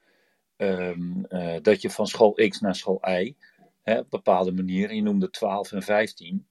[0.56, 3.36] ehm, eh, dat je van school X naar school Y.
[3.82, 4.96] Hè, op bepaalde manieren.
[4.96, 6.48] Je noemde 12 en 15.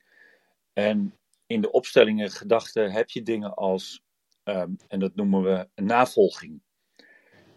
[0.73, 4.03] En in de opstellingen gedachten heb je dingen als.
[4.43, 6.61] ehm, en dat noemen we navolging.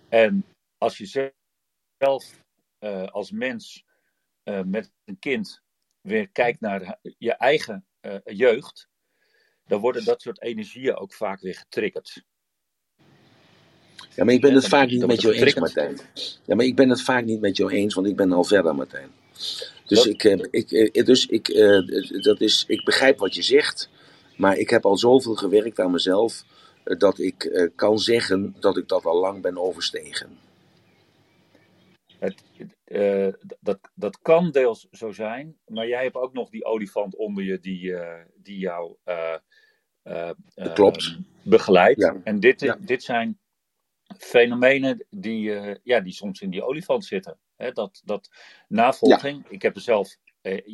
[0.09, 0.45] En
[0.79, 1.33] als je
[1.99, 2.45] zelf
[2.79, 3.85] eh, als mens
[4.65, 5.63] met een kind
[6.01, 7.87] weer kijkt naar je eigen
[8.25, 8.89] jeugd,
[9.67, 12.25] dan worden dat soort energieën ook vaak weer getriggerd.
[14.17, 15.99] Ja, maar ik ben Ja, het vaak niet met jou eens, Martijn.
[16.45, 18.75] Ja, maar ik ben het vaak niet met jou eens, want ik ben al verder,
[18.75, 19.11] Martijn.
[19.87, 23.43] Dus, Dat- ik, eh, ik, eh, dus ik, eh, dat is, ik begrijp wat je
[23.43, 23.91] zegt,
[24.37, 26.45] maar ik heb al zoveel gewerkt aan mezelf,
[26.85, 30.39] dat ik kan zeggen dat ik dat al lang ben overstegen.
[32.19, 32.43] Het,
[33.61, 37.59] dat, dat kan deels zo zijn, maar jij hebt ook nog die olifant onder je
[37.61, 37.95] die,
[38.43, 38.97] die jou
[40.75, 41.19] klopt.
[41.43, 42.01] begeleidt.
[42.01, 42.21] Ja.
[42.25, 42.77] En dit, Ja.
[42.81, 43.39] dit zijn
[44.19, 47.39] fenomenen die, eh, ja, die soms in die olifant zitten.
[47.57, 48.29] Hè, dat, dat
[48.69, 50.67] navolging, ik heb er zelf, eh,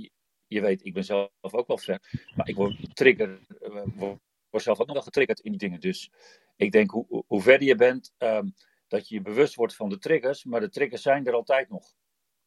[0.46, 2.00] je- weet, ik ben zelf ook wel ver,
[2.34, 4.18] maar ik word trigger, eh, word,
[4.50, 5.80] word zelf ook nog wel getriggerd in die dingen.
[5.80, 6.10] Dus
[6.56, 8.48] ik denk, hoe, hoe- hoe verder je bent, ehm,
[8.88, 11.94] dat je je bewust wordt van de triggers, maar de triggers zijn er altijd nog.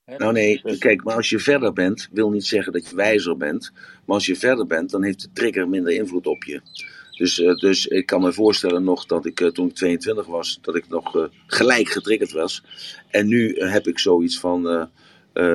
[0.06, 2.95] Hè, Nou nee, dus- kijk, maar als je verder bent, wil niet zeggen dat je
[2.95, 3.72] wijzer bent.
[3.73, 6.61] Maar als je verder bent, dan heeft de trigger minder invloed op je.
[7.18, 10.60] Dus, eh, dus ik kan me voorstellen nog dat ik eh, toen ik 22 was,
[10.61, 12.64] dat ik nog eh, gelijk getriggerd was.
[13.10, 14.90] En nu heb ik zoiets van,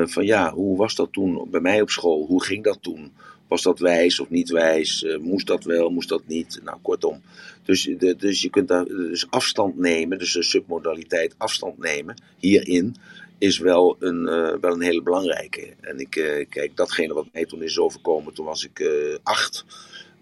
[0.04, 2.26] van ja, hoe was dat toen bij mij op school?
[2.26, 3.12] Hoe ging dat toen?
[3.48, 5.06] Was dat wijs of niet wijs?
[5.20, 6.60] Moest dat wel, moest dat niet?
[6.64, 7.20] Nou, kortom.
[7.64, 12.96] Dus, de, dus je kunt daar dus afstand nemen, dus de submodaliteit afstand nemen hierin
[13.40, 15.74] is wel een, eh, wel een hele belangrijke.
[15.80, 19.64] En ik, eh, kijk, datgene wat mij toen is overkomen, toen was ik eh, acht.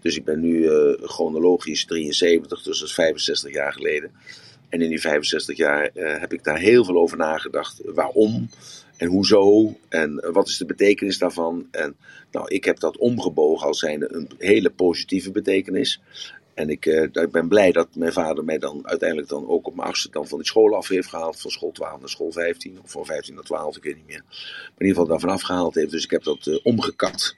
[0.01, 0.69] Dus ik ben nu
[1.01, 4.11] chronologisch 73, dus dat is 65 jaar geleden.
[4.69, 7.81] En in die 65 jaar heb ik daar heel veel over nagedacht.
[7.85, 8.49] Waarom
[8.97, 11.67] en hoezo en wat is de betekenis daarvan.
[11.71, 11.95] En
[12.31, 16.01] nou, ik heb dat omgebogen als zijnde een hele positieve betekenis.
[16.59, 19.75] En ik, eh, ik ben blij dat mijn vader mij dan uiteindelijk dan ook op
[19.75, 21.41] mijn achtste dan van die school af heeft gehaald.
[21.41, 22.79] Van school 12 naar school 15.
[22.83, 24.23] Of van 15 naar 12, ik weet niet meer.
[24.27, 25.91] Maar in ieder geval daarvan afgehaald heeft.
[25.91, 27.35] Dus ik heb dat eh, omgekat.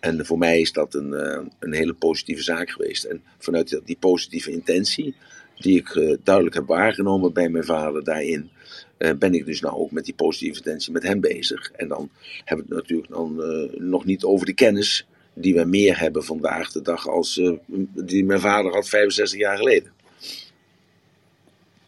[0.00, 3.04] En voor mij is dat een, eh, een hele positieve zaak geweest.
[3.04, 5.14] En vanuit die, positieve intentie,
[5.56, 8.50] die ik duidelijk heb waargenomen bij mijn vader daarin,
[8.96, 11.70] ben ik dus nou ook met die positieve intentie met hem bezig.
[11.70, 12.10] En dan
[12.44, 13.42] hebben we het natuurlijk dan
[13.88, 15.06] nog niet over de kennis
[15.38, 17.52] die we meer hebben vandaag de dag als eh,
[17.94, 19.92] die mijn vader had 65 jaar geleden.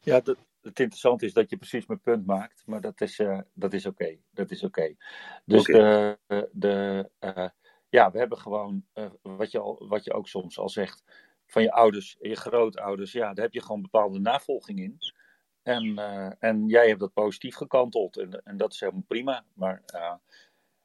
[0.02, 3.40] Ja, dat, het interessante is dat je precies mijn punt maakt, maar dat is, eh,
[3.52, 4.16] dat is oké.
[4.30, 4.94] Dat is oké.
[5.44, 6.18] Dus de,
[6.52, 7.48] de, eh,
[7.88, 8.84] ja, we hebben gewoon,
[9.22, 11.02] wat, je al, wat je ook soms al zegt,
[11.46, 14.98] van je ouders en je grootouders, ja, daar heb je gewoon bepaalde navolging in.
[15.62, 15.98] En,
[16.38, 19.44] en jij hebt dat positief gekanteld en, en dat is helemaal prima.
[19.54, 19.82] Maar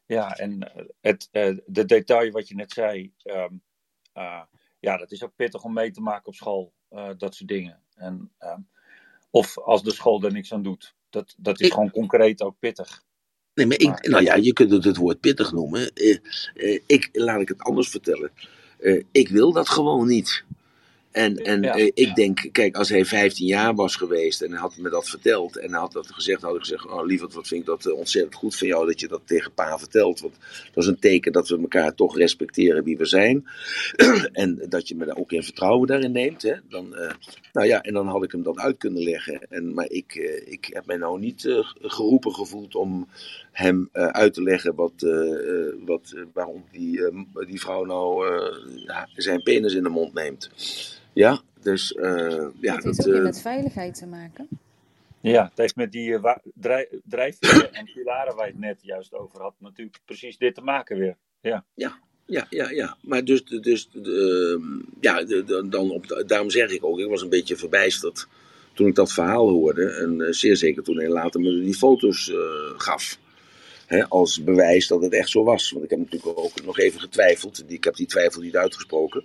[0.06, 3.54] ja, en eh, het, eh, de detail wat je net zei, ehm,
[4.14, 4.42] eh,
[4.80, 6.74] ja, dat is ook pittig om mee te maken op school,
[7.18, 7.82] dat soort dingen.
[7.96, 8.60] En, ehm,
[9.30, 10.96] of als de school er niks aan doet.
[11.10, 13.04] Dat, dat is Ik- gewoon concreet ook pittig.
[13.54, 15.92] Nee, maar ik, nou ja, je kunt het het woord pittig noemen.
[16.86, 18.32] Ik, laat ik het anders vertellen.
[19.12, 20.46] Ik wil dat gewoon niet.
[21.14, 21.74] En, en Ja.
[21.76, 25.10] eh, ik denk, kijk, als hij 15 jaar was geweest en hij had me dat
[25.10, 27.86] verteld en hij had dat gezegd, had ik gezegd, oh lieverd, wat vind ik dat
[27.86, 30.20] eh, ontzettend goed van jou dat je dat tegen pa vertelt.
[30.20, 30.34] Want
[30.74, 33.46] dat is een teken dat we elkaar toch respecteren wie we zijn.
[34.34, 36.42] en dat je me daar ook in vertrouwen daarin neemt.
[36.42, 36.54] Hè?
[36.70, 37.14] Dan, eh,
[37.54, 39.42] nou ja, en dan had ik hem dat uit kunnen leggen.
[39.50, 40.16] En, maar ik,
[40.46, 43.08] ik heb mij nou niet geroepen gevoeld om
[43.52, 44.94] hem eh, uit te leggen wat,
[45.86, 50.50] wat, waarom die, eh, die vrouw nou eh, zijn penis in de mond neemt.
[51.14, 54.48] Ja, dus eh, ja, dat heeft dat, ook weer eh, met veiligheid te maken.
[55.22, 59.14] Ja, het heeft met die eh, drijf, drijfveren en pilaren waar je het net juist
[59.14, 61.18] over had, natuurlijk precies dit te maken weer.
[61.42, 61.66] Ja,
[62.26, 62.98] Ja, ja, ja.
[63.02, 64.62] Maar dus, dus ehm,
[65.00, 68.28] ja, de- de- dan op, daarom zeg ik ook, ik was een beetje verbijsterd
[68.74, 69.90] toen ik dat verhaal hoorde.
[69.92, 72.38] En zeer zeker toen hij later me die foto's eh,
[72.78, 73.18] gaf.
[73.86, 75.72] Hè, als bewijs dat het echt zo was.
[75.72, 77.64] Want ik heb natuurlijk ook nog even getwijfeld.
[77.68, 79.24] Ik heb die twijfel niet uitgesproken.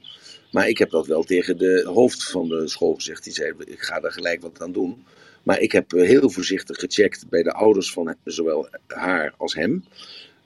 [0.51, 3.25] Maar ik heb dat wel tegen de hoofd van de school gezegd.
[3.25, 5.05] Die zei, ik ga daar gelijk wat aan doen.
[5.43, 9.85] Maar ik heb heel voorzichtig gecheckt bij de ouders van zowel haar als hem.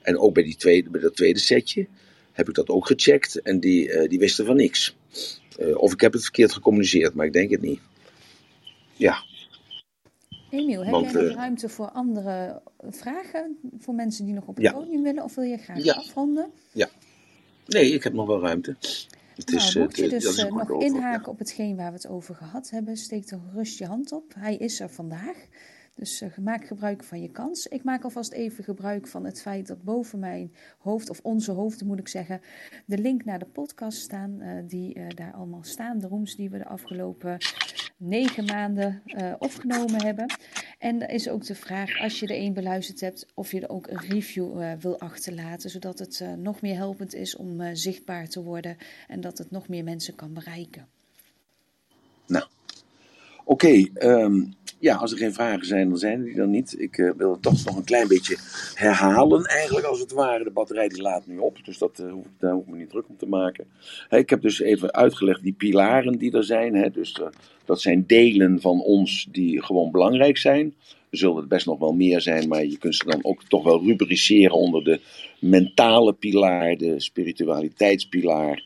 [0.02, 1.86] En ook bij, die tweede, bij dat tweede setje
[2.32, 3.40] heb ik dat ook gecheckt.
[3.40, 4.96] En die, uh, die wisten van niks.
[5.58, 7.80] Uh, of ik heb het verkeerd gecommuniceerd, maar ik denk het niet.
[8.92, 9.24] Ja.
[10.50, 13.58] Emiel, heb jij nog uh, ruimte voor andere vragen?
[13.78, 14.72] Voor mensen die nog op het ja.
[14.72, 15.22] podium willen?
[15.22, 15.94] Of wil je graag ja.
[15.94, 16.50] afronden?
[16.72, 16.88] Ja.
[17.66, 18.76] Nee, ik heb nog wel ruimte.
[19.44, 21.30] Het nou, is, mocht je dus uh, nog inhaken ja.
[21.30, 24.34] op hetgeen waar we het over gehad hebben, steek er gerust je hand op.
[24.38, 25.36] Hij is er vandaag.
[25.94, 27.66] Dus uh, maak gebruik van je kans.
[27.66, 31.86] Ik maak alvast even gebruik van het feit dat boven mijn hoofd, of onze hoofden
[31.86, 32.40] moet ik zeggen,
[32.86, 34.42] de link naar de podcast staan.
[34.42, 35.98] Uh, die uh, daar allemaal staan.
[35.98, 37.38] De rooms die we de afgelopen
[37.96, 39.02] negen maanden
[39.38, 40.26] opgenomen hebben.
[40.78, 43.68] En er is ook de vraag, als je er één beluisterd hebt, of je er
[43.68, 45.70] ook een review wil achterlaten.
[45.70, 48.76] Zodat het nog meer helpend is om zichtbaar te worden.
[49.08, 50.88] En dat het nog meer mensen kan bereiken.
[52.26, 52.46] Nou,
[53.44, 53.86] oké.
[54.00, 56.74] Um ja, als er geen vragen zijn, dan zijn die dan niet.
[56.78, 58.36] Ik uh, wil het toch nog een klein beetje
[58.74, 60.44] herhalen, eigenlijk als het ware.
[60.44, 63.08] De batterij die laat nu op, dus dat, uh, daar hoef ik me niet druk
[63.08, 63.66] om te maken.
[64.10, 66.92] Ik heb dus even uitgelegd die pilaren die er zijn.
[66.92, 67.26] Dus uh,
[67.64, 70.74] dat zijn delen van ons die gewoon belangrijk zijn.
[71.10, 73.64] Er zullen het best nog wel meer zijn, maar je kunt ze dan ook toch
[73.64, 75.00] wel rubriceren onder de
[75.40, 78.64] mentale pilaar, de spiritualiteitspilaar,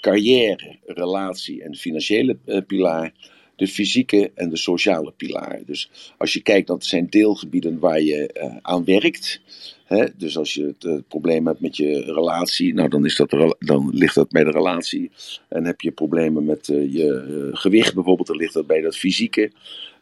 [0.00, 2.36] carrière, relatie en financiële
[2.66, 3.12] pilaar
[3.58, 5.60] de fysieke en de sociale pilaar.
[5.66, 9.40] Dus als je kijkt, dat zijn deelgebieden waar je uh, aan werkt.
[9.84, 10.06] Hè?
[10.16, 13.90] Dus als je het uh, probleem hebt met je relatie, nou dan, is dat, dan
[13.92, 15.10] ligt dat bij de relatie.
[15.48, 19.50] En heb je problemen met uh, je gewicht bijvoorbeeld, dan ligt dat bij dat fysieke.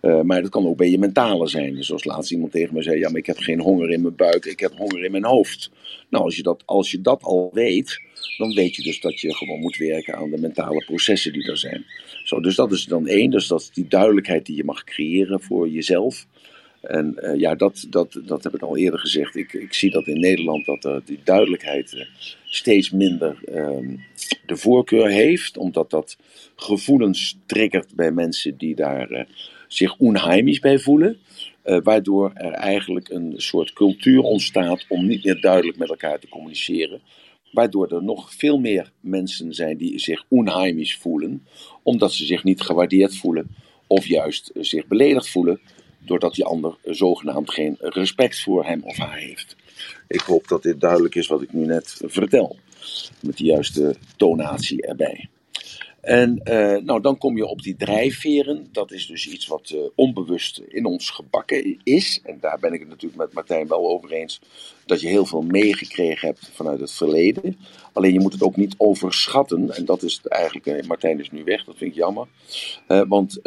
[0.00, 1.74] maar dat kan ook bij je mentale zijn.
[1.74, 4.16] Dus zoals laatst iemand tegen me zei: Ja, maar ik heb geen honger in mijn
[4.16, 5.70] buik, ik heb honger in mijn hoofd.
[6.10, 8.00] Nou, als je dat, als je dat al weet,
[8.36, 11.58] dan weet je dus dat je gewoon moet werken aan de mentale processen die er
[11.58, 11.84] zijn.
[12.24, 15.40] Zo, dus dat is dan één, dus dat is die duidelijkheid die je mag creëren
[15.40, 16.26] voor jezelf.
[16.80, 19.36] En uh, ja, dat, dat, dat heb ik al eerder gezegd.
[19.36, 22.04] Ik, ik zie dat in Nederland dat uh, die duidelijkheid uh,
[22.44, 23.96] steeds minder ehm,
[24.46, 26.16] de voorkeur heeft, omdat dat
[26.56, 29.26] gevoelens triggert bij mensen die daar
[29.68, 31.18] zich onheimisch bij voelen.
[31.62, 37.00] waardoor er eigenlijk een soort cultuur ontstaat om niet meer duidelijk met elkaar te communiceren.
[37.56, 41.46] Waardoor er nog veel meer mensen zijn die zich onheimisch voelen,
[41.82, 43.56] omdat ze zich niet gewaardeerd voelen
[43.86, 45.60] of juist zich beledigd voelen,
[45.98, 49.56] doordat die ander zogenaamd geen respect voor hem of haar heeft.
[50.08, 52.56] Ik hoop dat dit duidelijk is wat ik nu net vertel,
[53.20, 55.28] met de juiste tonatie erbij.
[56.06, 58.68] En uh, nou, dan kom je op die drijfveren.
[58.72, 62.20] Dat is dus iets wat uh, onbewust in ons gebakken is.
[62.24, 64.40] En daar ben ik het natuurlijk met Martijn wel over eens.
[64.84, 67.56] Dat je heel veel meegekregen hebt vanuit het verleden.
[67.92, 69.70] Alleen je moet het ook niet overschatten.
[69.76, 70.66] En dat is eigenlijk.
[70.66, 72.26] Uh, Martijn is nu weg, dat vind ik jammer.
[73.08, 73.38] want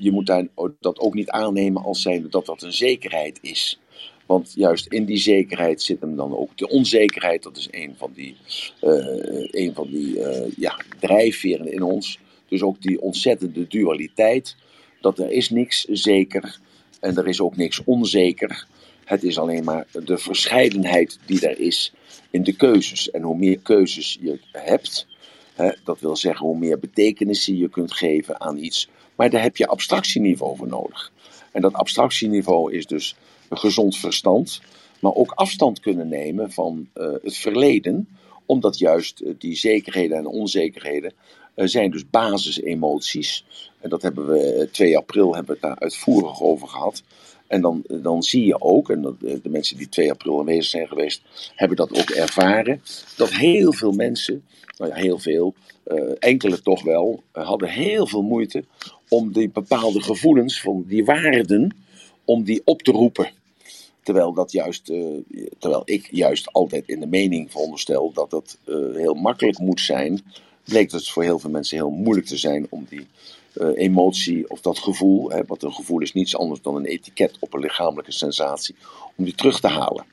[0.00, 0.46] je moet daar,
[0.80, 3.80] dat ook niet aannemen als zijnde dat dat een zekerheid is.
[4.26, 7.42] Want juist in die zekerheid zit hem dan ook de onzekerheid.
[7.42, 8.36] Dat is een van die,
[8.82, 12.18] uh, van die uh, ja, drijfveren in ons.
[12.48, 14.56] Dus ook die ontzettende dualiteit.
[15.00, 16.58] Dat er is niks zeker
[17.00, 18.66] en er is ook niks onzeker.
[19.04, 21.92] Het is alleen maar de verscheidenheid die er is
[22.30, 23.10] in de keuzes.
[23.10, 25.06] En hoe meer keuzes je hebt,
[25.54, 28.88] hè, dat wil zeggen hoe meer betekenissen je kunt geven aan iets.
[29.16, 31.12] Maar daar heb je abstractieniveau voor nodig.
[31.52, 33.16] En dat abstractieniveau is dus
[33.50, 34.60] gezond verstand,
[35.00, 38.08] maar ook afstand kunnen nemen van uh, het verleden,
[38.46, 41.12] omdat juist uh, die zekerheden en onzekerheden
[41.56, 43.44] uh, zijn dus basisemoties.
[43.80, 47.02] En dat hebben we 2 april hebben we het daar uitvoerig over gehad.
[47.46, 50.88] En dan, dan zie je ook, en dat, de mensen die 2 april aanwezig zijn
[50.88, 51.22] geweest,
[51.54, 52.82] hebben dat ook ervaren,
[53.16, 54.44] dat heel veel mensen,
[54.78, 55.54] nou heel veel,
[56.18, 58.64] enkele toch wel, hadden heel veel moeite
[59.08, 61.76] om die bepaalde gevoelens van die waarden,
[62.26, 63.30] om die op te roepen.
[64.02, 65.20] Terwijl, dat juist, uh,
[65.58, 70.22] terwijl ik juist altijd in de mening veronderstel dat het uh, heel makkelijk moet zijn,
[70.64, 73.06] bleek het voor heel veel mensen heel moeilijk te zijn om die
[73.54, 77.36] uh, emotie of dat gevoel, hè, wat een gevoel is niets anders dan een etiket
[77.40, 78.74] op een lichamelijke sensatie,
[79.16, 80.04] om die terug te halen.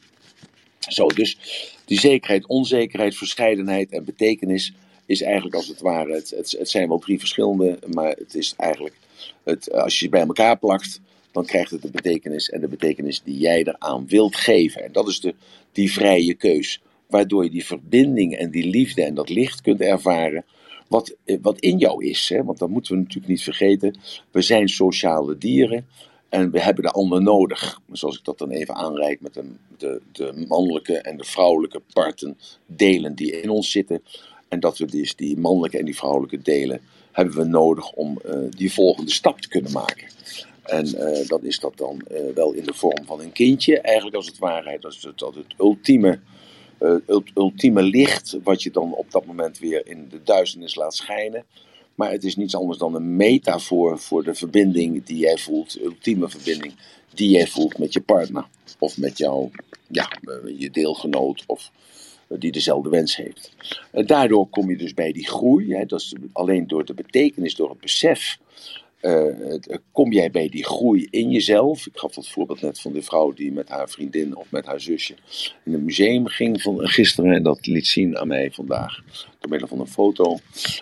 [0.80, 1.38] Zo, dus
[1.86, 4.74] die zekerheid, onzekerheid, verscheidenheid en betekenis
[5.06, 8.54] is eigenlijk als het ware, het, het, het zijn wel drie verschillende, maar het is
[8.58, 8.96] eigenlijk,
[9.44, 11.02] het, als je ze bij elkaar plakt,
[11.34, 14.84] dan krijgt het de betekenis en de betekenis die jij eraan wilt geven.
[14.84, 15.36] En dat is de,
[15.72, 20.46] die vrije keus, waardoor je die verbinding en die liefde en dat licht kunt ervaren,
[20.88, 22.30] wat, wat in jou is.
[22.30, 22.44] Hè?
[22.44, 23.98] Want dat moeten we natuurlijk niet vergeten.
[24.32, 25.88] We zijn sociale dieren.
[26.30, 27.80] En we hebben de ander nodig.
[27.92, 29.44] Zoals ik dat dan even aanreik met de,
[29.78, 34.04] de, de mannelijke en de vrouwelijke parten, delen die in ons zitten.
[34.48, 36.82] En dat we dus die mannelijke en die vrouwelijke delen
[37.12, 40.08] hebben we nodig om uh, die volgende stap te kunnen maken.
[40.64, 44.16] En uh, dan is dat dan uh, wel in de vorm van een kindje, eigenlijk
[44.16, 44.78] als het ware.
[44.80, 46.20] Dat is het, dat het ultieme,
[47.36, 51.46] ultieme licht, wat je dan op dat moment weer in de duisternis laat schijnen.
[51.96, 55.84] Maar het is niets anders dan een metafoor voor de verbinding die jij voelt, de
[55.84, 56.74] ultieme verbinding
[57.14, 58.46] die jij voelt met je partner.
[58.80, 59.52] Of met jouw,
[59.88, 60.12] ja,
[60.58, 61.72] je deelgenoot of
[62.28, 63.52] die dezelfde wens heeft.
[63.92, 65.74] Daardoor kom je dus bij die groei.
[65.74, 68.38] Hè, dat is alleen door de betekenis, door het besef
[69.04, 69.56] uh,
[69.92, 71.88] kom jij bij die groei in jezelf.
[71.88, 74.82] Ik gaf dat voorbeeld net van de vrouw die met haar vriendin of met haar
[74.82, 75.16] zusje
[75.66, 77.34] in een museum ging van, gisteren.
[77.34, 79.04] En dat liet zien aan mij vandaag
[79.40, 80.40] door middel van een foto.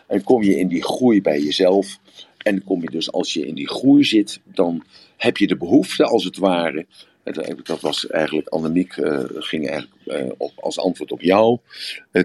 [0.07, 1.99] En kom je in die groei bij jezelf.
[2.37, 4.83] En kom je dus als je in die groei zit, dan
[5.17, 6.85] heb je de behoefte als het ware.
[7.63, 11.57] Dat was eigenlijk, Annemiek uh, ging eigenlijk op, als antwoord op jou.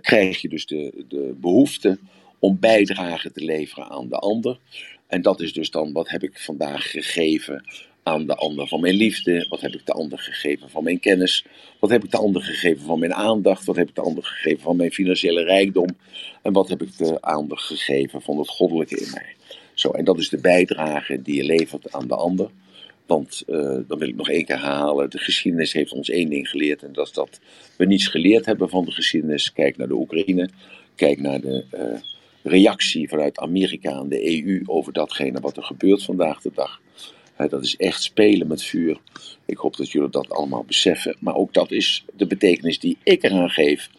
[0.01, 1.99] krijg je dus de, de behoefte
[2.39, 4.59] om bijdrage te leveren aan de ander.
[5.07, 7.65] En dat is dus dan, wat heb ik vandaag gegeven
[8.03, 9.47] aan de ander van mijn liefde?
[9.49, 11.45] Wat heb ik de ander gegeven van mijn kennis?
[11.79, 13.65] Wat heb ik de ander gegeven van mijn aandacht?
[13.65, 15.89] Wat heb ik de ander gegeven van mijn financiële rijkdom?
[16.43, 19.35] En wat heb ik de ander gegeven van het goddelijke in mij?
[19.75, 22.51] Zo, en dat is de bijdrage die je levert aan de ander.
[23.07, 26.49] Want uh, dan wil ik nog één keer herhalen: de geschiedenis heeft ons één ding
[26.49, 26.83] geleerd.
[26.83, 27.41] En dat is dat
[27.77, 29.53] we niets geleerd hebben van de geschiedenis.
[29.53, 30.49] Kijk naar de Oekraïne,
[30.95, 31.65] kijk naar de.
[31.75, 32.01] Uh,
[32.49, 36.81] reactie vanuit Amerika en de EU over datgene wat er gebeurt vandaag de dag.
[37.37, 39.01] dat is echt spelen met vuur.
[39.45, 41.17] Ik hoop dat jullie dat allemaal beseffen.
[41.21, 43.91] Maar ook dat is de betekenis die ik eraan geef.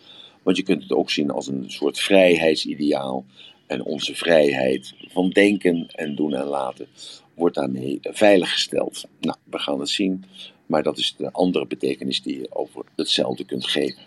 [0.43, 3.25] Want je kunt het ook zien als een soort vrijheidsideaal.
[3.67, 6.87] En onze vrijheid van denken en doen en laten
[7.33, 9.03] wordt daarmee veiliggesteld.
[9.19, 10.23] Nou, we gaan het zien.
[10.65, 14.01] Maar dat is de andere betekenis die je over hetzelfde kunt geven.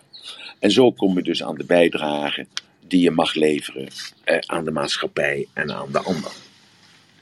[0.59, 2.47] En zo kom je dus aan de bijdrage
[2.91, 3.87] die je mag leveren
[4.23, 6.31] eh, aan de maatschappij en aan de ander.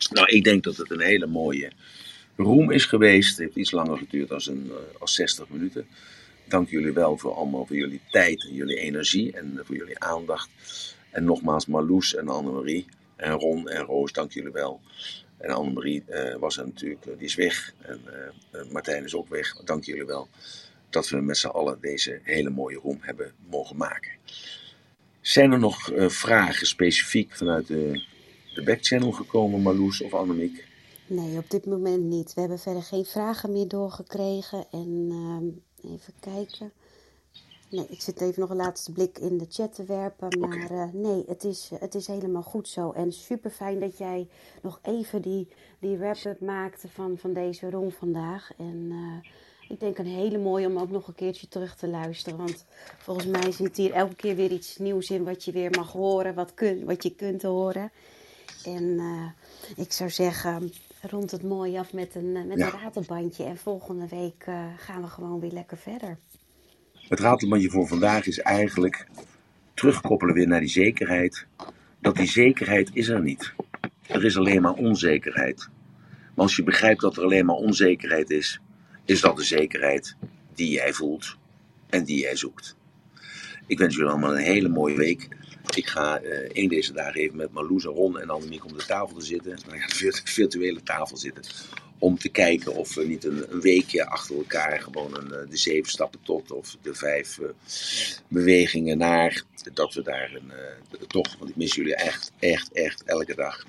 [0.09, 1.71] Nou, ik denk dat het een hele mooie
[2.35, 3.29] roem is geweest.
[3.29, 4.31] Het heeft iets langer geduurd
[4.99, 5.87] als 60 minuten.
[6.47, 10.49] Dank jullie wel voor allemaal voor jullie tijd en jullie energie en voor jullie aandacht.
[11.09, 12.85] En nogmaals Marloes en Annemarie
[13.15, 14.81] en Ron en Roos, dank jullie wel.
[15.37, 17.73] En Annemarie uh, was er natuurlijk, die is weg.
[17.81, 18.01] En
[18.71, 19.55] Martijn is ook weg.
[19.63, 20.27] Dank jullie wel
[20.89, 24.11] dat we met z'n allen deze hele mooie roem hebben mogen maken.
[25.21, 28.03] Zijn er nog uh, vragen specifiek vanuit de,
[28.53, 30.67] de backchannel gekomen, Marloes of Annemiek?
[31.07, 32.33] Nee, op dit moment niet.
[32.33, 34.65] We hebben verder geen vragen meer doorgekregen.
[34.71, 36.71] En uh, even kijken.
[37.69, 40.39] Nee, ik zit even nog een laatste blik in de chat te werpen.
[40.39, 40.87] Maar okay.
[40.87, 42.91] uh, nee, het is, het is helemaal goed zo.
[42.91, 44.27] En super fijn dat jij
[44.61, 45.47] nog even die,
[45.79, 48.51] die wrap-up maakte van, van deze rond vandaag.
[48.57, 48.91] En
[49.69, 52.37] ik denk een hele mooie om ook nog een keertje terug te luisteren.
[52.37, 52.65] Want
[52.97, 56.33] volgens mij zit hier elke keer weer iets nieuws in wat je weer mag horen,
[56.33, 57.91] wat, kun, wat je kunt horen.
[58.65, 59.29] En uh,
[59.75, 60.71] ik zou zeggen,
[61.01, 62.65] rond het mooi af met een, met ja.
[62.65, 63.43] een ratelbandje.
[63.43, 66.17] En volgende week uh, gaan we gewoon weer lekker verder.
[67.07, 69.07] Het ratelbandje voor vandaag is eigenlijk
[69.73, 71.45] terugkoppelen weer naar die zekerheid.
[72.01, 73.53] Dat die zekerheid is er niet.
[74.07, 75.69] Er is alleen maar onzekerheid.
[76.35, 78.59] Maar als je begrijpt dat er alleen maar onzekerheid is,
[79.09, 80.15] is dat de zekerheid
[80.53, 81.35] die jij voelt
[81.89, 82.75] en die jij zoekt.
[83.67, 85.27] Ik wens jullie allemaal een hele mooie week.
[85.75, 88.85] Ik ga uh, een deze dagen even met Marloes en Ron en Annemiek om de
[88.85, 89.59] tafel te zitten.
[89.67, 91.43] Nou ja, virtuele tafel zitten.
[91.97, 95.91] Om te kijken of we niet een, een weekje achter elkaar gewoon een, de zeven
[95.91, 97.49] stappen tot of de vijf uh,
[98.27, 99.43] bewegingen naar.
[99.73, 100.51] Dat we daar een,
[100.91, 103.65] uh, toch, want ik mis jullie echt, echt, echt elke dag.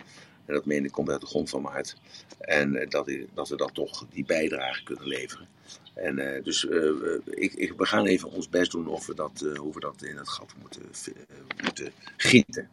[0.46, 1.96] En dat meen ik komt uit de grond van mijn hart.
[2.40, 5.48] En dat, dat we dan toch die bijdrage kunnen leveren.
[5.94, 6.90] En uh, dus uh,
[7.24, 10.02] ik, ik, we gaan even ons best doen of we dat, uh, hoe we dat
[10.02, 10.82] in het gat moeten,
[11.62, 12.68] moeten gieten.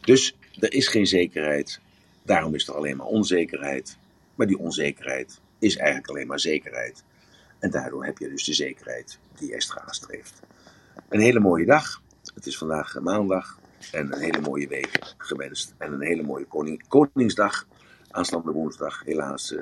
[0.00, 1.80] Dus er is geen zekerheid.
[2.22, 3.98] Daarom is er alleen maar onzekerheid.
[4.34, 7.04] Maar die onzekerheid is eigenlijk alleen maar zekerheid.
[7.58, 10.40] En daardoor heb je dus de zekerheid die Estra streeft.
[11.08, 12.02] Een hele mooie dag.
[12.34, 13.58] Het is vandaag maandag.
[13.92, 15.74] En een hele mooie week gewenst.
[15.78, 17.66] En een hele mooie koning, Koningsdag.
[18.12, 19.04] Aanstaande woensdag.
[19.04, 19.60] Helaas uh,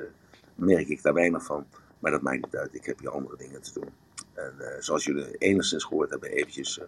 [0.55, 1.65] merk ik daar weinig van.
[1.99, 2.75] Maar dat maakt niet uit.
[2.75, 3.89] Ik heb hier andere dingen te doen.
[4.33, 6.79] En uh, zoals jullie enigszins gehoord hebben, eventjes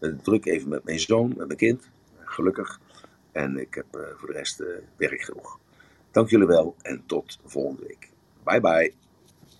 [0.00, 1.88] uh, druk even met mijn zoon, met mijn kind.
[2.24, 2.80] Gelukkig.
[3.32, 4.62] En ik heb voor de rest
[4.96, 5.58] werk genoeg.
[6.10, 8.08] Dank jullie wel en tot volgende week.
[8.44, 8.99] Bye bye.